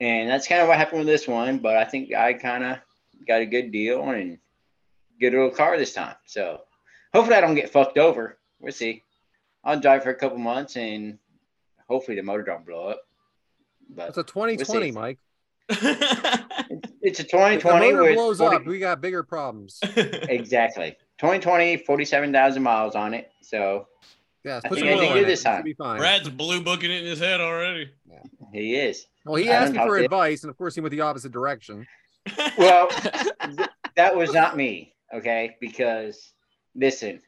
[0.00, 1.58] And that's kind of what happened with this one.
[1.58, 2.78] But I think I kind of
[3.26, 4.38] got a good deal and
[5.20, 6.14] good little car this time.
[6.26, 6.60] So
[7.12, 8.38] hopefully I don't get fucked over.
[8.60, 9.02] We'll see.
[9.64, 11.18] I'll drive for a couple months and
[11.88, 13.00] hopefully the motor don't blow up.
[13.90, 14.92] But It's a 2020, see.
[14.92, 15.18] Mike.
[17.02, 19.78] it's a If the 2020 motor blows 40 up, we got bigger problems.
[19.96, 23.30] exactly 2020, 47,000 miles on it.
[23.42, 23.86] So
[24.44, 25.62] Yeah, I put think some I oil in this time.
[25.62, 25.98] be fine.
[25.98, 27.90] Brad's blue booking it in his head already.
[28.52, 29.06] he is.
[29.24, 31.32] Well, he I asked me for to- advice, and of course, he went the opposite
[31.32, 31.86] direction.
[32.58, 34.94] Well, th- that was not me.
[35.14, 36.32] Okay, because
[36.74, 37.20] listen,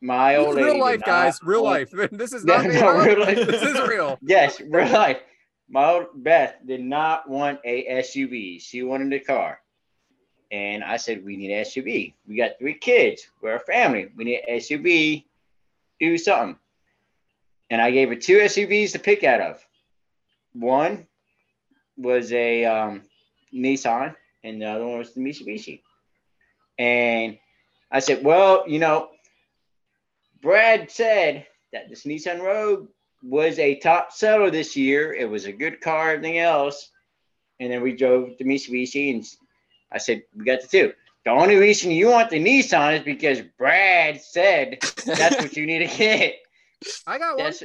[0.00, 1.38] my This old is lady real did life, not guys.
[1.42, 2.10] Real want- life.
[2.12, 3.46] This is Yeah, not made no, real life.
[3.46, 4.18] This is real.
[4.22, 5.18] Yes, real life.
[5.68, 8.60] My Beth did not want a SUV.
[8.62, 9.60] She wanted a car.
[10.50, 12.14] And I said, we need an SUV.
[12.26, 13.28] We got three kids.
[13.42, 14.08] We're a family.
[14.16, 15.24] We need an SUV.
[16.00, 16.56] Do something.
[17.68, 19.66] And I gave her two SUVs to pick out of.
[20.54, 21.06] One
[21.98, 23.02] was a um,
[23.52, 25.82] Nissan, and the other one was the Mitsubishi.
[26.78, 27.38] And
[27.90, 29.10] I said, well, you know,
[30.40, 32.88] Brad said that this Nissan Rogue
[33.22, 35.12] was a top seller this year.
[35.12, 36.90] It was a good car, everything else.
[37.60, 39.26] And then we drove to Mitsubishi, and
[39.90, 40.92] I said, we got the two.
[41.24, 45.86] The only reason you want the Nissan is because Brad said that's what you need
[45.88, 46.36] to get.
[47.06, 47.44] I got one.
[47.44, 47.64] That's,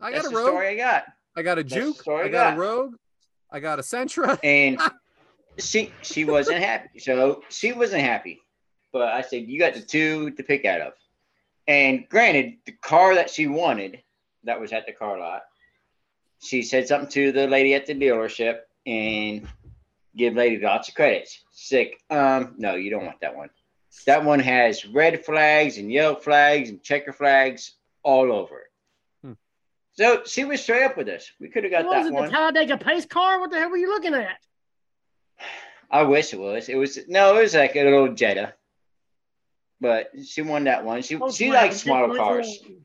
[0.00, 0.48] I that's got a the Rogue.
[0.48, 1.04] story I got.
[1.36, 2.02] I got a Juke.
[2.08, 2.56] I I got a.
[2.56, 2.94] Rogue.
[3.50, 4.38] I got a Sentra.
[4.44, 4.80] And
[5.58, 6.98] she she wasn't happy.
[6.98, 8.40] So she wasn't happy.
[8.92, 10.92] But I said, you got the two to pick out of.
[11.66, 14.02] And granted, the car that she wanted,
[14.44, 15.42] that was at the car lot,
[16.42, 19.46] she said something to the lady at the dealership and
[20.16, 21.42] give lady lots of credits.
[21.52, 22.00] Sick.
[22.10, 23.50] Um, no, you don't want that one.
[24.06, 27.72] That one has red flags and yellow flags and checker flags
[28.02, 28.70] all over it.
[29.22, 29.32] Hmm.
[29.92, 31.30] So she was straight up with us.
[31.40, 32.24] We could have got What was that it, one.
[32.26, 33.40] the Talladega pace car?
[33.40, 34.38] What the hell were you looking at?
[35.90, 36.68] I wish it was.
[36.68, 38.54] It was no, it was like a little Jetta.
[39.80, 41.02] But she won that one.
[41.02, 42.58] She Oh, she likes it's smaller cars.
[42.62, 42.78] like-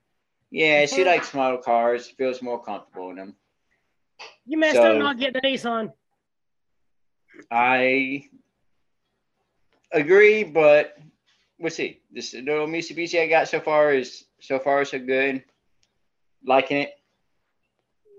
[0.52, 2.08] Yeah, she likes smaller cars.
[2.10, 3.36] Feels more comfortable in them.
[4.46, 5.94] You messed So- up not getting a Nissan.
[7.52, 8.26] I
[9.92, 10.98] agree, but
[11.60, 12.02] we'll see.
[12.12, 15.44] This little Mitsubishi I got so far is so far so good.
[16.44, 16.92] Liking it.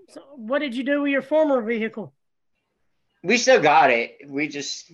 [0.09, 2.13] So what did you do with your former vehicle?
[3.23, 4.17] We still got it.
[4.27, 4.91] We just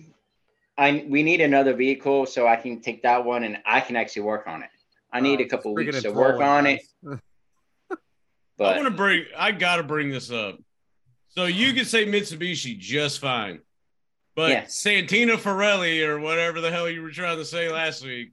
[0.76, 4.22] I we need another vehicle so I can take that one and I can actually
[4.22, 4.70] work on it.
[5.12, 7.18] I need Uh, a couple weeks to work on it, guys.
[7.18, 7.20] I
[8.58, 9.24] but want to bring.
[9.36, 10.58] I gotta bring this up.
[11.28, 13.60] So you can say Mitsubishi just fine,
[14.34, 14.64] but Yeah.
[14.66, 18.32] Santina Ferrelli or whatever the hell you were trying to say last week,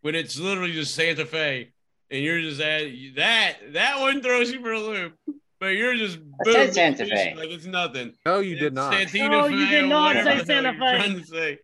[0.00, 1.72] when it's literally just Santa Fe,
[2.10, 5.14] and you're just at that that one throws you for a loop.
[5.58, 7.34] But you're just I said boom, Santa Fe.
[7.36, 8.12] like it's nothing.
[8.24, 8.92] No, you It's did not.
[8.92, 10.96] Santina No, you did not say the hell Santa you're Fe.
[10.98, 11.58] Trying to say.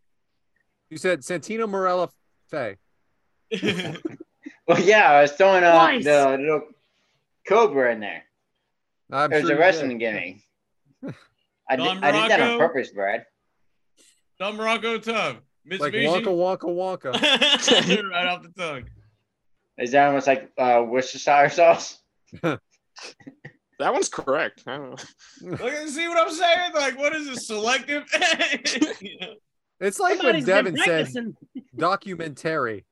[0.90, 2.08] You said Santino Marella
[2.50, 2.76] Fe.
[4.66, 6.04] well, yeah, I was throwing uh, Twice.
[6.04, 6.62] the little
[7.46, 8.24] cobra in there.
[9.10, 10.14] I'm There's sure a wrestling did.
[11.02, 11.14] gimmick.
[11.68, 13.26] I did, Don I did that on purpose, Brad.
[14.38, 15.36] Don Muraco Tough.
[15.70, 16.24] Like Mitsubishi.
[16.24, 18.10] Wonka Wonka Wonka.
[18.10, 18.84] right off the tongue.
[19.78, 21.98] Is that almost like uh, Worcestershire sauce?
[23.78, 24.62] That one's correct.
[24.68, 25.56] I don't know.
[25.58, 26.72] Look, at- see what I'm saying?
[26.72, 28.04] Like, what is this selective?
[29.00, 29.34] You know?
[29.80, 31.34] It's like Somebody's when Devyn said
[31.76, 32.84] documentary.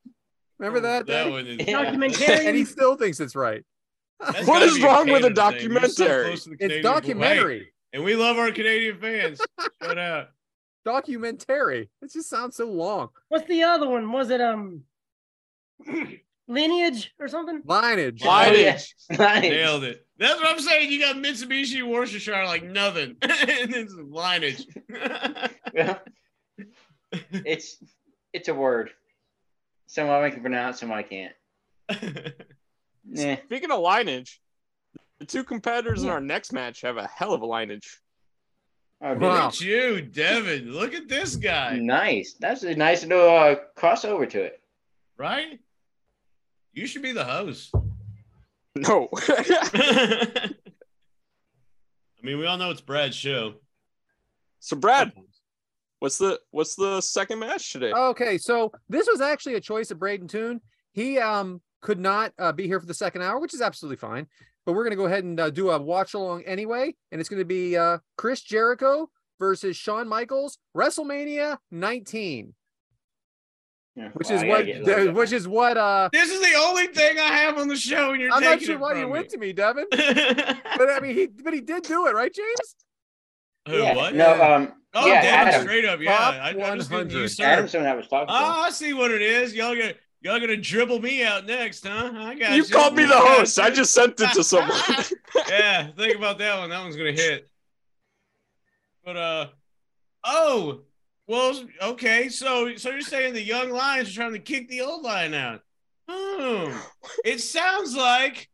[0.58, 1.02] Remember that?
[1.02, 1.30] Oh, That Devyn?
[1.30, 2.46] one is Documentary.
[2.46, 3.62] and he still thinks it's right.
[4.20, 6.24] That's What gotta is be a wrong with a Canada so documentary?
[6.26, 7.58] close to the It's documentary.
[7.58, 9.40] Hey, and we love our Canadian fans.
[9.82, 10.28] Shout out.
[10.84, 11.90] Documentary.
[12.00, 13.10] It just sounds so long.
[13.28, 14.10] What's the other one?
[14.12, 14.84] Was it um
[16.48, 17.60] lineage or something?
[17.66, 18.22] Lineage.
[18.24, 18.94] Lineage.
[19.10, 19.42] Nice.
[19.42, 20.06] Nailed it.
[20.18, 20.90] That's what I'm saying.
[20.90, 23.16] You got Mitsubishi Worcestershire like nothing.
[23.22, 24.66] and it's lineage.
[25.72, 26.00] Well,
[27.32, 27.76] it's
[28.32, 28.90] it's a word.
[29.86, 31.32] Some of I can pronounce, some I can't.
[33.04, 33.36] Nah.
[33.44, 34.40] Speaking of lineage,
[35.18, 38.00] the two competitors in our next match have a hell of a lineage.
[39.02, 39.48] Oh, Look Wow.
[39.48, 40.72] at you, Devyn.
[40.72, 41.78] Look at this guy.
[41.78, 42.34] Nice.
[42.38, 44.60] That's a nice little uh, crossover to it.
[45.16, 45.58] Right?
[46.72, 47.74] You should be the host.
[48.76, 49.08] No.
[49.28, 50.50] I
[52.22, 53.54] mean, we all know it's Brad's show.
[54.58, 55.12] so Brad,
[56.00, 57.92] what's the what's the second match today?
[57.92, 60.60] Okay, so this was actually a choice of Brayden Toon.
[60.92, 64.26] He um could not uh, be here for the second hour, which is absolutely fine.
[64.66, 67.44] But we're gonna go ahead and uh, do a watch along anyway, and it's gonna
[67.44, 72.54] be uh, Chris Jericho versus Shawn Michaels, WrestleMania 19,
[73.96, 76.88] Yeah, which well, is what gotta get which is what uh This is the only
[76.88, 79.30] thing I have on the show, and you're I'm not sure why you from went
[79.30, 79.86] to me, Devyn.
[80.76, 82.76] But I mean, he but he did do it, right, James?
[83.68, 83.94] Who, yeah.
[83.94, 84.14] what?
[84.14, 85.62] No, um, oh, yeah, Adam.
[85.62, 86.00] straight up.
[86.00, 87.40] Yeah, I, I just didn't 100.
[87.40, 88.32] Adam's the one I was talking to.
[88.32, 89.54] Oh, I see what it is.
[89.54, 92.12] Y'all gonna y'all gonna dribble me out next, huh?
[92.14, 93.58] I got you You called me the host.
[93.58, 94.78] I just sent it to someone.
[95.48, 96.70] yeah, think about that one.
[96.70, 97.48] That one's gonna hit.
[99.04, 99.46] But uh,
[100.24, 100.80] oh,
[101.26, 102.28] well, okay.
[102.28, 105.60] So so you're saying the young lions are trying to kick the old lion out?
[106.08, 106.76] Hmm.
[107.24, 108.48] It sounds like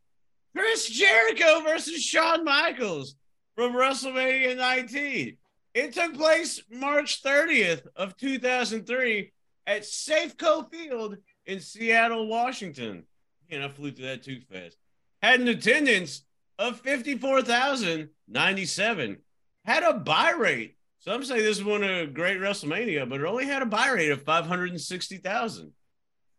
[0.55, 3.16] Chris Jericho versus Shawn Michaels
[3.55, 5.36] from WrestleMania 19.
[5.74, 9.32] It took place March 30th of 2003
[9.66, 11.16] at Safeco Field
[11.47, 13.05] in Seattle, Washington.
[13.51, 14.78] And I flew through that too fast.
[15.23, 16.23] Had an attendance
[16.59, 19.18] of 54,097.
[19.64, 20.77] Had a buy rate.
[20.98, 24.10] Some say this is one of great WrestleMania, but it only had a buy rate
[24.10, 25.73] of 560,000.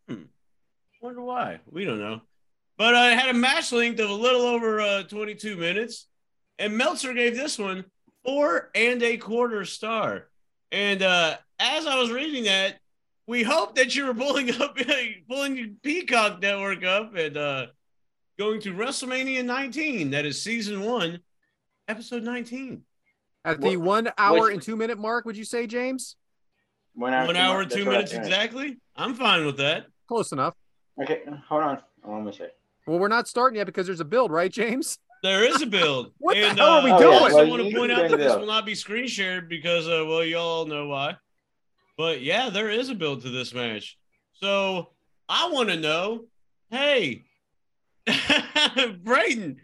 [0.10, 0.24] Hmm.
[1.02, 1.60] Wonder why.
[1.72, 2.22] We don't know.
[2.78, 6.08] But uh, it had a match length of a little over uh, 22 minutes.
[6.60, 7.86] And Meltzer gave this one
[8.24, 10.28] four and a quarter star.
[10.72, 12.78] And uh, as I was reading that,
[13.28, 14.78] we hope that you were pulling up,
[15.30, 17.66] pulling your Peacock Network up and uh,
[18.40, 20.12] going to WrestleMania 19.
[20.12, 21.20] That is season one,
[21.88, 22.84] episode 19.
[23.46, 26.16] At the What- one hour which- and two minute mark, would you say, James?
[26.94, 28.24] One hour, One two hour, minutes, two that's what I minutes think.
[28.26, 28.78] exactly.
[28.96, 29.86] I'm fine with that.
[30.08, 30.56] Close enough.
[31.02, 31.78] Okay, hold on.
[32.04, 32.50] I'm almost there.
[32.88, 34.98] Well, we're not starting yet because there's a build, right, James?
[35.22, 36.14] There is a build.
[36.18, 37.14] What the and, hell are we uh, doing?
[37.14, 39.88] I also Well, want to point out that this will not be screen shared because,
[39.88, 41.16] uh, well, you all know why.
[41.98, 43.98] But yeah, there is a build to this match.
[44.34, 44.90] So
[45.28, 46.26] I want to know,
[46.70, 47.26] hey,
[48.08, 49.58] Brayden,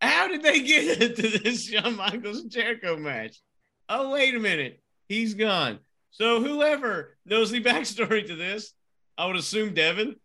[0.00, 3.40] how did they get into this Shawn Michaels and Jericho match?
[3.88, 5.78] Oh, wait a minute, he's gone.
[6.10, 8.72] So whoever knows the backstory to this,
[9.16, 10.16] I would assume Devyn.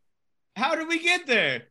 [0.55, 1.63] How did we get there?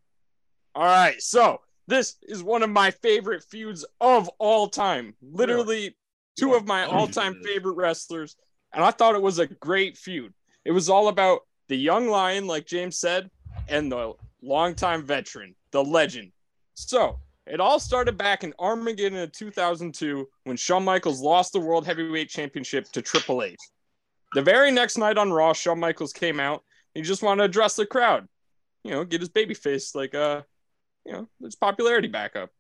[0.75, 5.15] All right, so this is one of my favorite feuds of all time.
[5.21, 5.97] Literally,
[6.39, 8.37] two of my Oh, all-time favorite wrestlers,
[8.73, 10.33] and I thought it was a great feud.
[10.65, 13.31] It was all about the young lion, like James said,
[13.69, 16.33] and the longtime veteran, the legend.
[16.75, 21.87] So it all started back in Armageddon in 2002 when Shawn Michaels lost the World
[21.87, 23.57] Heavyweight Championship to Triple H.
[24.35, 26.63] The very next night on Raw, Shawn Michaels came out.
[26.95, 28.29] He just wanted to address the crowd,
[28.85, 30.43] you know, get his baby face like uh
[31.05, 32.51] you know, his popularity back up.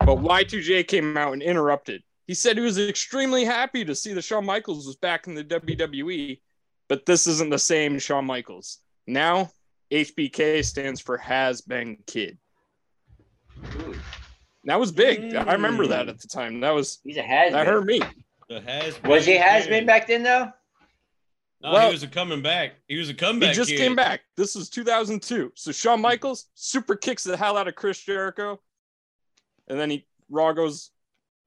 [0.00, 2.02] But Y2J came out and interrupted.
[2.26, 5.44] He said he was extremely happy to see that Shawn Michaels was back in the
[5.44, 6.40] WWE,
[6.88, 8.78] But this isn't the same Shawn Michaels.
[9.06, 9.50] Now,
[9.92, 12.38] HBK stands for Has Been Kid.
[13.76, 13.94] Ooh,
[14.64, 15.34] That was big.
[15.34, 16.60] I remember that at the time.
[16.60, 18.00] That was he's a has that hurt me.
[18.48, 19.70] The has Was he has kid.
[19.70, 20.50] been back then though?
[21.62, 22.72] No, Well- he was a coming back.
[22.88, 23.50] He was a comeback.
[23.50, 23.78] He just kid.
[23.78, 24.20] came back.
[24.36, 25.52] This was 2002.
[25.54, 28.60] So Shawn Michaels super kicks the hell out of Chris Jericho,
[29.68, 30.90] and then he Raw goes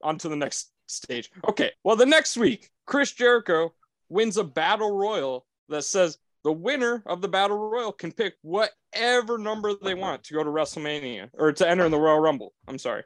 [0.02, 1.30] on to the next stage.
[1.48, 3.74] Okay, well the next week Chris Jericho
[4.08, 9.38] wins a battle royal that says the winner of the battle royal can pick whatever
[9.38, 12.54] number they want to go to WrestleMania or to enter in the Royal Rumble.
[12.66, 13.02] I'm sorry.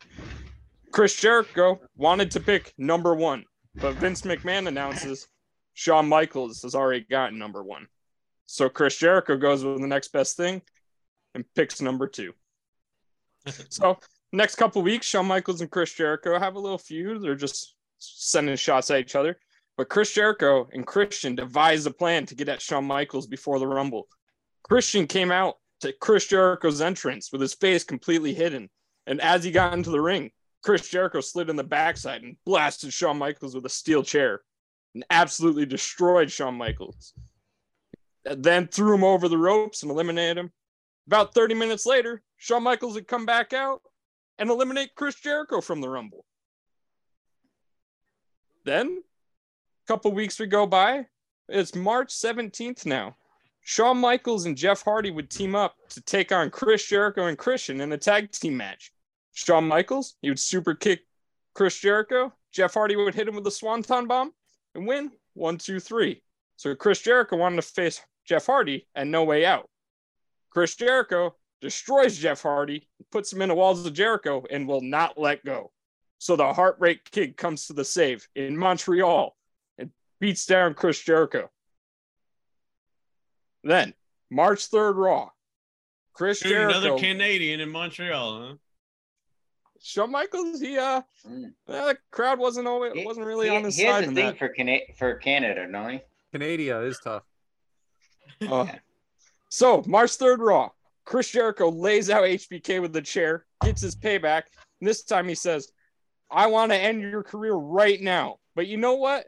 [0.93, 3.45] Chris Jericho wanted to pick number one,
[3.75, 5.27] but Vince McMahon announces
[5.73, 7.87] Shawn Michaels has already gotten number one.
[8.47, 10.61] So Chris Jericho goes with the next best thing
[11.35, 12.35] and picks number two.
[13.71, 13.99] so
[14.33, 17.23] next couple weeks, Shawn Michaels and Chris Jericho have a little feud.
[17.23, 19.39] They're just sending shots at each other.
[19.77, 23.67] But Chris Jericho and Christian devised a plan to get at Shawn Michaels before the
[23.67, 24.09] Rumble.
[24.63, 28.69] Christian came out to Chris Jericho's entrance with his face completely hidden.
[29.07, 30.31] And as he got into the ring,
[30.63, 34.43] Chris Jericho slid in the backside and blasted Shawn Michaels with a steel chair
[34.95, 37.15] and absolutely destroyed Shawn Michaels.
[38.25, 40.53] Then threw him over the ropes and eliminated him.
[41.09, 43.83] About 30 minutes later, Shawn Michaels had come back out
[44.39, 46.25] and eliminate Chris Jericho from the Rumble.
[48.65, 49.03] Then,
[49.85, 51.07] a couple weeks would go by.
[51.49, 53.17] It's March 17th now.
[53.65, 57.81] Shawn Michaels and Jeff Hardy would team up to take on Chris Jericho and Christian
[57.81, 58.93] in a tag team match.
[59.35, 61.01] Shawn Michaels, he would super kick
[61.55, 62.33] Chris Jericho.
[62.53, 64.33] Jeff Hardy would hit him with a swanton bomb
[64.75, 66.23] and win one, two, three.
[66.57, 69.69] So Chris Jericho wanted to face Jeff Hardy and no way out.
[70.51, 75.17] Chris Jericho destroys Jeff Hardy, puts him in the walls of Jericho, and will not
[75.19, 75.73] let go.
[76.19, 79.35] So the Heartbreak Kid comes to the save in Montreal
[79.79, 79.91] and
[80.21, 81.49] beats down Chris Jericho.
[83.65, 83.95] Then
[84.31, 85.31] March 3rd Raw.
[86.15, 86.79] Chris Dude, Jericho.
[86.79, 88.55] another Canadian in Montreal, huh?
[89.85, 91.53] Shawn Michaels, he uh Mm.
[91.67, 94.15] the crowd wasn't always He- wasn't really he, on his he has side a in
[94.15, 94.39] thing that.
[94.39, 96.01] for Cana- for Canada, don't he?
[96.33, 97.23] Canada is tough.
[98.41, 98.67] Uh,
[99.49, 100.71] so March 3rd Raw.
[101.05, 104.43] Chris Jericho lays out HBK with the chair, gets his payback,
[104.81, 105.71] and this time he says,
[106.31, 108.37] I want to end your career right now.
[108.55, 109.27] But you know what?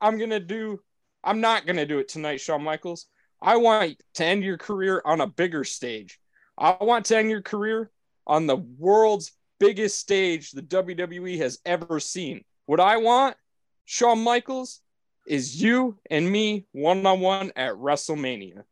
[0.00, 0.80] I'm gonna do
[1.24, 3.06] I'm not gonna do it tonight, Shawn Michaels.
[3.42, 6.18] I want to end your career on a bigger stage.
[6.56, 7.90] I want to end your career
[8.26, 12.44] on the world's biggest stage the WWE has ever seen.
[12.66, 13.36] What I want,
[13.84, 14.80] Shawn Michaels,
[15.26, 18.62] is you and me one on one at WrestleMania.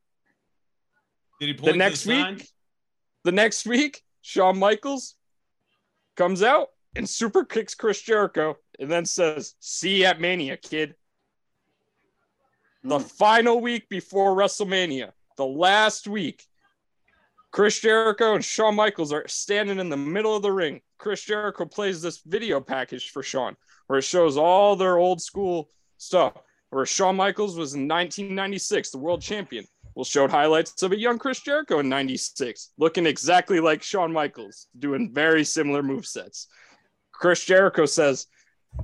[1.40, 2.36] Did he point The next sign?
[2.36, 2.48] week,
[3.24, 5.15] the next week, Shawn Michaels
[6.16, 10.94] comes out and super kicks Chris Jericho and then says, See you at Mania, kid.
[12.82, 13.11] The Mm.
[13.11, 16.44] final week before WrestleMania, the last week,
[17.51, 20.82] Chris Jericho and Shawn Michaels are standing in the middle of the ring.
[20.98, 23.56] Chris Jericho plays this video package for Shawn
[23.86, 26.35] where it shows all their old school stuff.
[26.70, 29.65] Where Shawn Michaels was in 1996, the world champion.
[29.95, 34.66] We'll showed highlights of a young Chris Jericho in 96, looking exactly like Shawn Michaels,
[34.79, 36.49] doing very similar move sets.
[37.12, 38.27] Chris Jericho says,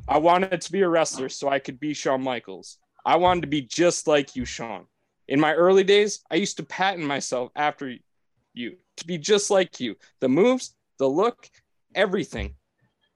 [0.06, 2.78] I wanted to be a wrestler so I could be Shawn Michaels.
[3.04, 4.86] I wanted to be just like you, Shawn.
[5.26, 7.92] In my early days, I used to patent myself after
[8.54, 9.96] you to be just like you.
[10.20, 11.48] The moves, the look,
[11.94, 12.54] everything.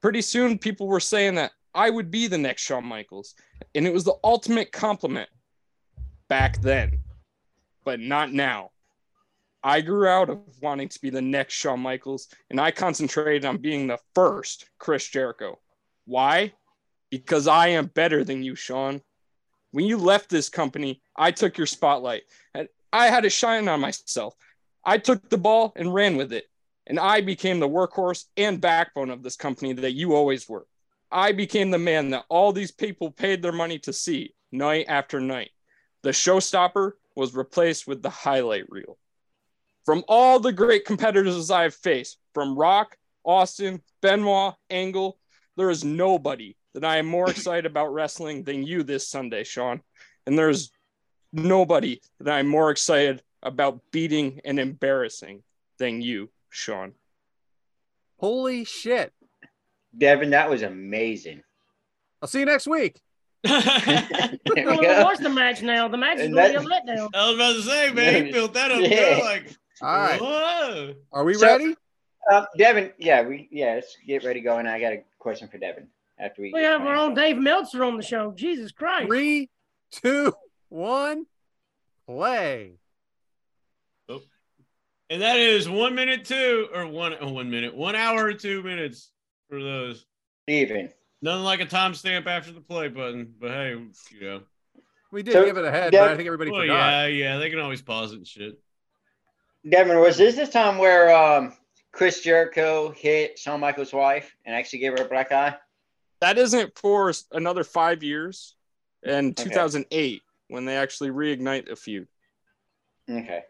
[0.03, 3.35] Pretty soon, people were saying that I would be the next Shawn Michaels.
[3.75, 5.29] And it was the ultimate compliment
[6.29, 7.04] back then,
[7.85, 8.71] but not now.
[9.63, 13.57] I grew out of wanting to be the next Shawn Michaels, and I concentrated on
[13.57, 15.59] being the first Chris Jericho.
[16.05, 16.53] Why?
[17.11, 19.01] Because I am better than you, Shawn.
[19.71, 22.25] When you left this company, I took your spotlight,
[22.55, 24.35] and I had to shine on myself.
[24.85, 26.45] I took the ball and ran with it,
[26.87, 30.67] and I became the workhorse and backbone of this company that you always were.
[31.11, 35.21] I became the man that all these people paid their money to see night after
[35.21, 35.51] night.
[36.03, 38.99] The showstopper was replaced with the highlight reel.
[39.85, 45.19] From all the great competitors I've faced, from Rock, Austin, Benoit, Angle,
[45.57, 49.83] there is nobody that I am more excited about wrestling than you this Sunday, Shawn.
[50.27, 50.71] And there's
[51.33, 55.43] nobody that I'm more excited about beating and embarrassing
[55.79, 56.93] than you, Shawn.
[58.19, 59.13] Holy shit.
[59.97, 61.43] Devyn, that was amazing.
[62.23, 63.01] I'll see you next week.
[63.45, 65.03] There I we want to go.
[65.05, 65.87] watch the match now.
[65.89, 67.11] The match is going to be a letdown.
[67.15, 69.21] I was about to say, man, he built that up Yeah.
[69.23, 70.21] Like, All right.
[70.21, 70.95] whoa.
[71.13, 71.77] Are we So- ready?
[72.33, 74.67] Uh, Devyn, yeah, we yeah, let's get ready going.
[74.67, 75.89] I got a question for Devyn
[76.19, 76.53] after we.
[76.55, 78.33] We have our own Dave Meltzer on the show.
[78.33, 79.09] Jesus Christ.
[79.09, 79.51] Three,
[79.91, 80.33] two,
[80.71, 81.27] one.
[82.07, 82.79] play.
[85.11, 88.63] And that is one minute two or one oh, one minute, one hour or two
[88.63, 89.11] minutes
[89.51, 90.07] for those.
[90.49, 90.89] Even.
[91.25, 93.71] Nothing like a timestamp after the play button, but hey,
[94.11, 94.43] you know.
[95.11, 96.75] We did So, give it a head, Dev- but I think everybody Well, forgot.
[96.77, 98.59] yeah, yeah, they can always pause it and shit.
[99.67, 101.55] Devyn, was this the time where um,
[101.93, 105.57] Chris Jericho hit Shawn Michaels' wife and actually gave her a black eye?
[106.21, 108.55] That isn't for another five years,
[109.03, 109.45] in Okay.
[109.45, 112.07] 2008 when they actually reignite a feud.
[113.11, 113.45] Okay.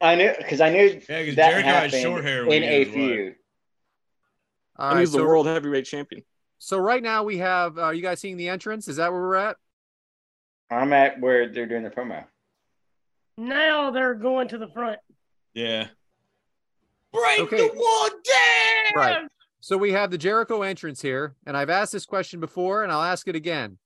[0.00, 2.68] I knew because I knew Yeah, because that Jericho had happened short hair when in
[2.68, 3.34] a was feud.
[4.76, 6.22] All and right, he's the so, world heavyweight champion.
[6.64, 7.76] So right now we have.
[7.78, 8.88] Uh, are you guys seeing the entrance?
[8.88, 9.56] Is that where we're at?
[10.70, 12.24] I'm at where they're doing the promo.
[13.36, 14.98] Now they're going to the front.
[15.52, 15.88] Yeah.
[17.12, 17.68] Break Okay.
[17.68, 18.92] the wall down.
[18.96, 19.28] Right.
[19.60, 23.02] So we have the Jericho entrance here, and I've asked this question before, and I'll
[23.02, 23.78] ask it again.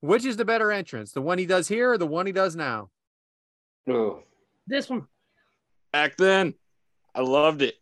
[0.00, 2.56] Which is the better entrance, the one he does here or the one he does
[2.56, 2.90] now?
[3.88, 4.20] Ooh.
[4.66, 5.06] This one.
[5.92, 6.54] Back then,
[7.14, 7.74] I loved it.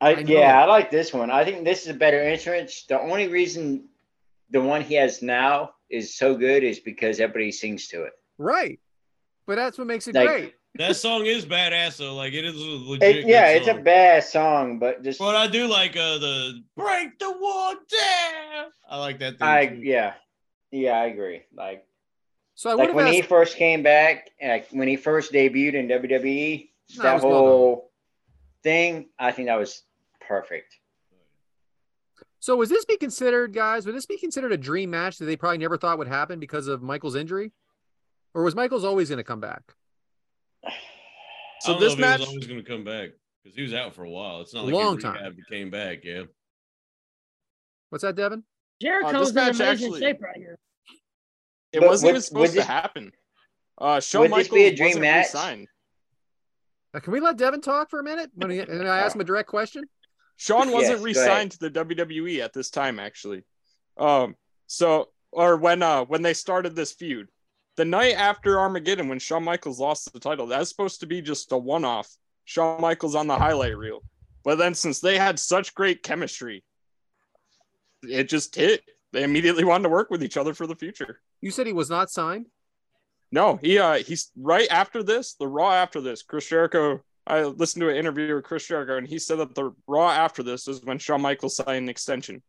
[0.00, 1.30] I, I yeah, I like this one.
[1.30, 2.84] I think this is a better entrance.
[2.88, 3.88] The only reason
[4.50, 8.12] the one he has now is so good is because everybody sings to it.
[8.38, 8.78] Right.
[9.46, 10.54] But that's what makes it Like- great.
[10.78, 12.14] That song is badass though.
[12.14, 13.02] Like it is a legit.
[13.16, 13.82] It, good yeah, it's a song.
[13.82, 18.66] bad song, but just But I do like uh the break the wall down.
[18.86, 19.38] I like that.
[19.38, 19.76] Thing I too.
[19.76, 20.12] yeah,
[20.70, 21.44] yeah, I agree.
[21.54, 21.86] Like
[22.56, 25.88] So I like have when he first came back, like when he first debuted in
[25.88, 26.68] WWE,
[26.98, 27.85] No, that was well whole
[28.70, 29.84] thing, I think that was
[30.26, 30.74] perfect.
[32.40, 33.86] So would this be considered, guys?
[33.86, 36.66] Would this be considered a dream match that they probably never thought would happen because
[36.66, 37.52] of Michaels' injury,
[38.34, 39.62] or was Michaels' always going to come back?
[40.66, 40.70] I
[41.60, 43.10] So don't know this if match, he was always going to come back
[43.44, 44.40] because he was out for a while.
[44.40, 45.14] It's not like Long time.
[45.16, 45.98] rehabbed and came back.
[46.02, 46.22] Yeah.
[47.90, 48.42] What's that, Devyn?
[48.82, 50.58] Jericho's in match amazing actually- shape right here.
[51.72, 53.12] it But wasn't would- even supposed would this- to happen.
[53.78, 55.26] Uh, Shawn would Michaels this be a dream wasn't match?
[55.26, 55.68] re-signed.
[56.96, 58.30] Uh, can we let Devyn talk for a minute?
[58.34, 59.84] When he, and I ask him a direct question.
[60.36, 63.42] Shawn wasn't Yes, re-signed to the WWE at this time, actually.
[63.98, 64.34] Um,
[64.66, 67.28] so or when uh when they started this feud,
[67.76, 71.52] the night after Armageddon, when Shawn Michaels lost the title, that's supposed to be just
[71.52, 72.08] a one-off.
[72.44, 74.02] Shawn Michaels on the highlight reel,
[74.42, 76.64] but then since they had such great chemistry,
[78.02, 78.82] it just hit.
[79.12, 81.20] They immediately wanted to work with each other for the future.
[81.40, 82.46] You said he was not signed.
[83.32, 87.00] No, he uh he's right after this, the Raw after this, Chris Jericho.
[87.26, 90.42] I listened to an interview with Chris Jericho, and he said that the Raw after
[90.44, 92.40] this is when Shawn Michaels signed an extension.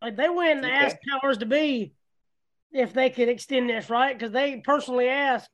[0.00, 0.74] Like they went and Okay.
[0.74, 1.92] asked powers to be
[2.72, 4.16] if they could extend this, right?
[4.18, 5.50] Because they personally asked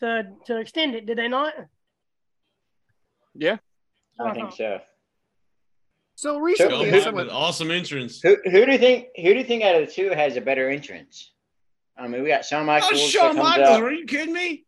[0.00, 1.54] to to extend it, did they not?
[3.34, 3.58] Yeah,
[4.18, 4.80] I think so.
[6.16, 8.20] So Go recently, who- back someone, with awesome entrance.
[8.20, 10.40] Who who do you think who do you think out of the two has a
[10.40, 11.30] better entrance?
[12.00, 12.90] I mean, we got Shawn Oh, Michaels.
[12.92, 13.68] that Shawn Michaels!
[13.68, 13.82] up.
[13.82, 14.64] Are you kidding me?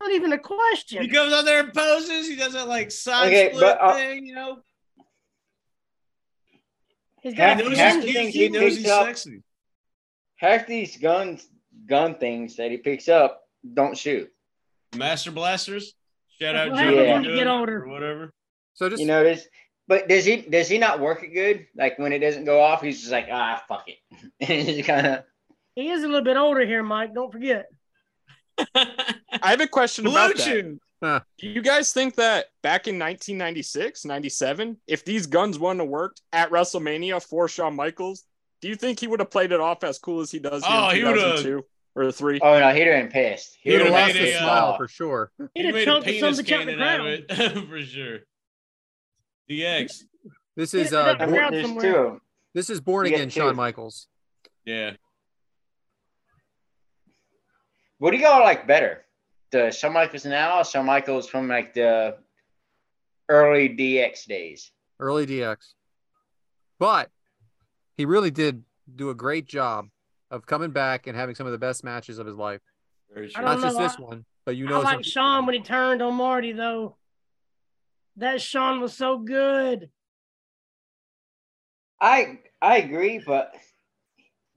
[0.00, 1.02] Not even a question.
[1.02, 2.26] He goes out there and poses.
[2.28, 4.58] He does that like side Okay, split but, uh, thing, you know.
[7.22, 9.06] He's He got half- knows, half he's, he, things he he knows picks he's up-
[9.06, 9.42] sexy.
[10.36, 11.46] Half these guns
[11.86, 13.42] gun things that he picks up
[13.72, 14.30] don't shoot.
[14.96, 15.94] Master Blasters.
[16.40, 17.84] Shout out What Joe happens when you get older?
[17.84, 18.32] or whatever.
[18.74, 19.46] so just You know this.
[19.86, 21.66] But does he does he not work it good?
[21.76, 23.98] Like when it doesn't go off, he's just like ah fuck it,
[24.40, 25.24] and he's kind of
[25.74, 27.14] he is a little bit older here, Mike.
[27.14, 27.66] Don't forget.
[28.74, 30.44] I have a question Blue about that.
[30.44, 30.78] Chew.
[31.02, 36.22] Do you guys think that back in 1996, 97, if these guns wouldn't have worked
[36.32, 38.24] at WrestleMania for Shawn Michaels,
[38.62, 40.74] do you think he would have played it off as cool as he does here
[40.74, 42.40] Oh, in he would've- 2002 or three?
[42.42, 43.58] oh no, he'd have been pissed.
[43.60, 45.30] he would have would've lost made his smile uh, for sure.
[45.38, 47.56] He'd He have made a chunked some penis count the cannon out of crowd.
[47.56, 48.18] it for sure.
[49.50, 50.02] DX.
[50.56, 51.20] This is uh, up.
[51.20, 51.82] And crowd there's somewhere.
[51.92, 52.20] two
[52.54, 53.40] this is born again two.
[53.40, 54.06] Shawn Michaels.
[54.64, 54.92] Yeah.
[57.98, 59.04] What do you all like better?
[59.50, 62.16] The Shawn Michaels now, or Shawn Michaels from like the
[63.28, 64.70] early DX days.
[65.00, 65.74] early DX.
[66.78, 67.10] But
[67.96, 68.64] he really did
[68.96, 69.88] do a great job
[70.30, 72.60] of coming back and having some of the best matches of his life.
[73.12, 75.54] Very I don't just know, this I- one, but you know, some- like Shawn when
[75.54, 76.96] he turned on Marty though.
[78.16, 79.90] That Shawn was so good.
[82.00, 83.54] I I agree, but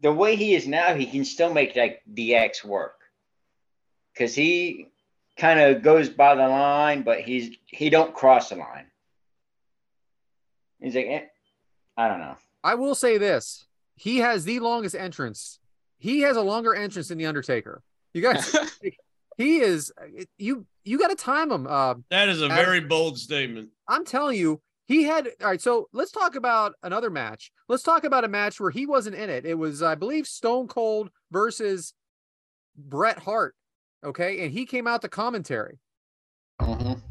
[0.02, 2.97] the way he is now, he can still make like DX work
[4.18, 4.88] because he
[5.38, 8.86] kind of goes by the line, but he's he don't cross the line.
[10.80, 11.26] He's like, eh,
[11.96, 12.36] I don't know.
[12.64, 13.66] I will say this:
[13.96, 15.60] he has the longest entrance.
[16.00, 17.82] He has a longer entrance than the Undertaker.
[18.14, 18.56] You guys,
[19.38, 19.92] he is.
[20.38, 21.68] You you got to time him.
[21.68, 23.70] Uh, That is a As- very bold statement.
[23.88, 25.28] I'm telling you, he had.
[25.42, 27.52] All right, so let's talk about another match.
[27.68, 29.46] Let's talk about a match where he wasn't in it.
[29.46, 31.94] It was, I believe, Stone Cold versus
[32.78, 33.56] Bret Hart.
[34.04, 35.80] Okay, and he came out to commentary.
[36.62, 37.02] Mhm.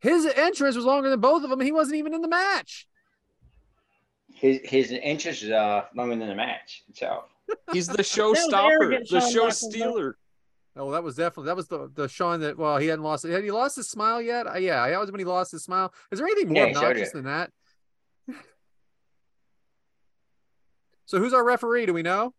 [0.00, 1.60] His entrance was longer than both of them.
[1.60, 2.86] And he wasn't even in the match.
[4.34, 7.30] His his interest is uh longer than the match itself.
[7.72, 10.18] He's the was showstopper, the show stealer.
[10.76, 13.30] Oh, that was definitely that was the the Shawn that well he hadn't lost it.
[13.30, 14.46] had he lost his smile yet?
[14.46, 15.94] Uh, yeah, that was when he lost his smile.
[16.10, 17.50] Is there anything more Yeah, obnoxious than that?
[21.06, 21.86] so who's our referee?
[21.86, 22.34] Do we know?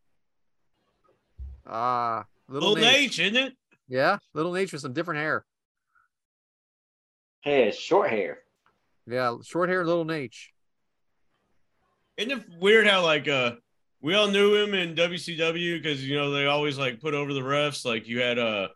[1.66, 3.12] Ah, little, Little Nate.
[3.12, 3.54] H, isn't it?
[3.88, 5.46] Yeah, little Nate with some different hair.
[7.42, 8.40] He has short hair.
[9.08, 10.36] Yeah, short hair, little Nate.
[12.18, 13.54] Isn't it weird how like uh
[14.02, 17.42] we all knew him in WCW because you know they always like put over the
[17.42, 17.86] refs.
[17.86, 18.70] Like you had uh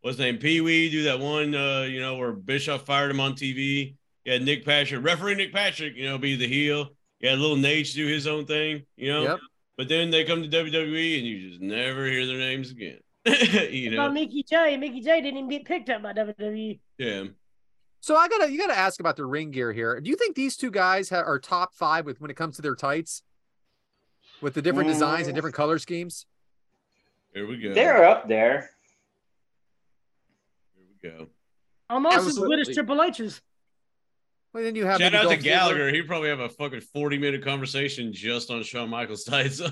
[0.00, 3.20] what's his name Pee Wee do that one uh you know where Bischoff fired him
[3.20, 3.94] on TV.
[4.24, 6.88] You had Nick Patrick, referee Nick Patrick, you know, be the heel.
[7.20, 9.22] You had little Nate do his own thing, you know.
[9.22, 9.38] Yep.
[9.76, 12.98] But then they come to WWE and you just never hear their names again.
[13.70, 14.76] you About know, Mickey Jay.
[14.76, 16.12] Mickey Jay didn't even get picked up by.
[16.12, 16.78] WWE.
[16.98, 17.24] yeah.
[18.00, 20.00] So I gotta you gotta ask about the ring gear here.
[20.00, 22.62] Do you think these two guys ha- are top five with when it comes to
[22.62, 23.22] their tights,
[24.40, 25.36] with the different designs and Mm.
[25.36, 26.24] different color schemes?
[27.34, 27.74] Here we go.
[27.74, 28.70] They're up there.
[30.76, 31.26] Here we go.
[31.90, 32.74] Almost as good as Absolutely.
[32.74, 33.40] Triple H's.
[34.52, 35.44] Well, then you have Shout maybe out to Dolph Ziggler.
[35.44, 35.88] Gallagher.
[35.92, 39.60] He'd probably have a fucking 40 minute conversation just on Shawn Michaels tights.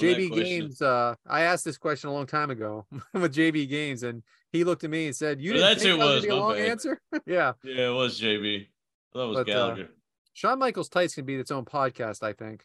[0.00, 0.34] on JB.
[0.34, 0.82] Games.
[0.82, 4.84] Uh, I asked this question a long time ago with JB Games, and he looked
[4.84, 6.54] at me and said, "You didn't that's think that it was was, be a long
[6.54, 6.68] bad.
[6.68, 8.66] answer." yeah, Yeah, it was JB.
[9.14, 9.88] That was But, uh, Gallagher.
[10.34, 12.22] Shawn Michaels tights can be its own podcast.
[12.22, 12.64] I think.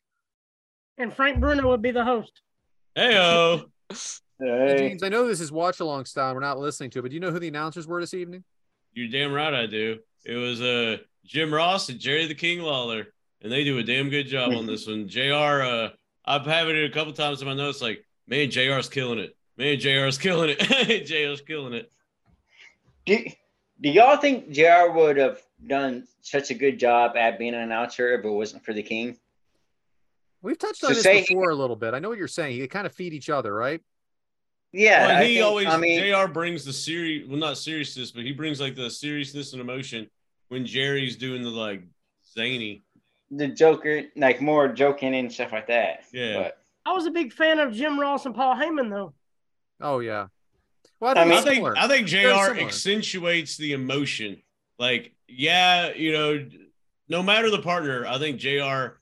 [0.97, 2.41] And Frank Bruno would be the host.
[2.97, 3.65] Heyo.
[3.89, 3.95] Hey,
[4.39, 4.77] Hey.
[4.77, 6.33] James, I know this is watch along style.
[6.33, 8.43] We're not listening to, it, but do you know who the announcers were this evening?
[8.93, 9.99] You're damn right I do.
[10.25, 13.07] It was uh Jim Ross and Jerry the King Lawler,
[13.41, 15.07] and they do a damn good job on this one.
[15.07, 15.89] JR, uh,
[16.25, 19.35] I've had it a couple times in my notes, like, man, JR's killing it.
[19.57, 20.59] Man, JR's killing it.
[21.07, 21.91] JR's killing it.
[23.05, 23.17] Do,
[23.81, 28.13] do y'all think JR would have done such a good job at being an announcer
[28.13, 29.17] if it wasn't for the king?
[30.43, 31.93] We've touched So on this say- before a little bit.
[31.93, 32.57] I know what you're saying.
[32.57, 33.81] You kind of feed each other, right?
[34.73, 38.23] Yeah, well, he think- always I mean, JR brings the serious well not seriousness, but
[38.23, 40.09] he brings like the seriousness and emotion
[40.47, 41.83] when Jerry's doing the like
[42.33, 42.81] zany.
[43.31, 46.03] The Joker, like more joking and stuff like that.
[46.13, 46.35] Yeah.
[46.43, 49.13] But I was a big fan of Jim Ross and Paul Heyman, though.
[49.79, 50.27] Oh yeah.
[50.99, 52.11] Well, I I think mean- I think.
[52.13, 54.41] I think JR accentuates the emotion.
[54.77, 56.47] Like, yeah, you know,
[57.07, 58.97] no matter the partner, I think JR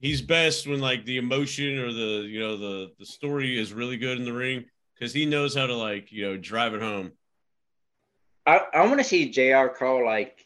[0.00, 3.96] he's best when like the emotion or the you know the the story is really
[3.96, 7.12] good in the ring because he knows how to like you know drive it home.
[8.46, 10.44] I, I want to see JR call like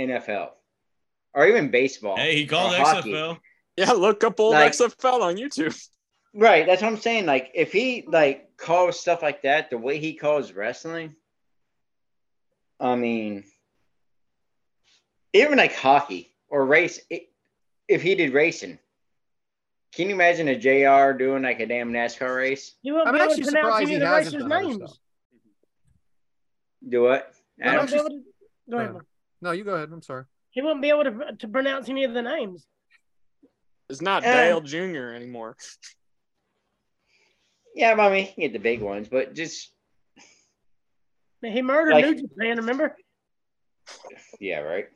[0.00, 0.50] NFL
[1.38, 2.16] or even baseball.
[2.16, 3.12] Hey, he called or hockey.
[3.12, 3.38] XFL.
[3.76, 5.78] Yeah, look up old Like- XFL on YouTube.
[6.34, 7.26] Right, that's what I'm saying.
[7.26, 11.14] Like if he like calls stuff like that, the way he calls wrestling,
[12.80, 13.44] I mean,
[15.32, 17.22] even like hockey or race, it,
[17.88, 18.78] if he did racing,
[19.94, 22.74] can you imagine a JR doing like a damn NASCAR race?
[22.82, 24.48] You won't I'm be able actually to pronounce surprised any he of the hasn't racers'
[24.48, 25.00] done other names.
[26.88, 27.32] Do what?
[27.56, 27.78] He I'm Adam?
[27.78, 28.96] won't, be actually- able to, go ahead.
[29.40, 29.88] No, you go ahead.
[29.92, 30.24] I'm sorry.
[30.50, 32.66] He won't be able to, to pronounce any of the names.
[33.88, 34.32] It's not Eh.
[34.48, 35.14] Dale Jr.
[35.14, 35.56] anymore.
[37.74, 39.72] Yeah, but I mean, you get the big ones, but just
[41.42, 42.96] He murdered Like- New Japan, remember?
[44.40, 44.86] yeah, right.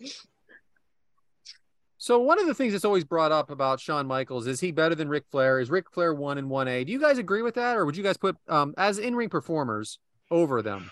[1.98, 4.96] So one of the things that's always brought up about Shawn Michaels is he better
[4.96, 5.60] than Ric Flair?
[5.60, 6.82] Is Ric Flair one and one A?
[6.82, 9.28] Do you guys agree with that, or would you guys put um as in ring
[9.28, 10.00] performers
[10.30, 10.90] over them?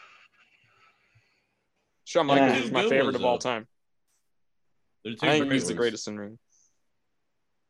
[2.04, 2.34] Shawn Yeah.
[2.36, 3.50] Michaels Two is my favorite of all though.
[3.50, 3.66] time.
[5.04, 6.38] They're two I think great he's the greatest in ring.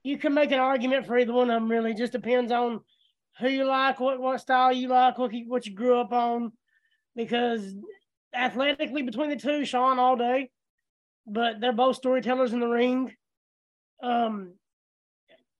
[0.02, 1.94] You can make an argument for either one of them, really.
[1.94, 2.80] Just depends on
[3.38, 6.52] who you like, what, what style you like, what you, what you grew up on.
[7.14, 7.74] Because
[8.34, 10.50] athletically, between the two, Shawn all day,
[11.26, 13.14] but they're both storytellers in the ring.
[14.02, 14.54] Um,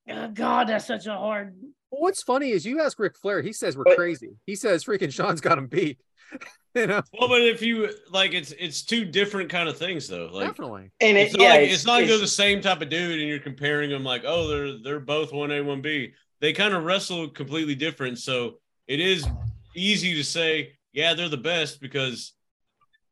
[0.09, 1.55] uh, God, that's such a hard.
[1.91, 4.31] What's funny is you ask Ric Flair, he says we're But- crazy.
[4.47, 5.99] He says freaking Shawn's got him beat.
[6.75, 10.31] you know, Well, but if you like, it's it's two different kind of things though.
[10.33, 10.91] Like definitely.
[11.01, 13.19] And it, it's not yeah, like it's, not like they're the same type of dude,
[13.19, 16.13] and you're comparing them like, oh, they're they're both one A, one B.
[16.41, 19.27] They kind of wrestle completely different, so it is
[19.75, 22.33] easy to say, yeah, they're the best because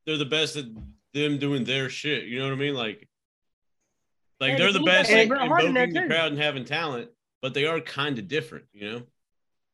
[0.07, 0.65] they're the best at
[1.13, 2.25] them doing their shit.
[2.25, 2.75] You know what I mean?
[2.75, 3.09] Like,
[4.41, 7.11] like And they're the best at Bret Hart in there, the crowd and having talent,
[7.43, 8.65] but they are kind of different.
[8.73, 9.03] You know?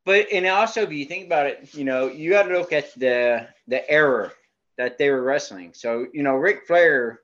[0.05, 2.95] But and also, if you think about it, you know, you got to look at
[2.99, 4.33] the the era
[4.79, 5.73] that they were wrestling.
[5.75, 7.21] So you know, Ric Flair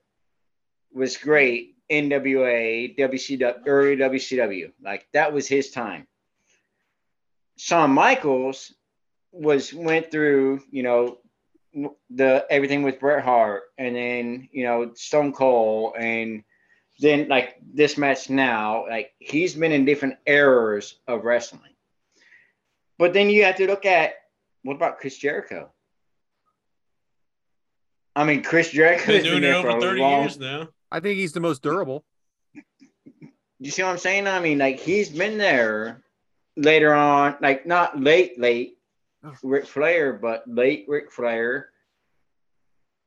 [0.93, 1.77] was great.
[1.91, 6.07] NWA, WCW, early WCW, like that was his time.
[7.57, 8.73] Shawn Michaels
[9.33, 11.19] was went through, you know,
[12.11, 16.45] the everything with Bret Hart, and then you know Stone Cold, and
[17.01, 21.75] then like this match now, like he's been in different eras of wrestling.
[22.99, 24.15] But then you have to look at
[24.63, 25.71] what about Chris Jericho?
[28.17, 30.39] I mean, Chris Jericho Been has doing been it there over for 30 long years
[30.39, 30.69] now.
[30.91, 32.05] I think he's the most durable.
[33.59, 34.27] You see what I'm saying?
[34.27, 36.03] I mean, like he's been there
[36.57, 38.77] later on, like not late, late
[39.23, 39.35] Oh.
[39.43, 41.69] Ric Flair, but late Ric Flair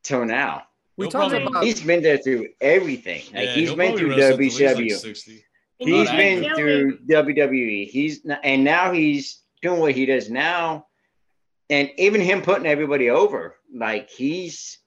[0.04, 0.62] till now.
[0.96, 3.24] We He'll talked probably- about He's been there through everything.
[3.34, 4.96] Like Yeah, he's been through wrestle till he's, like, WCW.
[4.96, 5.46] 60.
[5.80, 7.86] And you He's Not been can't through WWE.
[7.90, 10.86] He's n- and now he's doing what he does now,
[11.72, 13.56] and even him putting everybody over.
[13.74, 14.78] Like he's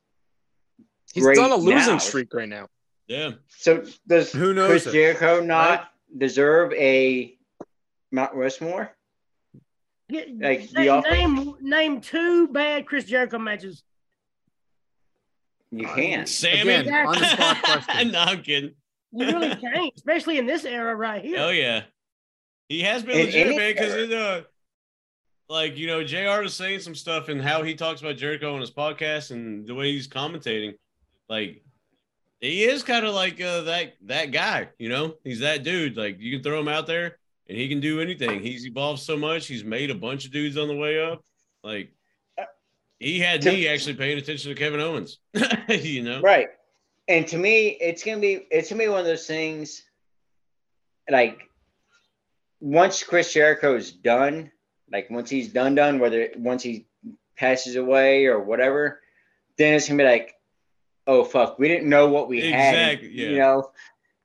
[1.16, 1.98] He's great done a losing now.
[1.98, 2.68] streak right now.
[3.08, 3.32] Yeah.
[3.48, 7.36] So does Who knows Chris it, Jericho not deserve a
[8.12, 8.90] Mount Rushmore?
[10.08, 13.82] Get- Like, the name, name name two bad Chris Jericho matches.
[15.72, 16.28] You can't.
[16.28, 16.72] Sammy.
[16.74, 17.84] Again, on the spot question.
[18.12, 18.74] no, I'm not kidding.
[19.12, 21.38] You really can't, especially in this era right here.
[21.40, 21.82] Oh yeah,
[22.68, 23.74] he has been In legit.
[23.74, 24.20] Because era.
[24.20, 24.40] uh,
[25.48, 26.42] like you know, Jr.
[26.44, 29.74] is saying some stuff and how he talks about Jericho on his podcast and the
[29.74, 30.74] way he's commentating,
[31.28, 31.62] like
[32.40, 34.68] he is kind of like uh, that that guy.
[34.78, 35.96] You know, he's that dude.
[35.96, 38.40] Like you can throw him out there and he can do anything.
[38.40, 39.46] He's evolved so much.
[39.46, 41.24] He's made a bunch of dudes on the way up.
[41.62, 41.92] Like
[42.98, 45.18] he had To- me actually paying attention to Kevin Owens.
[45.68, 46.48] you know, Right.
[47.08, 49.82] And to me, it's gonna be it's gonna be one of those things
[51.08, 51.38] like
[52.60, 54.50] once Chris Jericho is done,
[54.90, 56.86] like once he's done done, whether once he
[57.36, 59.00] passes away or whatever,
[59.58, 60.34] then it's gonna be like,
[61.06, 63.14] oh fuck, we didn't know what we Exactly, had.
[63.14, 63.28] yeah.
[63.28, 63.70] You know,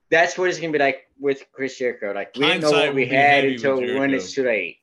[0.09, 2.11] that's what it's gonna be like with Chris Jericho.
[2.13, 4.15] Like we didn't know what we had until when Jericho.
[4.15, 4.77] it's too late.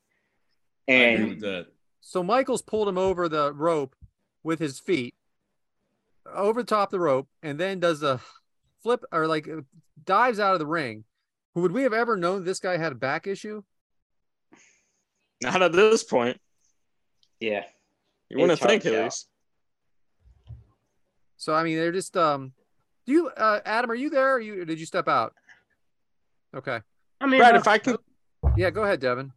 [0.87, 1.65] And.
[2.01, 3.95] So Michaels pulled him over the rope
[4.41, 5.13] with his feet,
[6.33, 8.19] over the top of the rope, and then does a
[8.81, 9.61] flip or like uh,
[10.05, 11.03] dives out of the ring.
[11.53, 13.61] Would we have ever known this guy had a back issue?
[15.43, 16.39] Not at this point.
[17.39, 17.63] yeah.
[18.29, 19.03] You wouldn't It's think to at tell.
[19.05, 19.27] least.
[21.39, 22.51] So I mean, they're just um.
[23.07, 23.89] Do you, uh, Adam?
[23.89, 24.35] Are you there?
[24.35, 25.33] Or you did you step out?
[26.55, 26.79] Okay.
[27.21, 27.97] I mean, Brad, uh, if I could
[28.55, 29.31] Yeah, go ahead, Devyn.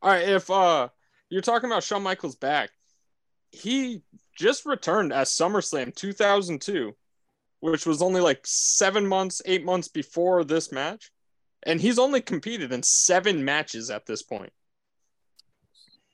[0.00, 0.88] All right, if uh
[1.28, 2.70] you're talking about Shawn Michaels back,
[3.52, 4.02] he
[4.36, 6.94] just returned at SummerSlam 2002,
[7.60, 11.12] which was only like seven months, eight months before this match,
[11.64, 14.52] and he's only competed in seven matches at this point.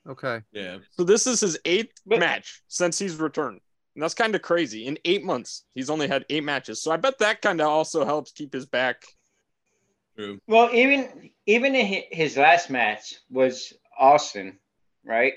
[0.07, 0.41] Okay.
[0.51, 0.77] Yeah.
[0.91, 3.61] So this is his eighth But- match since he's returned,
[3.95, 4.85] and that's kind of crazy.
[4.85, 6.81] In eight months, he's only had eight matches.
[6.81, 9.03] So I bet that kind of also helps keep his back.
[10.15, 10.39] True.
[10.47, 14.59] Well, even even in his last match was Austin,
[15.05, 15.33] right?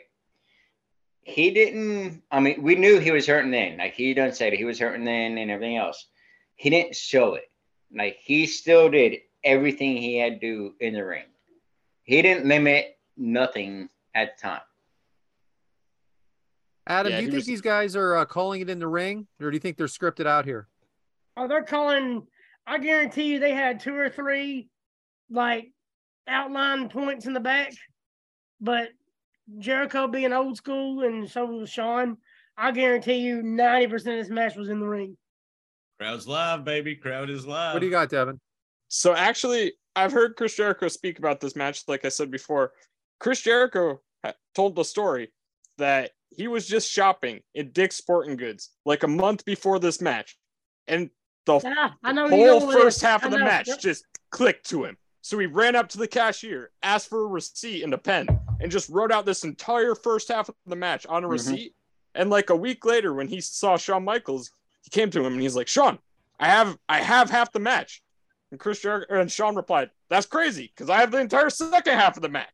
[1.22, 2.22] He didn't.
[2.30, 3.78] I mean, we knew he was hurting then.
[3.78, 6.06] Like he done said he was hurting then and everything else.
[6.56, 7.50] He didn't show it.
[7.94, 11.24] Like he still did everything he had to do in the ring.
[12.04, 14.60] He didn't limit nothing at the time.
[16.86, 19.26] Adam, Yeah, do you think was- these guys are uh, calling it in the ring,
[19.40, 20.68] or do you think they're scripted out here?
[21.36, 22.26] Oh, they're calling.
[22.66, 24.68] I guarantee you, they had two or three
[25.30, 25.72] like
[26.28, 27.72] outline points in the back.
[28.60, 28.90] But
[29.58, 32.18] Jericho being old school, and so was Shawn.
[32.56, 35.16] I guarantee you, ninety percent of this match was in the ring.
[35.98, 36.96] Crowd's live, baby.
[36.96, 37.74] Crowd is live.
[37.74, 38.38] What do you got, Devyn?
[38.88, 41.82] So actually, I've heard Chris Jericho speak about this match.
[41.88, 42.72] Like I said before,
[43.20, 44.00] Chris Jericho
[44.54, 45.32] told the story
[45.78, 50.36] that he was just shopping at Dick's Sporting Goods like a month before this match,
[50.86, 51.10] and
[51.46, 53.02] the Ah, I know whole first this.
[53.02, 53.80] half I of the match Yep.
[53.80, 54.96] just clicked to him.
[55.22, 58.26] So he ran up to the cashier, asked for a receipt and a pen,
[58.60, 61.30] and just wrote out this entire first half of the match on a Mhm.
[61.32, 61.74] receipt.
[62.14, 64.50] And like a week later, when he saw Shawn Michaels,
[64.82, 65.98] he came to him and he's like, "Shawn,
[66.40, 68.02] I have I have half the match."
[68.50, 72.16] And Chris Jericho and Shawn replied, "That's crazy because I have the entire second half
[72.16, 72.52] of the match."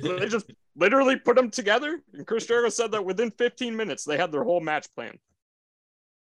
[0.00, 2.02] So they just literally put them together.
[2.12, 5.18] And Chris Jericho said that within 15 minutes they had their whole match plan.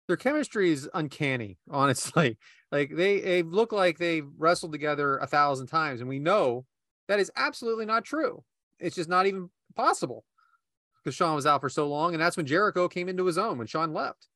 [0.07, 2.37] Their chemistry is uncanny, honestly.
[2.69, 6.65] Like they, they look like they wrestled together a thousand times, and we know
[7.07, 8.43] that is absolutely not true.
[8.77, 10.25] It's just not even possible
[11.01, 13.57] because Shawn was out for so long, and that's when Jericho came into his own
[13.57, 14.27] when Shawn left.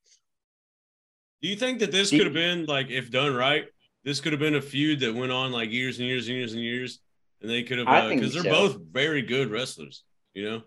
[1.41, 3.65] Do you think that this could have been like, if done right,
[4.05, 6.53] this could have been a feud that went on like years and years and years
[6.53, 6.99] and years,
[7.41, 8.49] and they could have I uh, think because they're so.
[8.49, 10.03] both very good wrestlers.
[10.33, 10.61] You know,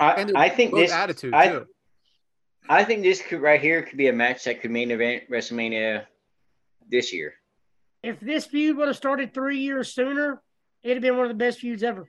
[0.00, 1.66] I, I think Both this attitude I- too.
[2.68, 6.06] I think this could right here could be a match that could main event WrestleMania
[6.88, 7.34] this year.
[8.04, 10.40] If this feud would have started three years sooner,
[10.84, 12.08] it'd have been one of the best feuds ever.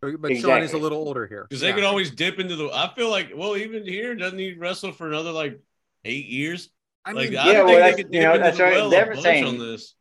[0.00, 1.46] But but Shawn is a little older here.
[1.48, 1.74] Because they Yeah.
[1.74, 2.68] could always dip into the.
[2.72, 5.60] I feel like, well, even here, doesn't he wrestle for another like
[6.04, 6.70] eight years?
[7.04, 8.56] I like, mean, I Yeah, think well, they that's- could you dip know, into that's
[8.58, 9.44] the what well they a bunch saying.
[9.46, 9.94] on this.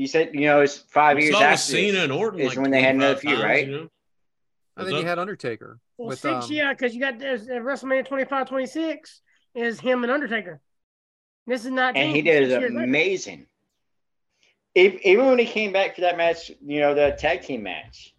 [0.00, 2.02] You said you know it's five We years saw with after Cena this.
[2.04, 3.66] and Orton is like when they had another 25 feud, right?
[3.66, 3.88] You know?
[4.74, 5.04] I What's think you up?
[5.08, 9.20] had Undertaker Well, with six, um, yeah, because you got this at WrestleMania 25, 26
[9.56, 10.62] is him and Undertaker.
[11.46, 11.98] This is not.
[11.98, 13.46] and he did amazing.
[14.74, 18.14] Ev- Even when he came back for that match, you know, the tag team match.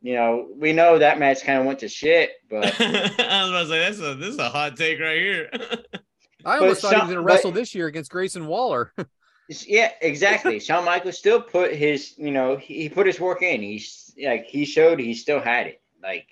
[0.00, 3.60] You know, we know that match kind of went to shit, but I was about
[3.60, 5.50] to say that's a this is a hot take right here.
[6.44, 8.92] I almost but thought he was going to but- wrestle this year against Grayson Waller.
[9.48, 10.58] yeah, exactly.
[10.60, 13.62] Shawn Michaels still put his, you know, he, he put his work in.
[13.62, 15.82] He's like he showed he still had it.
[16.02, 16.28] Like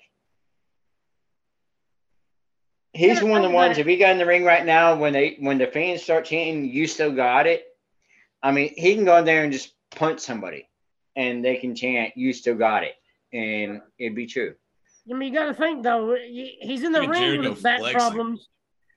[2.93, 3.77] he's Yeah, one of the ones.
[3.77, 6.65] If he got in the ring right now, when they when the fans start chanting,
[6.65, 7.65] "You still got it,"
[8.41, 10.67] I mean, he can go in there and just punch somebody,
[11.15, 12.95] and they can chant, "You still got it,"
[13.33, 14.55] and it'd be true.
[15.09, 16.15] I mean, you got to think though.
[16.15, 17.99] He's in the Look at ring Jericho with back flexing.
[17.99, 18.47] problems,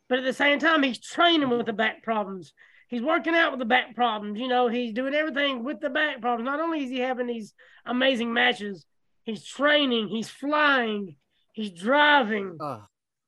[0.09, 2.53] but at the same time, he's training with the back problems.
[2.89, 4.39] He's working out with the back problems.
[4.39, 6.47] You know, he's doing everything with the back problems.
[6.47, 7.55] Not only is he having these
[7.87, 8.85] amazing matches,
[9.25, 11.17] he's training, he's flying,
[11.53, 12.57] he's driving.
[12.61, 12.85] oh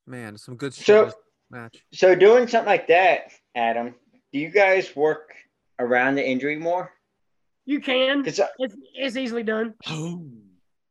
[0.06, 1.12] man, some good shit So-
[1.50, 1.76] match.
[1.92, 3.94] So doing something like that, Adam,
[4.32, 5.32] do you guys work
[5.78, 6.92] around the injury more?
[7.64, 8.22] You can.
[8.22, 9.74] Because uh, It's, it's easily done.
[9.88, 10.22] oh,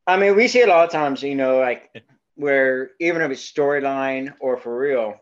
[0.06, 1.90] I mean, we see a lot of times, you know, like
[2.34, 5.14] where even if it's storyline or for real,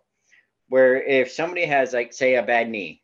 [0.68, 3.02] where if somebody has like say a bad knee,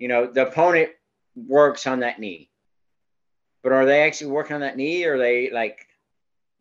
[0.00, 0.90] you know, the opponent
[1.36, 2.50] works on that knee.
[3.62, 5.86] But are they actually working on that knee or they like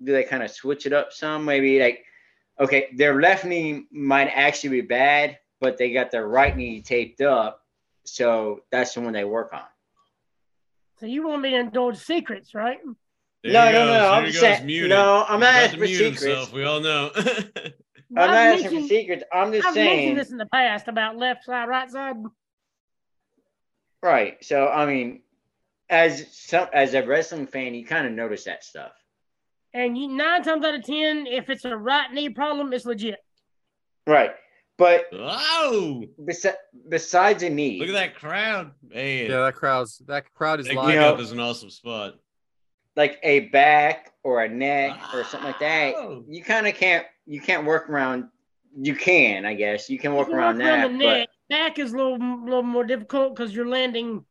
[0.04, 1.46] do they kind of switch it up some?
[1.46, 2.06] Maybe like
[2.60, 7.22] okay, their left knee might actually be bad, but they got their right knee taped
[7.22, 7.62] up.
[8.04, 9.62] So that's the one they work on.
[11.00, 12.80] So you want me to indulge secrets, right?
[13.44, 14.90] there No, he no, no, There I'm he goes, saying- muted.
[14.90, 16.24] no, I'm not asking for secrets.
[16.24, 17.12] himself, We all know.
[17.16, 17.24] I'm
[18.18, 19.24] I've not asking for secrets.
[19.32, 19.88] I'm just saying.
[19.90, 22.16] I've mentioned this in the past about left side, right side.
[24.02, 24.44] Right.
[24.44, 25.22] So I mean,
[25.90, 28.92] as some as a wrestling fan, you kind of notice that stuff.
[29.74, 33.20] And you nine times out of ten, if it's a right knee problem, it's legit.
[34.08, 34.32] Right.
[34.78, 36.54] But oh, besi-
[36.88, 38.72] besides a knee, look at that crowd.
[38.82, 41.18] Man, Yeah, that crowd's that crowd is that live.
[41.20, 42.16] You is an awesome spot.
[42.96, 46.24] like a back or a neck or something like that, Oh.
[46.30, 48.30] you kind of can't you can't work around.
[48.80, 50.88] You can, I guess, you can work You can around work that.
[50.88, 51.30] the but neck.
[51.50, 54.26] Back is a little, little more difficult because you're landing.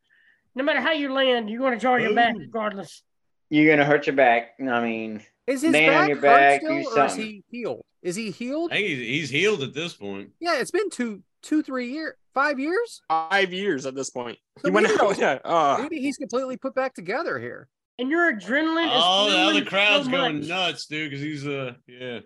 [0.54, 3.02] No matter how you land, you're going to jar your back regardless.
[3.50, 4.50] you're gonna hurt your back.
[4.60, 7.82] I mean, Is his Land on back your hurt back, still, or is he healed?
[8.02, 8.72] Is he healed?
[8.72, 10.30] I think he's, he's healed at this point.
[10.40, 13.00] Yeah, it's been two, two, three years, five years.
[13.08, 14.38] Five years at this point.
[14.58, 15.18] So He went maybe- out.
[15.18, 15.38] Yeah.
[15.44, 17.68] Uh, Maybe he's completely put back together here.
[17.98, 19.02] And your adrenaline is.
[19.04, 22.20] Oh, the other crowd's so going nuts, dude, because he's uh yeah.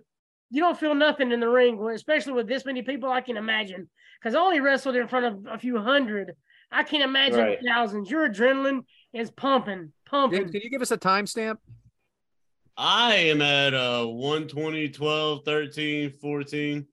[0.51, 3.10] You don't feel nothing in the ring, especially with this many people.
[3.10, 3.89] I can imagine
[4.23, 6.32] because I only wrestled in front of a few hundred.
[6.70, 7.59] I can't imagine Right.
[7.66, 8.11] thousands.
[8.11, 10.40] Your adrenaline is pumping, pumping.
[10.40, 11.57] James, can you give us a timestamp?
[12.77, 16.86] I am at uh 120, 12, 13, 14.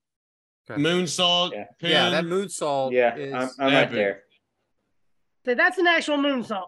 [0.69, 0.81] Okay.
[0.81, 1.51] Moonsault.
[1.53, 1.63] Yeah.
[1.79, 1.89] Pin.
[1.91, 2.91] Yeah, that moonsault.
[2.91, 3.33] yeah, is...
[3.33, 4.23] I'm, I'm right there.
[5.45, 6.67] So that's an actual moonsault.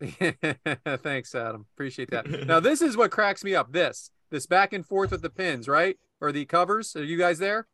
[1.02, 1.66] Thanks, Adam.
[1.74, 2.26] Appreciate that.
[2.46, 3.72] Now, this is what cracks me up.
[3.72, 5.98] This, this back and forth with the pins, right?
[6.20, 6.94] Or the covers.
[6.96, 7.66] Are you guys there?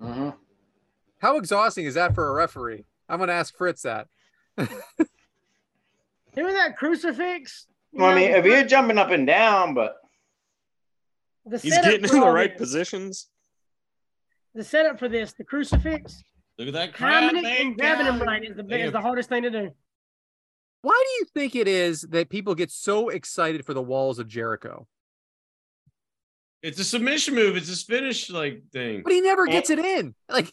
[0.00, 0.34] Mhm.
[1.24, 2.84] How exhausting is that for a referee?
[3.08, 4.08] I'm going to ask Fritz that.
[4.58, 4.68] Doing
[6.36, 7.66] that crucifix.
[7.92, 9.96] you Well, I mean, if you're jumping up and down, but
[11.46, 13.28] the he's getting in the right this- positions.
[14.54, 16.22] The setup for this, the crucifix,
[16.58, 17.20] Look at that crowd.
[17.20, 19.50] timing it man, and grabbing him right is the They is the hardest thing to
[19.50, 19.70] do.
[20.82, 24.28] Why do you think it is that people get so excited for the walls of
[24.28, 24.86] Jericho?
[26.62, 27.56] It's a submission move.
[27.56, 29.02] It's a finish like thing.
[29.02, 30.14] But he never gets it in.
[30.28, 30.52] Like,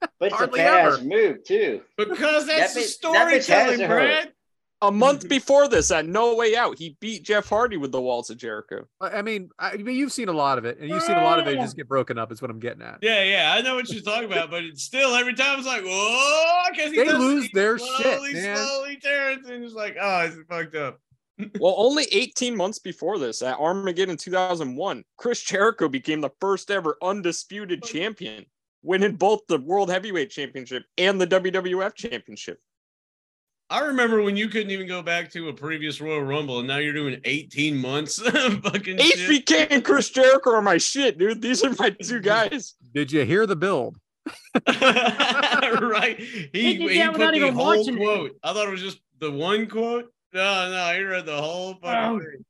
[0.00, 1.04] but it's a Hardly badass ever.
[1.04, 1.80] move too.
[1.96, 2.80] Because that's the
[3.12, 4.32] that bitch has storytelling, to Brad.
[4.82, 8.30] A month before this, at No Way Out, he beat Jeff Hardy with the walls
[8.30, 8.86] of Jericho.
[8.98, 11.16] I I mean, I, I mean, you've seen a lot of it, and you've seen
[11.16, 11.60] a lot of it Oh.
[11.60, 12.32] just get broken up.
[12.32, 12.98] Is what I'm getting at.
[13.02, 15.82] Yeah, yeah, I know what you're talking about, but it's still every time it's like,
[15.84, 18.56] oh, whoa, because They lose their shit, slowly, man.
[18.56, 20.98] Slowly tears, and it's like, oh, it's fucked up.
[21.58, 26.96] Well, only 18 months before this, at Armageddon 2001, Chris Jericho became the first ever
[27.02, 28.44] undisputed champion,
[28.82, 32.58] winning both the World Heavyweight Championship and the WWF Championship.
[33.68, 36.78] I remember when you couldn't even go back to a previous Royal Rumble, and now
[36.78, 39.46] you're doing 18 months of fucking shit.
[39.46, 41.40] HBK and Chris Jericho are my shit, dude.
[41.40, 42.74] These are my two guys.
[42.94, 43.96] Did you hear the build?
[44.66, 46.16] right?
[46.18, 48.04] He, He did he, that put without the even whole watching it.
[48.04, 48.32] quote.
[48.42, 50.06] I thought it was just the one quote.
[50.32, 52.18] No, no, he read the whole fucking Oh.
[52.18, 52.44] thing.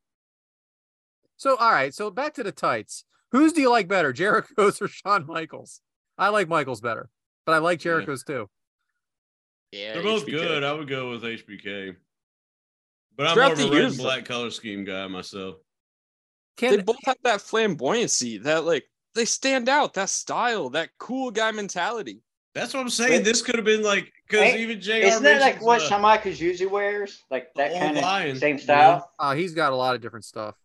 [1.37, 3.05] So all right, so back to the tights.
[3.33, 5.81] Whose do you like better, Jericho's or Shawn Michaels?
[6.21, 7.09] I like Michaels better,
[7.47, 7.93] but I like Yeah.
[7.93, 8.49] Jericho's too.
[9.73, 10.31] Yeah, They're both HBK.
[10.33, 10.65] good.
[10.65, 11.97] I would go with HBK.
[13.17, 14.05] But I'm Throughout more of a the red years, and though.
[14.05, 15.57] black color scheme guy myself.
[16.57, 18.85] Can They both have that flamboyancy, that like
[19.15, 22.21] they stand out, that style, that cool guy mentality.
[22.55, 23.21] That's what I'm saying.
[23.21, 24.91] But- this could have been like because even Jr.
[24.93, 27.23] Isn't that like what uh, Shawn Michaels usually wears?
[27.31, 28.63] Like that kind of lion, same you know?
[28.65, 29.13] style?
[29.19, 30.57] uh, he's got a lot of different stuff.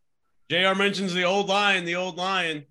[0.49, 0.75] Jr.
[0.75, 2.65] mentions the old lion, the old lion,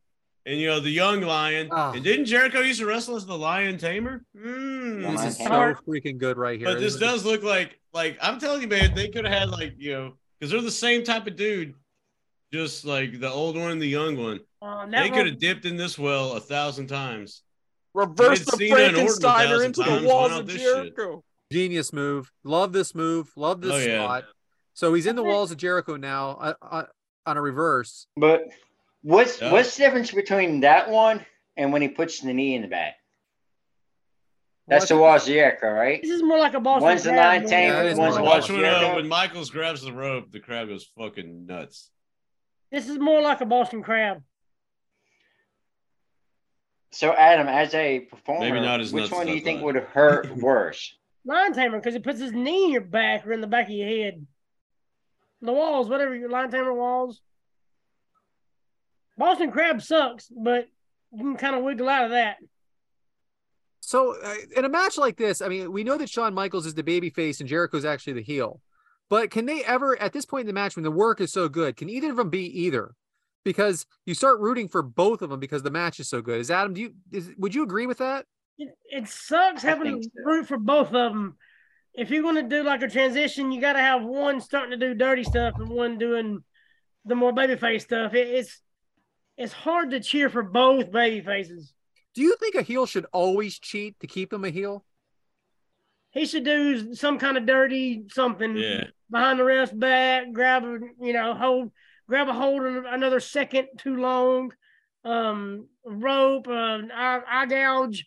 [0.47, 1.69] and you know the young lion.
[1.71, 1.93] Ah.
[1.93, 4.25] And didn't Jericho used to wrestle as the lion tamer?
[4.35, 5.79] Lion This is so tamer.
[5.87, 6.69] freaking good right here.
[6.69, 9.75] But this does look like like I'm telling you, man, they could have had like
[9.79, 11.75] you know because they're the same type of dude,
[12.53, 14.41] just like the old one and the young one.
[14.63, 17.43] Um, They could have dipped in this well a thousand times.
[17.93, 20.97] Reverse the Cena and Orton Frankensteiner thousand into the walls of not this shit?
[20.97, 21.25] Jericho.
[21.53, 22.33] genius move.
[22.43, 23.31] Love this move.
[23.37, 24.03] Love this Oh, yeah.
[24.05, 24.25] spot.
[24.73, 26.83] So he's in the walls of Jericho now uh, uh,
[27.27, 28.09] on a reverse.
[28.17, 28.49] But
[29.05, 29.53] what's Yeah.
[29.53, 31.25] what's the difference between that one
[31.57, 32.95] and when he puts the knee in the back?
[34.67, 36.01] That's the Walls of right?
[36.01, 36.85] this is more like a Boston.
[36.89, 38.51] One's the Crab nine more tamer, Yeah, it than- is one's more the like Watch
[38.51, 41.91] when, uh, when Michaels grabs the rope, the crowd goes fucking nuts.
[42.73, 44.23] This is more like a Boston Crab.
[46.93, 50.35] So Adam, as a performer, Maybe not as which one do you think would hurt
[50.37, 50.97] worse?
[51.27, 53.73] Lion tamer because it puts his knee in your back or in the back of
[53.73, 54.27] your head.
[55.43, 57.21] The walls, whatever your lion tamer walls.
[59.17, 60.69] Boston Crab sucks, but
[61.13, 62.37] you can kind of wiggle out of that.
[63.81, 66.75] So uh, in a match like this, I mean, we know that Shawn Michaels is
[66.75, 68.61] the baby face and Jericho's actually the heel.
[69.11, 71.49] But can they ever, at this point in the match, when the work is so
[71.49, 72.95] good, can either of them be either?
[73.45, 76.41] Because you start rooting for both of them because the match is so good.
[76.41, 76.73] Is Adam?
[76.73, 76.95] Do you?
[77.13, 78.25] Is, would you agree with that?
[78.57, 80.11] It, it sucks having to so.
[80.25, 81.37] root for both of them.
[81.93, 84.79] If you're going to do like a transition, you got to have one starting to
[84.79, 86.43] do dirty stuff and one doing
[87.05, 88.15] the more babyface stuff.
[88.15, 88.63] It, it's
[89.37, 91.73] it's hard to cheer for both baby faces.
[92.15, 94.85] Do you think a heel should always cheat to keep him a heel?
[96.11, 98.85] He should do some kind of dirty something Yeah.
[99.11, 101.73] behind the ref's back, grab a you know hold,
[102.09, 104.53] grab a hold of another second too long,
[105.05, 108.07] um, rope, uh, eye, eye gouge,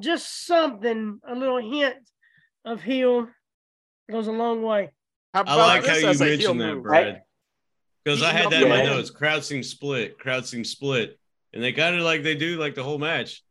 [0.00, 1.96] just something, a little hint
[2.64, 3.28] of heel
[4.10, 4.90] goes a long way.
[5.32, 6.82] How I like how you as a heel mentioned that, move?
[6.82, 7.22] Brad.
[8.04, 9.10] Because I had that in my notes.
[9.10, 10.18] Crowd seems split.
[10.18, 11.18] Crowd seems split.
[11.52, 13.42] And they kind of like they do like the whole match.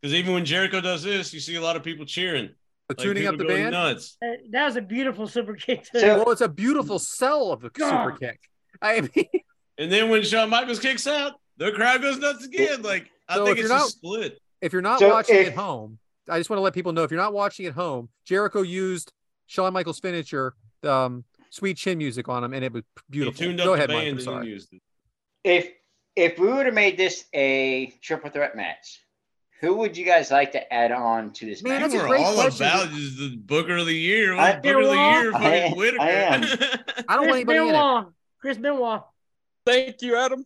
[0.00, 2.50] Because even when Jericho does this, you see a lot of people cheering.
[2.88, 3.72] But Like, tuning up the people band.
[3.72, 4.16] nuts.
[4.22, 5.84] Uh, That was a beautiful super kick.
[5.84, 6.00] Too.
[6.00, 8.40] Well, it's a beautiful sell of the super kick.
[8.82, 9.10] I mean,
[9.78, 12.82] And then when Shawn Michaels kicks out, the crowd goes nuts again.
[12.82, 14.38] Like I So think it's you're just not- split.
[14.60, 15.98] if you're not So watching if- at home,
[16.28, 19.12] I just want to let people know if you're not watching at home, Jericho used
[19.46, 23.38] Shawn Michaels' finisher, um, sweet chin music on him, and it was He beautiful.
[23.44, 24.08] tuned up Go the ahead, Mike.
[24.08, 24.48] I'm sorry.
[24.48, 24.80] used it.
[25.44, 25.70] If
[26.16, 29.00] if we would have made this a triple threat match,
[29.60, 31.90] who would you guys like to add on to this Man, match?
[31.92, 32.66] that's a great all question.
[32.66, 34.34] about is the Booker of the Year.
[34.34, 36.02] I- Booker of the Year, I fucking am- Whitaker.
[36.02, 36.42] I am.
[37.08, 37.72] I don't want Chris anybody in it.
[37.72, 38.06] Benoit.
[38.40, 39.02] Chris Benoit.
[39.64, 40.44] Thank you, Adam.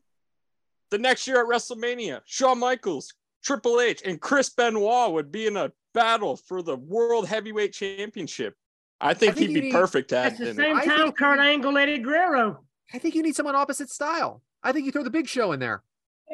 [0.90, 3.12] The next year at WrestleMania, Shawn Michaels,
[3.42, 8.54] Triple H, and Chris Benoit would be in a battle for the World Heavyweight Championship.
[9.00, 10.56] I think, think he'd be need- perfect at, That's add the in.
[10.56, 12.64] same I time think- Kurt Angle, Eddie Guerrero.
[12.94, 14.42] I think you need someone opposite style.
[14.62, 15.82] I think you throw the big show in there.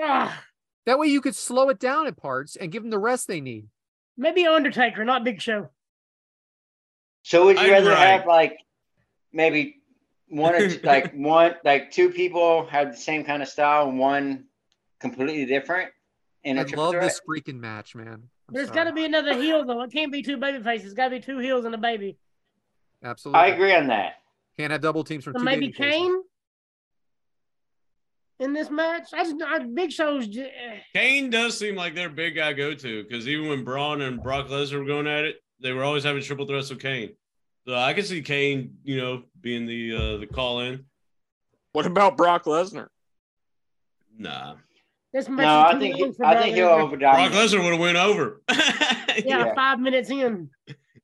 [0.01, 0.45] Ah,
[0.87, 3.41] That way you could slow it down at parts and give them the rest they
[3.41, 3.69] need.
[4.17, 5.71] maybe Undertaker, not Big Show.
[7.23, 8.59] So would you I'd rather write- have like
[9.33, 9.81] maybe
[10.29, 13.99] one or two, like one like two people have the same kind of style and
[13.99, 14.45] one
[15.01, 15.91] completely different
[16.45, 17.03] And I love threat?
[17.05, 18.29] this freaking match, man.
[18.49, 18.77] I'm There's sorry.
[18.77, 19.83] got to be another heel though.
[19.83, 20.87] It can't be two baby faces.
[20.87, 22.19] It's got to be two heels and a baby.
[23.05, 23.41] Absolutely.
[23.41, 24.15] I agree on that.
[24.59, 25.73] Can't have double teams from So two maybe.
[25.73, 26.15] Kane
[28.41, 29.09] in this match.
[29.13, 30.27] I just I, Big Show's.
[30.27, 30.51] Just,
[30.95, 34.49] Kane does seem like their big guy go to because even when Braun and Brock
[34.49, 37.11] Lesnar were going at it, they were always having triple threats with Kane.
[37.67, 40.85] So I can see Kane, you know, being the uh, the call in.
[41.73, 42.89] What about Brock Lesnar?
[44.19, 44.57] Nah,
[45.13, 46.83] this match No, is I think long he, for I Brock think he'll Lesnar.
[46.83, 47.33] over Brock.
[47.33, 48.43] Lesnar would have went over.
[49.27, 49.55] Yeah, Yeah.
[49.55, 50.49] five minutes in.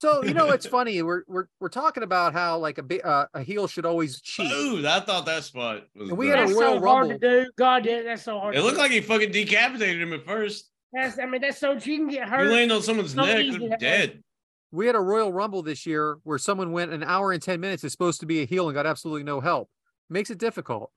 [0.01, 1.03] So you know it's funny.
[1.03, 4.51] We're we're we're talking about how like a uh, a heel should always cheat.
[4.53, 6.09] Ooh, I thought that spot was.
[6.11, 6.39] And we good.
[6.39, 7.45] had a That's Royal so hard to Rumble.
[7.45, 7.51] do.
[7.57, 8.55] God, yeah, that's so hard.
[8.55, 8.83] It to looked do.
[8.83, 10.71] like he fucking decapitated him at first.
[10.93, 11.19] that's.
[11.19, 12.49] I mean, that's so you can get He hurt.
[12.49, 14.23] landed on someone's So neck, easy they're dead.
[14.71, 17.83] We had a Royal Rumble this year where someone went an hour and ten minutes
[17.85, 19.69] is supposed to be a heel and got absolutely no help.
[20.11, 20.91] Makes it difficult.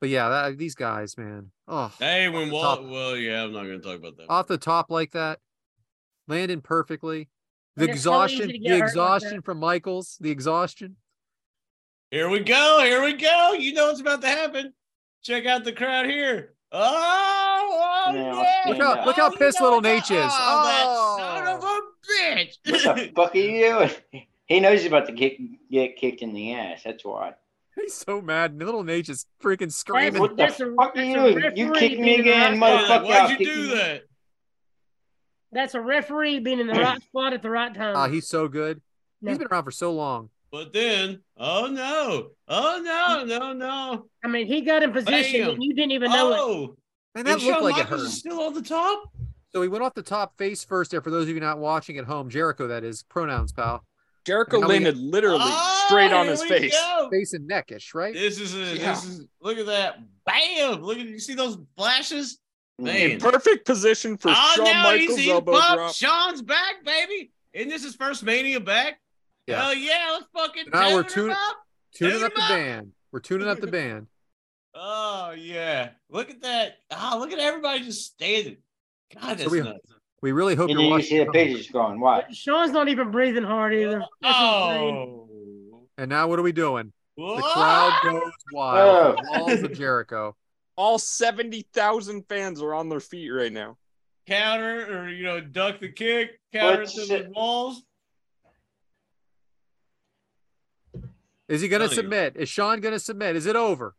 [0.00, 1.50] But yeah, that, these guys, man.
[1.66, 2.88] Oh, Hey, when the Walt, top.
[2.88, 4.26] well, yeah, I'm not gonna talk about that.
[4.30, 5.40] off the top like that,
[6.26, 7.28] landing perfectly.
[7.78, 9.44] The And it's so exhaustion, the exhaustion that.
[9.44, 10.96] from Michaels, the exhaustion.
[12.10, 13.52] Here we go, here we go.
[13.52, 14.72] You know what's about to happen.
[15.22, 16.54] Check out the crowd here.
[16.72, 18.64] Oh, oh No, yeah.
[18.68, 19.84] Look how- look how Oh, pissed little what?
[19.84, 20.10] Nate is.
[20.10, 21.16] Oh, that Oh.
[21.18, 21.80] son of a
[22.10, 22.56] bitch.
[22.64, 23.14] What the bitch.
[23.16, 23.60] fuck are you
[24.12, 24.24] doing?
[24.46, 25.38] He knows he's about to kick,
[25.70, 26.82] get kicked in the ass.
[26.84, 27.34] That's why.
[27.76, 28.58] He's so mad.
[28.58, 30.20] Little Nate is freaking screaming.
[30.20, 31.56] What the That's a- fuck are you that's doing?
[31.56, 33.04] You kicked me again, motherfucker.
[33.06, 34.02] Why'd you do that?
[35.52, 37.96] That's a referee being in the right spot at the right time.
[37.96, 38.80] Ah, he's so good.
[39.22, 39.30] No.
[39.30, 40.30] He's been around for so long.
[40.50, 44.06] But then, oh no, oh no, no, no.
[44.24, 45.50] I mean, he got in position Bam.
[45.54, 46.38] and you didn't even know it.
[46.38, 46.76] Oh,
[47.14, 48.08] And that and looked Shawn like it hurt.
[48.08, 49.10] still on the top.
[49.52, 51.00] So he went off the top face first there.
[51.02, 53.84] For those of you not watching at home, Jericho, that is pronouns, pal.
[54.24, 56.72] Jericho How many- landed literally Oh, straight on his face.
[56.72, 57.08] go.
[57.10, 58.12] Face and neckish, right?
[58.14, 58.92] This is a, Yeah.
[58.94, 59.98] this is look at that.
[60.24, 60.82] Bam!
[60.82, 62.38] Look at you see those flashes?
[62.78, 63.10] Man.
[63.12, 65.74] In perfect position for oh Shawn now Michaels he's, he's elbow pumped.
[65.76, 65.94] drop.
[65.94, 67.32] Shawn's back, baby.
[67.52, 69.00] Isn't this his first mania back?
[69.46, 69.62] Yeah.
[69.62, 71.56] Hell yeah, let's fucking Now we're tuning- up.
[71.94, 72.92] Tuning Tune up the band.
[73.10, 74.06] We're tuning up the band.
[74.80, 75.88] Oh yeah.
[76.08, 76.76] Look at that.
[76.92, 78.58] Ah, look at everybody just standing.
[79.20, 79.80] God, that's we- nuts.
[80.22, 81.06] We really hope you're then you watching.
[81.08, 81.32] see the at home.
[81.32, 82.32] pigeons going, what?
[82.34, 84.04] Shawn's not even breathing hard either.
[84.20, 84.94] That's insane.
[84.94, 85.28] Oh.
[85.96, 86.92] And now what are we doing?
[87.16, 89.18] The crowd goes wild.
[89.18, 89.22] Oh.
[89.34, 90.36] The walls of Jericho.
[90.78, 93.76] All 70,000 fans are on their feet right now.
[94.28, 97.82] counter or you know duck the kick, counter What's to it- the walls.
[101.48, 102.02] Is he going to Telling you.
[102.02, 102.36] submit?
[102.36, 103.34] Is Shawn going to submit?
[103.34, 103.96] Is it over?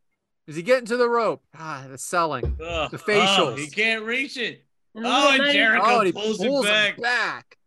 [0.47, 1.43] Is he getting to the rope?
[1.57, 2.57] Ah, the selling.
[2.63, 2.91] Ugh.
[2.91, 3.37] The facials.
[3.39, 4.63] Oh, he can't reach it.
[4.95, 6.95] Oh, and Jericho Oh, and pulls, pulls it back.
[6.97, 7.57] him back.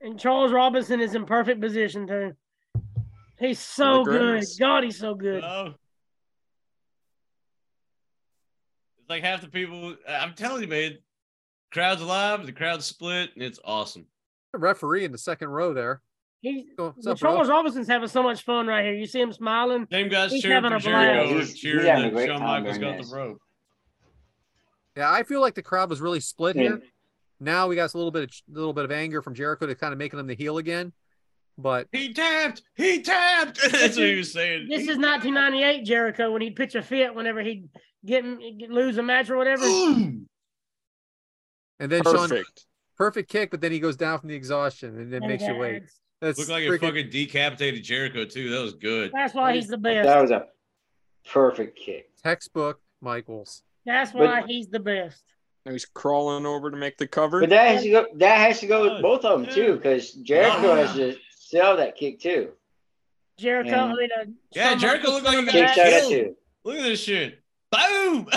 [0.00, 2.34] And Charles Robinson is in perfect position too.
[3.38, 4.44] He's so good.
[4.58, 5.42] God, he's so good.
[5.42, 5.74] Oh.
[8.98, 9.94] It's like half the people.
[10.08, 10.98] I'm telling you, man.
[11.72, 12.46] Crowd's alive.
[12.46, 14.06] The crowd's split, and it's awesome.
[14.52, 16.00] The referee in the second row there.
[16.40, 17.30] He, Go- what's well, up, bro?
[17.32, 18.94] Charles Robinson's having so much fun right here.
[18.94, 19.86] You see him smiling.
[19.92, 20.84] Same guys He's cheering for a blast.
[20.84, 23.10] Jericho He's- and he's cheering that Shawn Michaels got this.
[23.10, 23.38] the rope.
[24.96, 26.62] Yeah, I feel like the crowd was really split Yeah.
[26.62, 26.82] here.
[27.38, 29.74] Now we got a little bit of a little bit of anger from Jericho to
[29.74, 30.92] kind of making him the heel again.
[31.56, 32.62] But He tapped.
[32.74, 33.60] He tapped.
[33.72, 34.66] That's what he was saying.
[34.68, 37.68] This He is 1998 Jericho when he'd pitch a fit whenever he'd
[38.04, 38.24] get,
[38.58, 39.64] get lose a match or whatever.
[41.78, 42.66] And then Shawn Perfect.
[42.98, 45.56] perfect kick, but then he goes down from the exhaustion and then And makes you
[45.56, 45.72] wait.
[45.72, 48.50] that's- That's Looked like it freaking- fucking decapitated Jericho too.
[48.50, 49.10] That was good.
[49.14, 50.06] That's why he's the best.
[50.06, 50.46] That was a
[51.32, 52.10] perfect kick.
[52.22, 53.62] textbook Michaels.
[53.86, 55.22] That's But- why he's the best.
[55.64, 57.40] Now he's crawling over to make the cover.
[57.40, 58.06] But that has to go.
[58.16, 59.54] That has to go Oh, with both of them yeah.
[59.54, 60.74] too, because Jericho Oh.
[60.76, 62.52] has to sell that kick too.
[63.38, 63.84] Jericho, Yeah.
[63.84, 66.02] I mean, uh, Yeah, Jericho looked like he coming got Kicks back.
[66.02, 66.36] out killed.
[66.64, 67.39] Look at this shit.
[67.70, 68.28] Boom.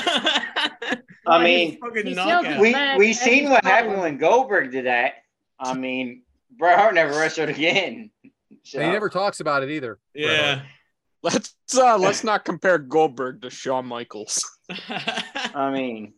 [1.26, 2.45] I mean, fucking he sells knockout.
[2.53, 5.14] his we back we seen what happened when Goldberg did that.
[5.60, 6.23] I mean,
[6.57, 8.11] Bret Hart never wrestled again.
[8.65, 9.99] So, he never talks about it either.
[10.14, 10.61] yeah.
[11.22, 14.49] Let's uh let's not compare Goldberg to Shawn Michaels.
[15.53, 16.14] I mean,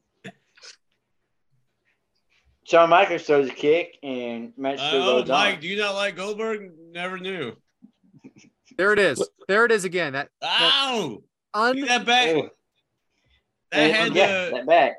[2.65, 5.61] Shawn Michaels throws a kick and match still oh, goes Mike, on.
[5.61, 6.71] do you not like Goldberg?
[6.91, 7.55] Never knew.
[8.77, 9.27] There it is.
[9.47, 10.13] There it is again.
[10.13, 11.23] That, that Ow!
[11.53, 12.51] un that back?
[13.75, 14.93] That had yeah, the that back.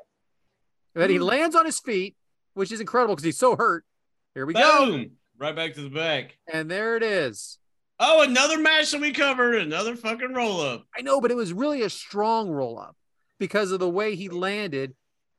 [0.95, 2.15] that he lands on his feet,
[2.53, 3.83] which is incredible because he's so hurt.
[4.35, 5.05] Here we go.
[5.39, 6.37] Right back to the back.
[6.51, 7.57] And there it is.
[7.99, 9.55] Oh, another match that we covered.
[9.55, 10.85] Another fucking roll up.
[10.97, 12.95] I know, but it was really a strong roll up
[13.39, 14.93] because of the way he landed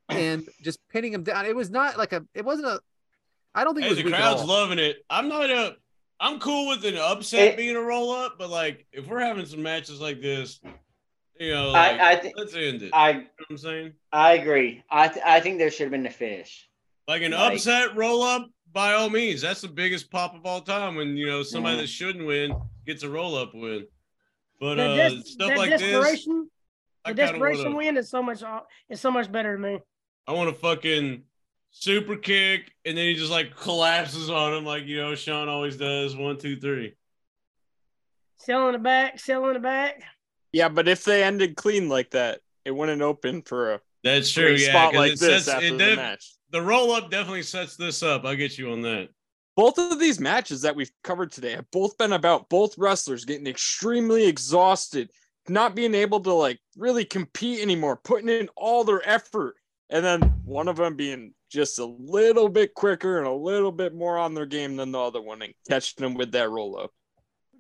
[0.08, 1.46] and just pinning him down.
[1.46, 2.24] It was not like a.
[2.34, 2.80] It wasn't a.
[3.54, 4.46] I don't think Hey, it was the weak at crowd's all.
[4.48, 4.98] loving it.
[5.10, 5.76] I'm not a.
[6.20, 9.46] I'm cool with an upset It- being a roll up, but like if we're having
[9.46, 10.60] some matches like this,
[11.38, 12.90] you know, like, I I, th- let's end it.
[12.92, 13.92] I you know what I'm saying?
[14.12, 14.82] I agree.
[14.90, 16.68] I th- I think there should have been the fish.
[17.06, 19.40] Like an Like- upset roll up, by all means.
[19.40, 21.80] That's the biggest pop of all time when you know somebody Mhm.
[21.80, 22.54] that shouldn't win
[22.86, 23.86] gets a roll up win.
[24.60, 26.50] But The uh, des- stuff like this, desperation,
[27.04, 27.76] I the desperation want to.
[27.76, 28.42] win is so much.
[28.88, 29.78] Is so much better to me.
[30.26, 31.22] I want to fucking
[31.70, 35.76] super kick, and then he just like collapses on him, like you know Shawn always
[35.76, 36.14] does.
[36.16, 36.94] One, two, three.
[38.36, 40.02] Selling the back, selling the back.
[40.52, 44.52] Yeah, but if they ended clean like that, it wouldn't open for a That's true.
[44.52, 46.34] Yeah, spot like it this sets after it the match.
[46.50, 48.24] the roll up definitely sets this up.
[48.24, 49.08] I'll get you on that.
[49.56, 53.46] Both of these matches that we've covered today have both been about both wrestlers getting
[53.48, 55.10] extremely exhausted,
[55.48, 59.56] not being able to like really compete anymore, putting in all their effort,
[59.90, 63.94] and then one of them being just a little bit quicker and a little bit
[63.94, 66.92] more on their game than the other one and catching them with that roll up.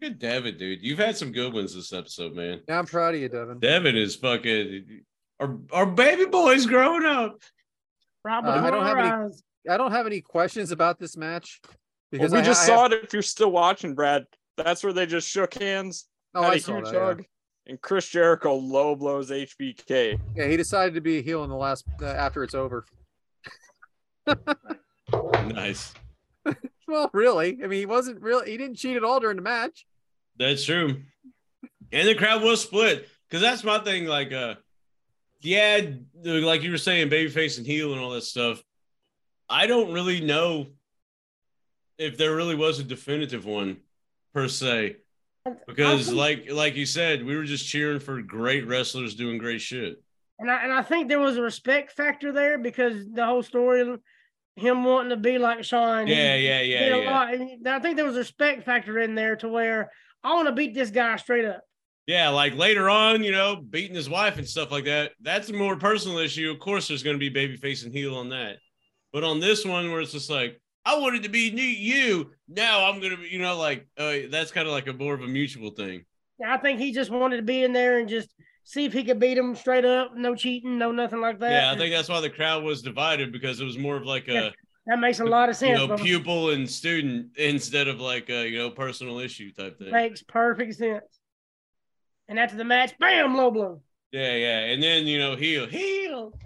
[0.00, 0.82] Look at Devyn, dude.
[0.82, 2.60] You've had some good ones this episode, man.
[2.68, 3.60] Yeah, I'm proud of you, Devyn.
[3.60, 5.02] Devyn is fucking.
[5.40, 7.40] Our, our baby boy's growing up.
[8.24, 9.32] Right Uh, I don't have any-
[9.68, 11.60] I don't have any questions about this match
[12.10, 13.04] Because because we I, just I saw have- it.
[13.04, 14.24] If you're still watching, Brad,
[14.56, 17.18] that's where they just shook hands, Oh, had I a saw huge that.
[17.18, 17.24] yeah.
[17.66, 20.18] and Chris Jericho low blows HBK.
[20.36, 22.84] Yeah, he decided to be a heel in the last uh, after it's over.
[25.46, 25.92] Nice.
[26.88, 28.42] Well, really, I mean, he wasn't real.
[28.42, 29.86] He didn't cheat at all during the match.
[30.38, 31.02] That's true.
[31.92, 34.06] And the crowd was split because that's my thing.
[34.06, 34.54] Like, uh,
[35.40, 35.82] yeah,
[36.24, 38.62] like you were saying, babyface and heel and all that stuff.
[39.50, 40.68] I don't really know
[41.98, 43.78] if there really was a definitive one
[44.32, 44.96] per se,
[45.66, 49.60] because think- like like you said, we were just cheering for great wrestlers doing great
[49.60, 50.02] shit.
[50.38, 53.80] And I and I think there was a respect factor there because the whole story,
[53.82, 54.00] of
[54.60, 56.06] him wanting to be like Shawn.
[56.06, 57.32] he Yeah, yeah, yeah, yeah.
[57.32, 59.90] and I think there was a respect factor in there to where
[60.22, 61.62] I want to beat this guy straight up.
[62.06, 65.12] Yeah, like later on, you know, beating his wife and stuff like that.
[65.20, 66.50] That's a more personal issue.
[66.50, 68.56] Of course, there's going to be babyface and heel on that.
[69.12, 72.30] But on this one, where it's just like, I wanted to be new you.
[72.48, 75.12] Now I'm going to be, you know, like, uh, that's kind of like a more
[75.12, 76.04] of a mutual thing.
[76.40, 78.32] Yeah, I think he just wanted to be in there and just
[78.68, 81.50] see if he could beat him straight up, no cheating, no nothing like that.
[81.50, 84.28] Yeah, I think that's why the crowd was divided because it was more of like
[84.28, 84.52] a,
[84.86, 85.80] that makes a lot of sense.
[85.80, 89.90] you know, pupil and student instead of like a, you know, personal issue type thing.
[89.90, 91.02] makes perfect sense.
[92.28, 93.80] And after the match, bam, low blow.
[94.12, 94.58] Yeah, yeah.
[94.66, 96.38] And then, you know, heel, heel.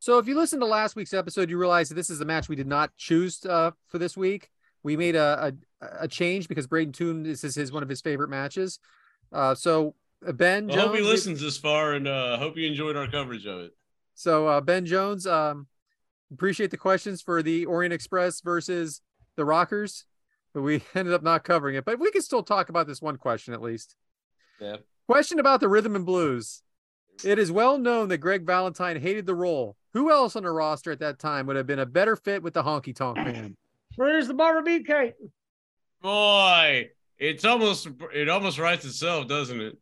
[0.00, 2.48] So if you listen to last week's episode, you realize that this is the match
[2.48, 4.50] we did not choose uh, for this week.
[4.82, 8.00] We made a, a a change because Brayden Toon this is his one of his
[8.00, 8.80] favorite matches.
[9.32, 9.94] Uh, so
[10.26, 13.46] uh, Ben I hope he listens this far and uh hope you enjoyed our coverage
[13.46, 13.72] of it.
[14.14, 15.66] So uh, Ben Jones, um,
[16.32, 19.00] appreciate the questions for the Orient Express versus
[19.36, 20.04] the Rockers,
[20.52, 21.84] but we ended up not covering it.
[21.84, 23.96] But we can still talk about this one question at least.
[24.60, 24.76] Yeah.
[25.06, 26.62] Question about the rhythm and blues.
[27.24, 29.76] It is well known that Greg Valentine hated the role.
[29.92, 32.54] Who else on the roster at that time would have been a better fit with
[32.54, 33.56] the honky tonk man?
[33.96, 35.12] Where's the barber beefcake?
[36.00, 39.76] Boy, it's almost it almost writes itself, doesn't it?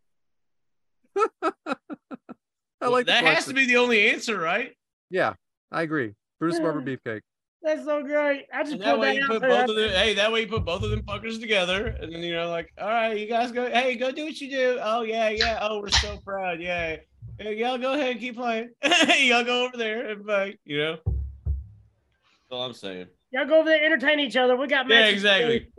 [2.82, 4.72] I like that has to be the only answer, right?
[5.10, 5.34] Yeah,
[5.70, 6.14] I agree.
[6.38, 7.20] Brutus Barber Beefcake.
[7.62, 8.47] That's so great.
[8.55, 9.51] I just And that way that you put there.
[9.51, 9.90] both of them.
[9.90, 12.72] Hey, that way you put both of them fuckers together, and then you know, like,
[12.80, 13.70] all right, you guys go.
[13.70, 14.78] Hey, go do what you do.
[14.82, 15.59] Oh yeah, yeah.
[15.60, 16.60] Oh, we're so proud.
[16.60, 16.97] Yeah.
[17.36, 18.70] Hey, y'all go ahead and keep playing.
[19.18, 20.59] y'all go over there and fight.
[20.64, 20.98] You know.
[21.05, 23.09] That's all I'm saying.
[23.30, 24.56] Y'all go over there, entertain each other.
[24.56, 25.47] We got Yeah, matches to do.
[25.47, 25.72] exactly.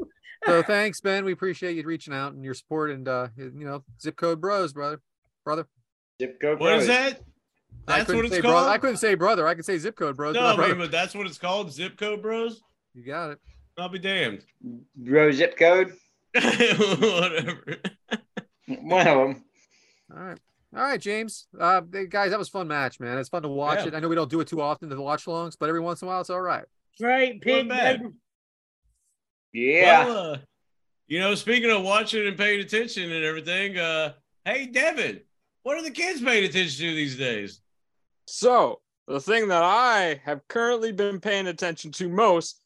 [0.48, 1.26] So thanks, Ben.
[1.26, 4.74] We appreciate you reaching out and your support and uh you know, zip code bros,
[4.74, 5.00] brother.
[5.44, 5.68] Brother.
[6.22, 6.88] Zip code What is Bros.
[6.88, 7.22] that?
[7.88, 8.54] I That's couldn't what it's say called.
[8.54, 8.70] brother.
[8.70, 9.48] I couldn't say brother.
[9.48, 10.36] I could say zip code bros.
[10.36, 10.76] no, not brother.
[10.76, 11.72] but that's what it's called.
[11.72, 12.62] Zip code, bros.
[12.94, 13.40] You got it.
[13.78, 14.44] I'll be damned.
[14.96, 15.94] Bro zip code.
[16.36, 17.78] Whatever.
[18.68, 19.44] One of them.
[20.16, 20.40] All right.
[20.76, 21.48] All right, James.
[21.60, 23.18] Uh guys, that was a fun match, man.
[23.18, 23.88] It's fun to watch Yeah.
[23.88, 23.94] it.
[23.96, 26.08] I know we don't do it too often, the watch longs, but every once in
[26.08, 26.66] a while it's all right.
[27.00, 27.68] Right, pig.
[29.54, 30.06] Yeah.
[30.06, 30.38] Well, uh,
[31.08, 34.14] you know, speaking of watching and paying attention and everything, uh,
[34.46, 35.22] hey Devyn,
[35.64, 37.62] what are the kids paying attention to these days?
[38.28, 42.62] So the thing that I have currently been paying attention to most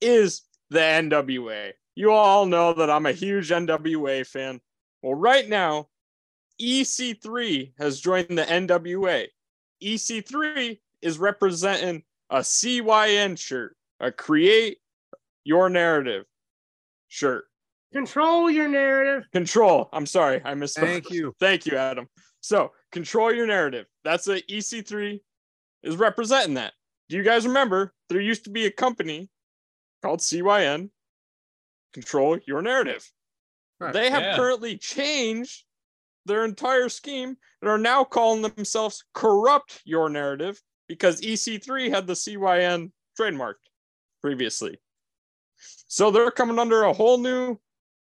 [0.00, 1.72] is the NWA.
[1.94, 4.60] You all know that I'm a huge NWA fan.
[5.02, 5.88] Well, right now,
[6.60, 9.26] EC3 has joined the NWA.
[9.82, 14.78] EC3 is representing a CYN shirt, a Create
[15.44, 16.24] Your Narrative
[17.08, 17.44] shirt.
[17.92, 19.30] Control your narrative.
[19.30, 19.88] Control.
[19.92, 20.80] I'm sorry, I misspoke.
[20.80, 21.32] Thank you.
[21.38, 22.08] Thank you, Adam.
[22.44, 23.86] So, control your narrative.
[24.04, 25.18] That's a EC3
[25.82, 26.74] is representing that.
[27.08, 29.30] Do you guys remember there used to be a company
[30.02, 30.90] called CYN?
[31.94, 33.10] Control your narrative.
[33.80, 33.94] Right.
[33.94, 34.36] They have Yeah.
[34.36, 35.64] currently changed
[36.26, 42.14] their entire scheme and are now calling themselves Corrupt Your Narrative because EC3 had the
[42.14, 43.70] CYN trademarked
[44.20, 44.82] previously.
[45.88, 47.58] So they're coming under a whole new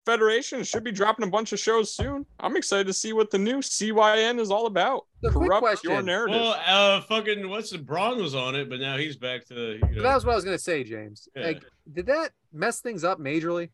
[0.06, 0.62] federation.
[0.64, 2.24] Should be dropping a bunch of shows soon.
[2.40, 5.04] I'm excited to see what the new CYN is all about.
[5.22, 5.90] So quick Corrupt question.
[5.90, 6.40] Your Narrative.
[6.40, 9.96] Well, uh, fucking what's the Braun was on it, but now he's back to you
[9.96, 10.02] know.
[10.02, 11.28] That was what I was gonna say, James.
[11.36, 11.46] Yeah.
[11.48, 13.68] Like, did that mess things up majorly?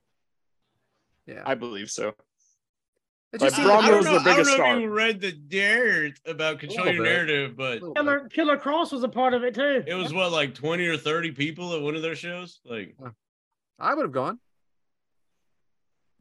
[1.27, 1.43] Yeah.
[1.47, 2.09] I believe so.
[3.33, 4.13] It Like, just I, seemed Braun I don't was know.
[4.19, 4.77] the I don't know star.
[4.77, 9.09] if you read the dirt about control your narrative, but Killer Killer Kross was a
[9.09, 9.85] part of it too.
[9.87, 12.61] it was what like twenty or thirty people at one of their shows.
[12.65, 12.97] Like
[13.79, 14.39] I would have gone.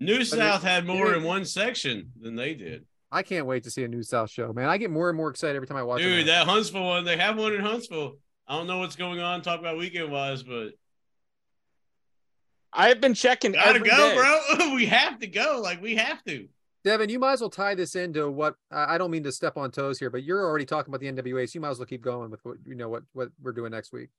[0.01, 2.85] New it- South had more it- in one section than they did.
[3.11, 4.69] I can't wait to see a New South show, man.
[4.69, 6.03] I get more and more excited every time I watch it.
[6.05, 8.15] Dude, that Huntsville one, they have one in Huntsville.
[8.47, 9.41] I don't know what's going on.
[9.41, 10.69] Talk about weekend wise, but
[12.73, 14.15] I've been checking gotta every go, day.
[14.57, 14.73] bro.
[14.75, 15.59] we have to go.
[15.61, 16.47] Like we have to.
[16.85, 19.57] Devyn, you might as well tie this into what I I don't mean to step
[19.57, 21.85] on toes here, but you're already talking about the NWA, so you might as well
[21.85, 24.09] keep going with what you know what what we're doing next week.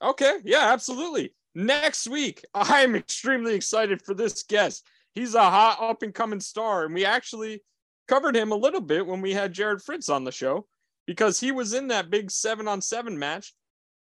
[0.00, 1.34] Okay, yeah, absolutely.
[1.54, 4.86] Next week, I'm extremely excited for this guest.
[5.14, 7.62] He's a hot up and coming star, and we actually
[8.06, 10.66] covered him a little bit when we had Jared Fritz on the show
[11.06, 13.54] because he was in that big seven on seven match.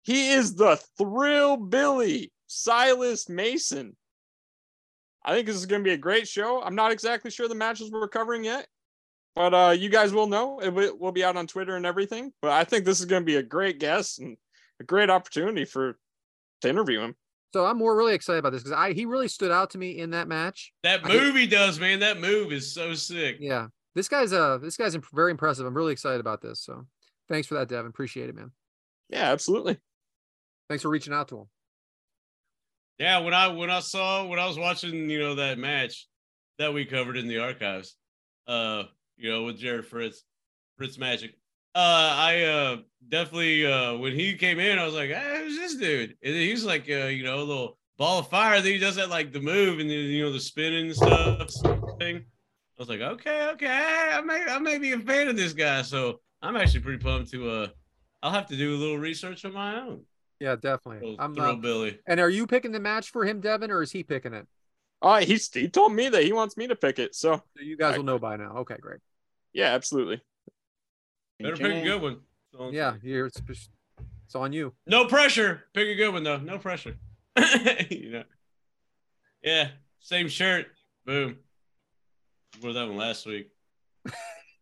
[0.04, 3.96] He is the thrill Billy Silas Mason.
[5.24, 6.62] I think this is going to be a great show.
[6.62, 8.68] I'm not exactly sure the matches we're covering yet,
[9.36, 10.60] but uh, you guys will know.
[10.60, 12.32] It will will be out on Twitter and everything.
[12.42, 14.38] But I think this is going to be a great guest and
[14.80, 15.98] a great opportunity for
[16.62, 17.16] to interview him.
[17.56, 19.98] So I'm more really excited about this because I he really stood out to me
[19.98, 20.74] in that match.
[20.84, 22.02] That I- move he does, man.
[22.02, 23.38] That move is so sick.
[23.40, 25.66] Yeah, this guy's uh this guy's imp- very impressive.
[25.66, 26.60] I'm really excited about this.
[26.60, 26.86] So
[27.30, 27.88] thanks for that, Devyn.
[27.88, 28.52] Appreciate it, man.
[29.08, 29.78] Yeah, absolutely.
[30.68, 31.46] Thanks for reaching out to him.
[33.00, 36.10] Yeah, when I when I saw when I was watching, you know, that match
[36.60, 37.96] that we covered in the archives,
[38.48, 38.84] uh,
[39.16, 40.26] you know, with Jared Fritz,
[40.78, 41.36] Fritz Magic.
[41.76, 42.78] Uh, I uh
[43.10, 46.16] definitely uh when he came in, I was like, hey, who's this dude?
[46.24, 48.62] And then he's like, uh, you know, a little ball of fire.
[48.62, 51.52] Then he does that like the move and then you know the spinning stuff
[52.00, 52.18] thing.
[52.18, 55.82] I was like, okay, okay, I may I may be a fan of this guy.
[55.82, 57.68] So I'm actually pretty pumped to uh
[58.24, 60.02] I'll have to do a little research on my own.
[60.40, 61.16] Yeah, definitely.
[61.20, 62.00] I'm thrill uh, Billy.
[62.08, 64.48] and are you picking the match for him, Devyn, or is he picking it?
[65.02, 67.16] Uh, he's he told me that he wants me to pick it.
[67.16, 68.58] So So you guys I- will know by now.
[68.60, 69.00] Okay, great.
[69.54, 70.22] yeah, absolutely.
[71.40, 72.20] Better pick a good one.
[72.58, 74.74] That's Yeah, here it's, it's on you.
[74.88, 75.66] No pressure.
[75.74, 76.38] Pick a good one though.
[76.38, 76.96] No pressure.
[77.90, 78.24] you know.
[79.44, 79.70] Yeah.
[80.00, 80.68] Same shirt.
[81.06, 81.38] Boom.
[82.62, 83.50] Wore that one last week.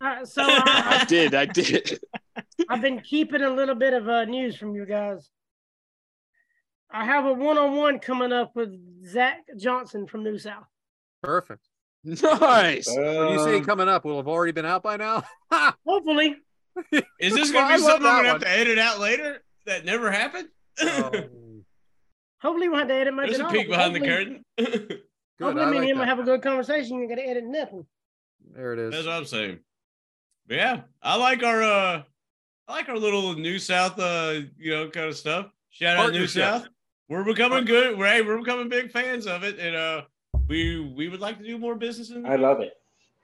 [0.01, 1.35] Uh, so I I, did.
[1.35, 1.99] I did.
[2.69, 5.29] I've been keeping a little bit of uh, news from you guys.
[6.91, 8.69] I have a one-on-one coming up with
[9.07, 10.65] Zach Johnson from New South.
[11.21, 11.67] Perfect.
[12.03, 12.87] nice.
[12.87, 15.23] When you say Um, coming up, will have already been out by now.
[15.87, 16.35] Hopefully,
[17.19, 19.43] Is this gonna I be something I'm gonna have to edit out later?
[19.65, 20.49] That never happened?
[20.81, 21.11] Oh,
[22.41, 24.43] hopefully we'll have to edit my There's a peek behind the curtain.
[24.57, 25.01] good.
[25.41, 26.97] Hopefully, I me and like him will have a good conversation.
[26.97, 27.85] You're gonna edit nothing.
[28.53, 28.91] There it is.
[28.91, 29.59] That's what I'm saying.
[30.47, 32.03] But yeah, I like our uh
[32.67, 35.47] I like our little New South uh you know kind of stuff.
[35.69, 36.67] Shout out New South.
[37.09, 37.97] We're becoming good.
[37.97, 39.59] We're hey, we're becoming big fans of it.
[39.59, 40.01] And uh
[40.47, 42.73] we we would like to do more business in I love it.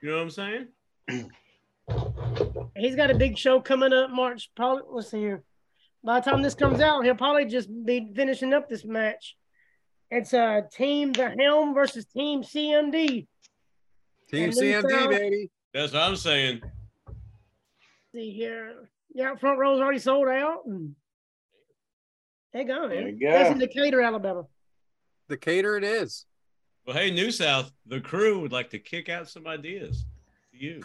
[0.00, 0.68] you know what I'm saying?
[2.76, 4.50] He's got a big show coming up March.
[4.56, 5.42] Probably, let's see here.
[6.02, 9.36] By the time this comes out, he'll probably just be finishing up this match.
[10.10, 13.26] It's uh, Team The Helm versus Team CMD.
[14.30, 15.10] Team CMD, South.
[15.10, 15.50] baby.
[15.74, 16.62] That's what I'm saying.
[18.14, 18.88] see here.
[19.14, 20.64] Yeah, front row's already sold out.
[20.66, 20.94] And
[22.52, 23.18] they go, There man.
[23.18, 23.32] you go.
[23.32, 24.46] That's in Decatur, Alabama.
[25.28, 26.26] Decatur it is.
[26.86, 30.06] Well, hey, New South, the crew would like to kick out some ideas
[30.52, 30.82] to you.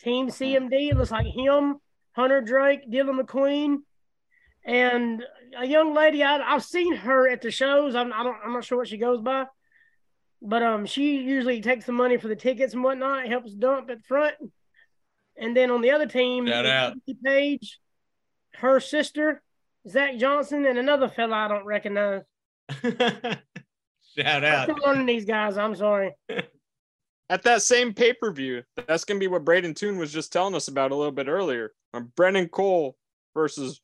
[0.00, 0.94] Team CMD.
[0.94, 1.76] Looks like him,
[2.12, 3.78] Hunter Drake, Dylan McQueen,
[4.64, 5.22] and
[5.58, 6.22] a young lady.
[6.22, 7.94] I, I've seen her at the shows.
[7.94, 9.46] I'm I don't I'm not sure what she goes by,
[10.42, 13.26] but um, she usually takes the money for the tickets and whatnot.
[13.26, 14.34] Helps dump at the front,
[15.36, 16.94] and then on the other team, Shout out.
[17.24, 17.78] Paige,
[18.56, 19.42] her sister,
[19.88, 22.22] Zach Johnson, and another fella I don't recognize.
[22.82, 24.82] Shout I'm out.
[24.84, 25.56] learning these guys.
[25.58, 26.12] I'm sorry.
[27.30, 30.54] At that same pay per view, that's gonna be what Brayden Toon was just telling
[30.54, 31.72] us about a little bit earlier.
[31.94, 32.96] Um, Brennan Cole
[33.34, 33.80] versus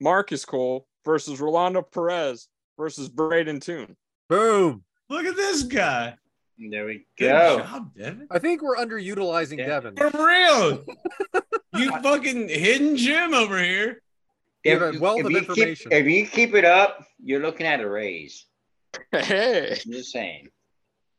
[0.00, 3.96] Marcus Cole versus Rolando Perez versus Brayden Toon.
[4.28, 4.84] Boom.
[5.10, 6.16] Look at this guy.
[6.58, 7.02] There we go.
[7.18, 7.58] Good go.
[7.58, 8.26] job, Devyn.
[8.30, 9.80] I think we're underutilizing Yeah.
[9.80, 9.98] Devyn.
[9.98, 10.84] For real.
[11.74, 14.00] you fucking hidden gem over here.
[14.64, 15.90] You have a wealth of you information.
[15.90, 18.46] Keep, if you keep it up, you're looking at a raise.
[19.10, 20.48] Hey, I'm just saying.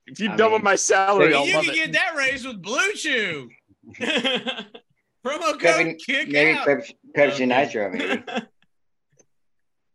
[0.07, 1.77] If you I double mean, my salary, you I'll you love can it.
[1.77, 3.49] get that raise with Blue Chew.
[3.99, 6.67] Promo code Pepsi, kick maybe out.
[6.67, 7.45] Pepsi, Pepsi Okay.
[7.45, 8.23] Nitro, maybe.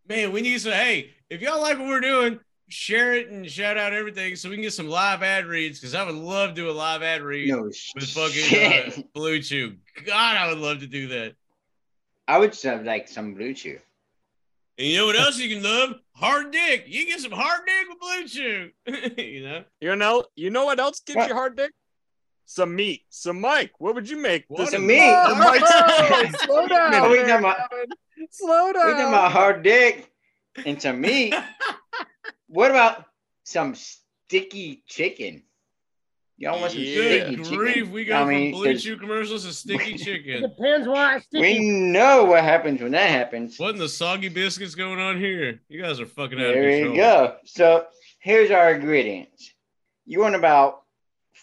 [0.08, 0.72] Man, we need some.
[0.72, 4.56] Hey, if y'all like what we're doing, share it and shout out everything so we
[4.56, 7.20] can get some live ad reads because I would love to do a live ad
[7.22, 7.76] read No with
[8.10, 9.76] fucking uh, Blue Chew.
[10.06, 11.34] God, I would love to do that.
[12.26, 13.78] I would just have like some blue chew.
[14.76, 15.94] And you know what else you can love?
[16.20, 16.84] Hard dick.
[16.88, 18.70] You can get some hard dick with Blue Chew.
[19.22, 19.64] you know?
[19.80, 21.28] You know, you know what else gives What?
[21.28, 21.70] you hard dick?
[22.44, 23.02] Some meat.
[23.08, 24.44] So, Mike, what would you make?
[24.48, 24.98] What this a meat?
[25.00, 26.94] Oh, Mike's- slow down.
[26.94, 27.88] Are we there, talking about- Devin.
[28.30, 30.10] Slow We're talking about hard dick
[30.66, 31.34] and some meat.
[32.48, 33.04] what about
[33.44, 35.44] some sticky chicken?
[36.40, 36.92] Y'all want some Yeah.
[36.94, 37.56] sticky chicken?
[37.56, 37.88] grief.
[37.88, 40.42] We got I mean, from Blue 'cause Chew commercials to sticky chicken.
[40.42, 43.58] depends why it's We know what happens when that happens.
[43.58, 45.60] What in the soggy biscuits going on here?
[45.68, 46.62] You guys are fucking out of here.
[46.62, 47.36] There you go.
[47.44, 47.86] So
[48.20, 49.52] here's our ingredients.
[50.06, 50.82] You want about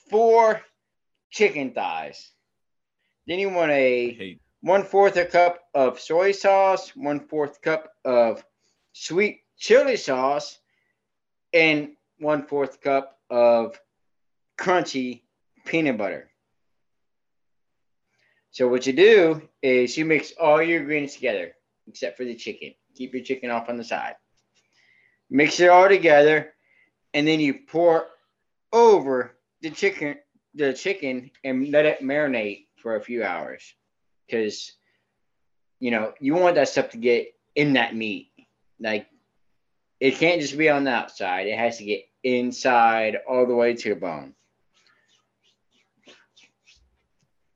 [0.10, 0.62] four
[1.30, 2.32] chicken thighs.
[3.28, 8.46] Then you want a one fourth a cup of soy sauce, one fourth cup of
[8.94, 10.58] sweet chili sauce,
[11.54, 11.90] and
[12.20, 13.78] one fourth cup of
[14.58, 15.24] crunchy
[15.66, 16.30] peanut butter.
[18.52, 21.52] So what you do is you mix all your ingredients together,
[21.88, 22.74] except for the chicken.
[22.96, 24.16] Keep your chicken off on the side.
[25.30, 26.54] Mix it all together,
[27.14, 28.06] and then you pour
[28.72, 30.16] over the chicken,
[30.54, 33.74] the chicken, and let it marinate for a few hours,
[34.26, 34.72] because
[35.80, 38.32] you know you want that stuff to get in that meat.
[38.80, 39.08] Like
[40.00, 43.74] it can't just be on the outside; it has to get inside all the way
[43.74, 44.34] to the bone.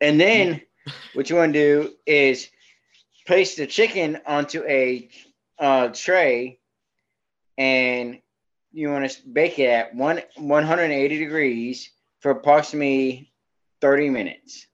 [0.01, 0.61] And then
[1.13, 2.49] what you want to do is
[3.27, 5.09] place the chicken onto a
[5.59, 6.59] uh, tray
[7.57, 8.19] and
[8.71, 11.89] you want to bake it at one 180 degrees
[12.21, 13.31] for approximately
[13.81, 14.67] 30 minutes.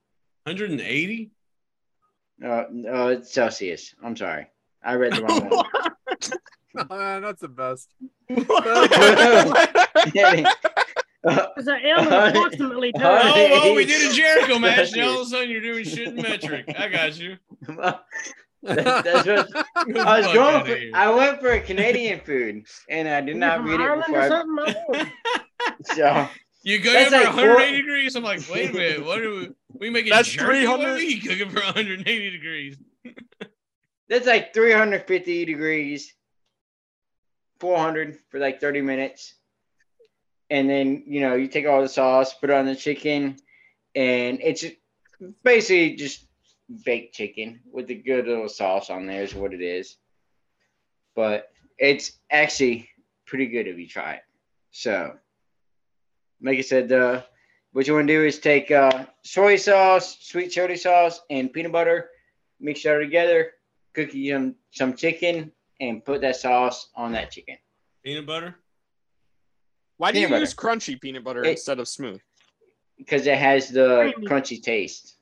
[0.44, 1.32] 180?
[2.44, 3.96] Uh, uh, it's Celsius.
[4.04, 4.48] I'm sorry.
[4.84, 5.66] I read the wrong one.
[6.90, 7.90] Man, that's the best.
[11.28, 13.02] It's an L is approximately two.
[13.04, 14.78] Oh, oh, we did a Jericho match.
[14.78, 16.66] That's Now all of a sudden you're doing shit in metric.
[16.78, 17.38] I got you.
[17.68, 18.04] that-
[18.64, 20.98] that's what I was going for.
[20.98, 24.18] I went for a Canadian food, and I did not From read it before.
[24.18, 24.66] or I, something?
[24.66, 25.06] I don't know.
[25.84, 26.30] so
[26.64, 28.16] You cook That's it for like 180 four- degrees.
[28.16, 29.06] I'm like, wait a minute.
[29.06, 29.50] What are we?
[29.80, 30.66] We making That's jerky?
[30.68, 32.78] What 300 are we cooking for 180 degrees?
[34.10, 36.14] that's like 350 degrees,
[37.60, 39.36] 400 for like 30 minutes,
[40.50, 43.38] and then you know you take all the sauce, put it on the chicken,
[43.96, 44.66] and it's
[45.44, 46.26] basically just
[46.84, 49.98] baked chicken with a good little sauce on there is what it is.
[51.16, 52.90] But it's actually
[53.26, 54.22] pretty good if you try it.
[54.72, 55.14] So,
[56.42, 57.22] like I said, uh,
[57.72, 61.72] what you want to do is take uh, soy sauce, sweet chili sauce, and peanut
[61.72, 62.10] butter,
[62.60, 63.52] mix that together,
[63.94, 67.58] cook some, some chicken, and put that sauce on that chicken.
[68.04, 68.56] Peanut butter?
[69.98, 70.40] Why do you butter.
[70.40, 72.22] use crunchy peanut butter It- instead of smooth?
[72.98, 74.28] because it has the Creamy.
[74.28, 75.18] crunchy taste.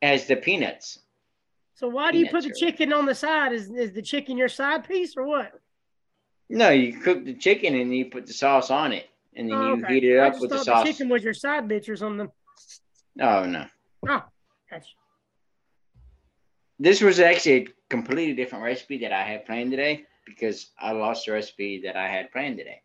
[0.00, 0.98] It has the peanuts.
[1.74, 3.52] So why do you put the chicken on the side?
[3.52, 5.52] Is is the chicken your side piece or what?
[6.48, 9.74] No, you cook the chicken and you put the sauce on it, and then Oh,
[9.76, 9.94] you okay.
[9.94, 10.86] heat it I up just with the thought sauce.
[10.86, 12.30] chicken was your side bitch or something.
[13.20, 13.66] Oh no,
[14.08, 14.24] Oh,
[14.70, 14.88] gotcha.
[16.78, 21.26] this was actually a completely different recipe that I had planned today because I lost
[21.26, 22.82] the recipe that I had planned today.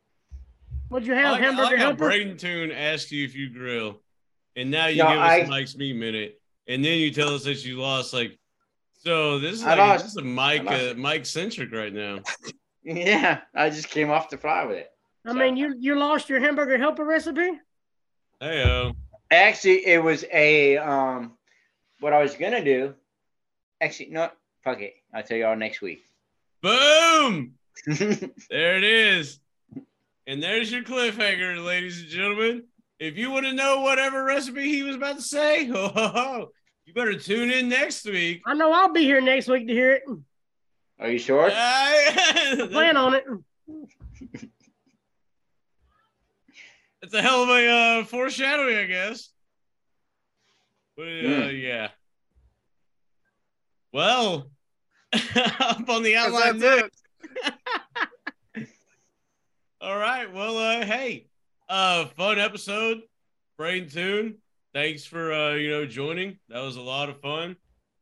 [0.89, 1.31] What'd you I have?
[1.33, 2.05] like, I hamburger like how helper?
[2.09, 4.01] Brayden Toon asked you if you grill,
[4.55, 7.29] and now you No, give us I- a Mike's meat Minute, and then you tell
[7.35, 8.13] us that you lost.
[8.13, 8.37] Like,
[8.99, 10.03] so this is I like lost.
[10.05, 10.93] this is a Mike uh.
[10.95, 12.19] Mike centric right now.
[12.87, 14.91] Yeah, I just came off the fly with it.
[15.25, 17.49] I mean, you you lost your hamburger helper recipe.
[18.39, 18.91] Hey oh,
[19.31, 21.35] Actually, it was a um,
[21.99, 22.93] what I was gonna do.
[23.81, 24.29] Actually, no,
[24.63, 24.93] fuck it.
[25.11, 26.03] I'll tell y'all next week.
[26.61, 27.55] boom!
[27.87, 29.39] There it is.
[30.27, 32.63] And there's your cliffhanger, ladies and gentlemen.
[32.99, 36.51] If you want to know whatever recipe he was about to say, ho, ho, ho,
[36.85, 38.41] you better tune in next week.
[38.45, 40.03] I know I'll be here next week to hear it.
[40.99, 41.49] Are you sure?
[41.53, 43.23] I- Plan on it.
[47.01, 49.29] It's a hell of a uh, foreshadowing, I guess.
[50.97, 51.61] But uh, Mm.
[51.61, 51.89] yeah.
[53.93, 54.49] Well,
[55.13, 57.01] up on the Guess outline next.
[59.85, 60.33] All right.
[60.33, 61.27] Well, uh, hey,
[61.69, 63.01] uh, fun episode.
[63.59, 64.37] Brayden Toon.
[64.73, 66.39] Thanks for uh, you know joining.
[66.49, 67.55] That was a lot of fun.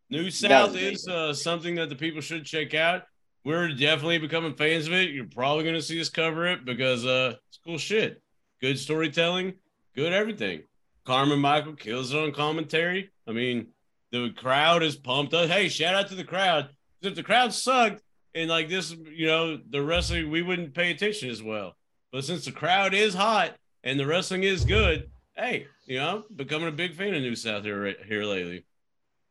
[0.09, 3.03] New South is uh, something that the people should check out.
[3.43, 5.09] We're definitely becoming fans of it.
[5.09, 8.21] You're probably going to see us cover it because uh, it's cool shit.
[8.61, 9.55] Good storytelling,
[9.93, 10.61] good everything.
[11.03, 13.11] Carmen Michael kills it on commentary.
[13.27, 13.67] I mean,
[14.09, 15.49] the crowd is pumped up.
[15.49, 16.69] Hey, shout out to the crowd.
[17.01, 18.01] If the crowd sucked
[18.35, 21.75] and like this, you know, the wrestling, we wouldn't pay attention as well.
[22.11, 26.67] But since the crowd is hot and the wrestling is good, hey, you know, becoming
[26.67, 28.65] a big fan of New South here right- here lately.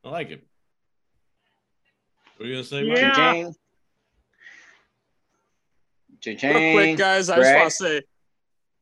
[0.04, 0.46] I like it.
[2.36, 2.98] What are you gonna say, Mike?
[2.98, 3.50] Yeah.
[6.20, 6.54] Cha-ching.
[6.54, 7.58] Real quick, guys, I just Brad.
[7.60, 8.02] want to say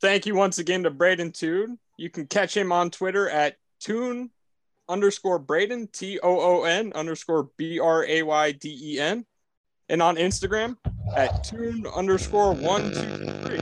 [0.00, 1.78] thank you once again to Brayden Toon.
[1.96, 4.30] You can catch him on Twitter at Toon
[4.88, 9.24] underscore Brayden, T O O N underscore B R A Y D E N,
[9.90, 10.76] and on Instagram
[11.16, 13.58] at Toon underscore one two three.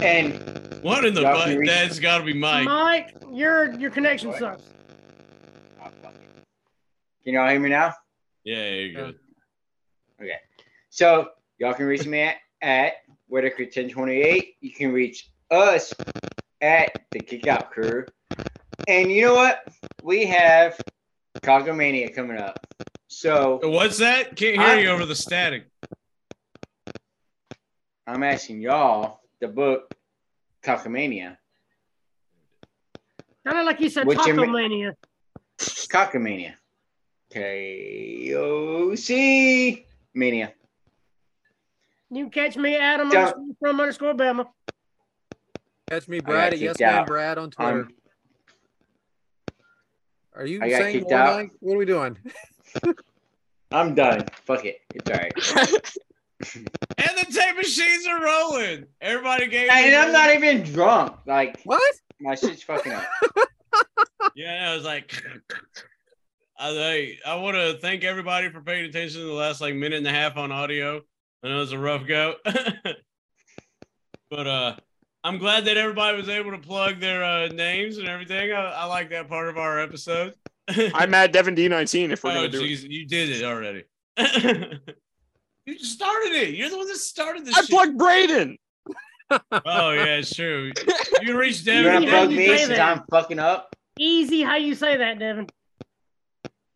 [0.00, 1.48] And What in the Y'all butt?
[1.48, 2.64] can reach- That's got to be Mike.
[2.66, 4.38] Mike, your your connection What?
[4.38, 4.62] sucks.
[7.24, 7.94] can y'all hear me now?
[8.44, 9.18] Yeah, you're good.
[10.20, 10.36] Okay.
[10.90, 12.92] So y'all can reach me at, at
[13.28, 14.56] Whitaker 1028.
[14.60, 15.92] You can reach us
[16.60, 18.04] at the Kickout Crew.
[18.86, 19.64] And you know what?
[20.02, 20.80] We have
[21.42, 22.58] Cogomania coming up.
[23.08, 24.36] So What's that?
[24.36, 25.64] Can't hear I- you over the static.
[28.06, 29.92] I'm asking y'all the book
[30.62, 31.36] Cockamania
[33.46, 34.94] Sounded like you said Which Taco ima- Mania.
[35.58, 36.54] Cockamania.
[38.38, 40.52] KOC Mania.
[42.10, 44.46] You can catch me Adam Don't- underscore from underscore Bama.
[45.90, 47.04] Catch me, got Brad at Yes kicked Man.
[47.06, 47.70] Brad on Twitter.
[47.70, 47.94] I'm-
[50.34, 52.18] Are you saying kicked more, What are we doing?
[53.72, 54.26] I'm done.
[54.44, 54.80] Fuck it.
[54.94, 55.92] It's all right.
[56.98, 58.86] And the tape machines are rolling.
[59.00, 59.68] Everybody gave.
[59.72, 61.16] and I'm not even drunk.
[61.26, 61.82] Like What?
[62.20, 63.04] my shit's fucking up.
[64.36, 65.20] Yeah, I was like,
[66.58, 66.68] I
[67.26, 70.06] I, I want to thank everybody for paying attention to the last like minute and
[70.06, 71.00] a half on audio.
[71.42, 72.34] I know it was a rough go,
[74.30, 74.76] but uh,
[75.24, 78.52] I'm glad that everybody was able to plug their uh, names and everything.
[78.52, 80.34] I, I like that part of our episode.
[80.94, 82.64] I'm at Devyn D19 if we're oh, gonna do it.
[82.68, 83.84] jeez, you did it already.
[85.66, 86.54] you started it.
[86.54, 87.56] You're the one that started this.
[87.56, 87.70] I shit.
[87.70, 88.56] plugged Brayden.
[89.30, 90.72] Oh yeah, it's true.
[91.22, 91.84] You reached You Devyn.
[91.92, 92.78] gonna Yeah, plug me since.
[92.78, 93.74] I'm fucking up?
[93.98, 95.48] Easy how you say that, Devyn.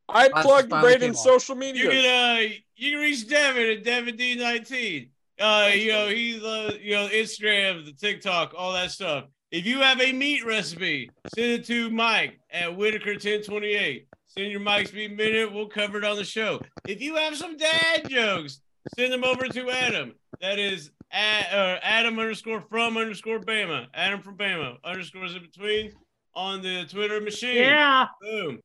[0.08, 1.22] I That's plugged finally Brayden's off.
[1.24, 1.90] social You media.
[1.90, 5.10] can uh you can reach Devyn at Devyn D nineteen.
[5.40, 9.24] Uh you know he's uh you know Instagram, the TikTok, all that stuff.
[9.52, 14.06] If you have a meat recipe, send it to Mike at Whitaker ten twenty eight.
[14.26, 15.52] Send your Mike's Meat Minute.
[15.52, 16.62] We'll cover it on the show.
[16.88, 18.62] If you have some dad jokes,
[18.96, 20.14] send them over to Adam.
[20.40, 23.88] That is at, uh, Adam underscore from underscore Bama.
[23.92, 25.92] Adam from Bama underscores in between
[26.34, 27.56] on the Twitter machine.
[27.56, 28.06] Yeah.
[28.22, 28.58] Boom.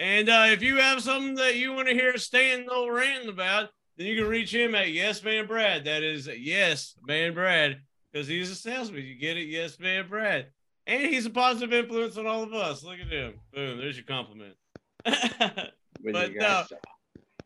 [0.00, 3.70] And uh, if you have something that you want to hear Stan no ranting about,
[3.96, 5.84] then you can reach him at Yes Man Brad.
[5.84, 7.82] That is Yes Man Brad,
[8.14, 9.04] because he's a salesman.
[9.04, 10.46] You get it, Yes Man Brad.
[10.86, 12.84] And he's a positive influence on all of us.
[12.84, 13.34] Look at him.
[13.52, 13.78] Boom.
[13.78, 14.54] There's your compliment.
[16.12, 16.40] But you.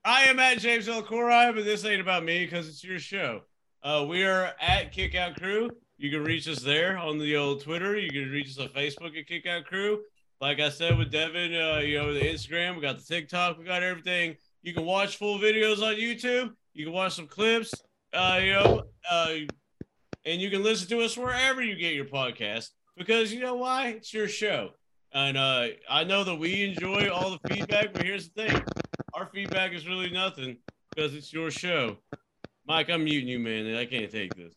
[0.04, 1.00] I am at James L.
[1.00, 3.42] Corai, but this ain't about me because it's your show.
[3.84, 5.70] Uh, we are at Kickout Crew.
[5.96, 7.96] You can reach us there on the old Twitter.
[7.96, 10.00] You can reach us on Facebook at Kickout Crew.
[10.40, 13.64] Like I said with Devyn, uh, you know, the Instagram, we got the TikTok, we
[13.64, 14.34] got everything.
[14.62, 16.50] You can watch full videos on YouTube.
[16.74, 17.72] You can watch some clips,
[18.12, 19.34] uh, you know, uh,
[20.28, 22.68] and you can listen to us wherever you get your podcast
[22.98, 23.88] because you know why?
[23.88, 24.72] It's your show.
[25.14, 28.62] And uh, I know that we enjoy all the feedback, but here's the thing
[29.14, 30.58] our feedback is really nothing
[30.94, 31.96] because it's your show.
[32.66, 33.74] Mike, I'm muting you, man.
[33.74, 34.54] I can't take this.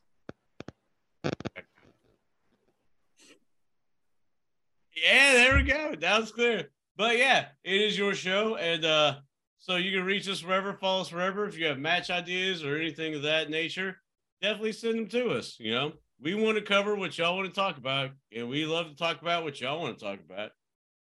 [4.93, 5.95] Yeah, there we go.
[5.97, 6.69] That was clear.
[6.97, 8.57] But yeah, it is your show.
[8.57, 9.15] And uh,
[9.57, 11.45] so you can reach us wherever, follow us wherever.
[11.45, 14.00] If you have match ideas or anything of that nature,
[14.41, 15.57] definitely send them to us.
[15.59, 18.89] You know, we want to cover what y'all want to talk about, and we love
[18.89, 20.51] to talk about what y'all want to talk about.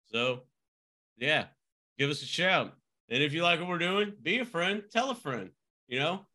[0.07, 0.41] So,
[1.17, 1.47] yeah,
[1.99, 2.73] give us a shout.
[3.09, 5.51] And if you like what we're doing, be a friend, tell a friend.
[5.89, 6.27] You know,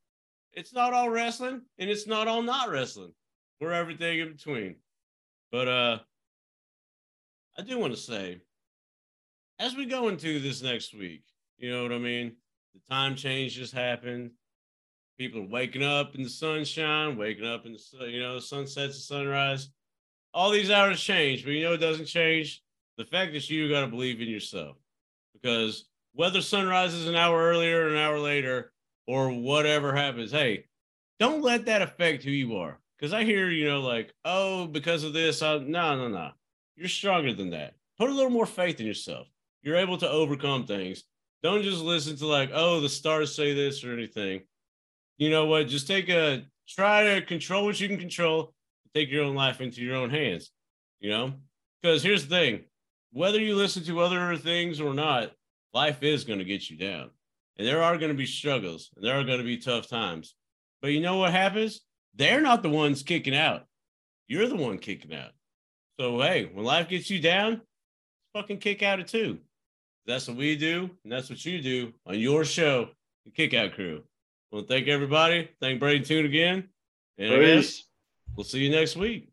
[0.54, 3.14] it's not all wrestling and it's not all not wrestling.
[3.60, 4.76] We're everything in between.
[5.52, 6.00] But uh
[7.58, 8.40] I do want to say,
[9.60, 11.24] as we go into this next week,
[11.58, 12.36] you know what I mean?
[12.74, 14.32] The time change just happened.
[15.20, 19.04] People are waking up in the sunshine, waking up in the you know, sunsets and
[19.04, 19.68] sunrise.
[20.34, 22.64] All these hours change, but you know it doesn't change
[22.98, 24.78] the fact that you got to believe in yourself.
[25.34, 28.72] Because whether sunrise is an hour earlier an hour later
[29.08, 30.64] or whatever happens, hey,
[31.20, 32.80] don't let that affect who you are.
[32.98, 36.32] Because I hear, you know, like, oh, because of this, I no, no, no.
[36.78, 37.74] You're stronger than that.
[37.98, 39.28] Put a little more faith in yourself.
[39.64, 41.04] You're able to overcome things.
[41.44, 44.44] Don't just listen to like, oh, the stars say this or anything.
[45.20, 45.68] You know what?
[45.68, 48.54] Just take a try to control what you can control.
[48.96, 50.50] Take your own life into your own hands.
[51.02, 51.34] You know,
[51.82, 52.64] because here's the thing:
[53.12, 55.32] whether you listen to other things or not,
[55.74, 57.10] life is going to get you down,
[57.58, 60.36] and there are going to be struggles, and there are going to be tough times.
[60.82, 61.82] But you know what happens?
[62.16, 63.66] They're not the ones kicking out.
[64.30, 65.32] You're the one kicking out.
[66.00, 67.62] So hey, when life gets you down,
[68.34, 69.40] fucking kick out it too.
[70.06, 72.90] That's what we do, and that's what you do on your show,
[73.26, 74.04] the Kick Out Crew.
[74.52, 75.50] Well, thank everybody.
[75.60, 76.70] Thank Brayden Toon again.
[77.18, 77.88] And I guess Peace.
[78.36, 79.32] we'll see you next week.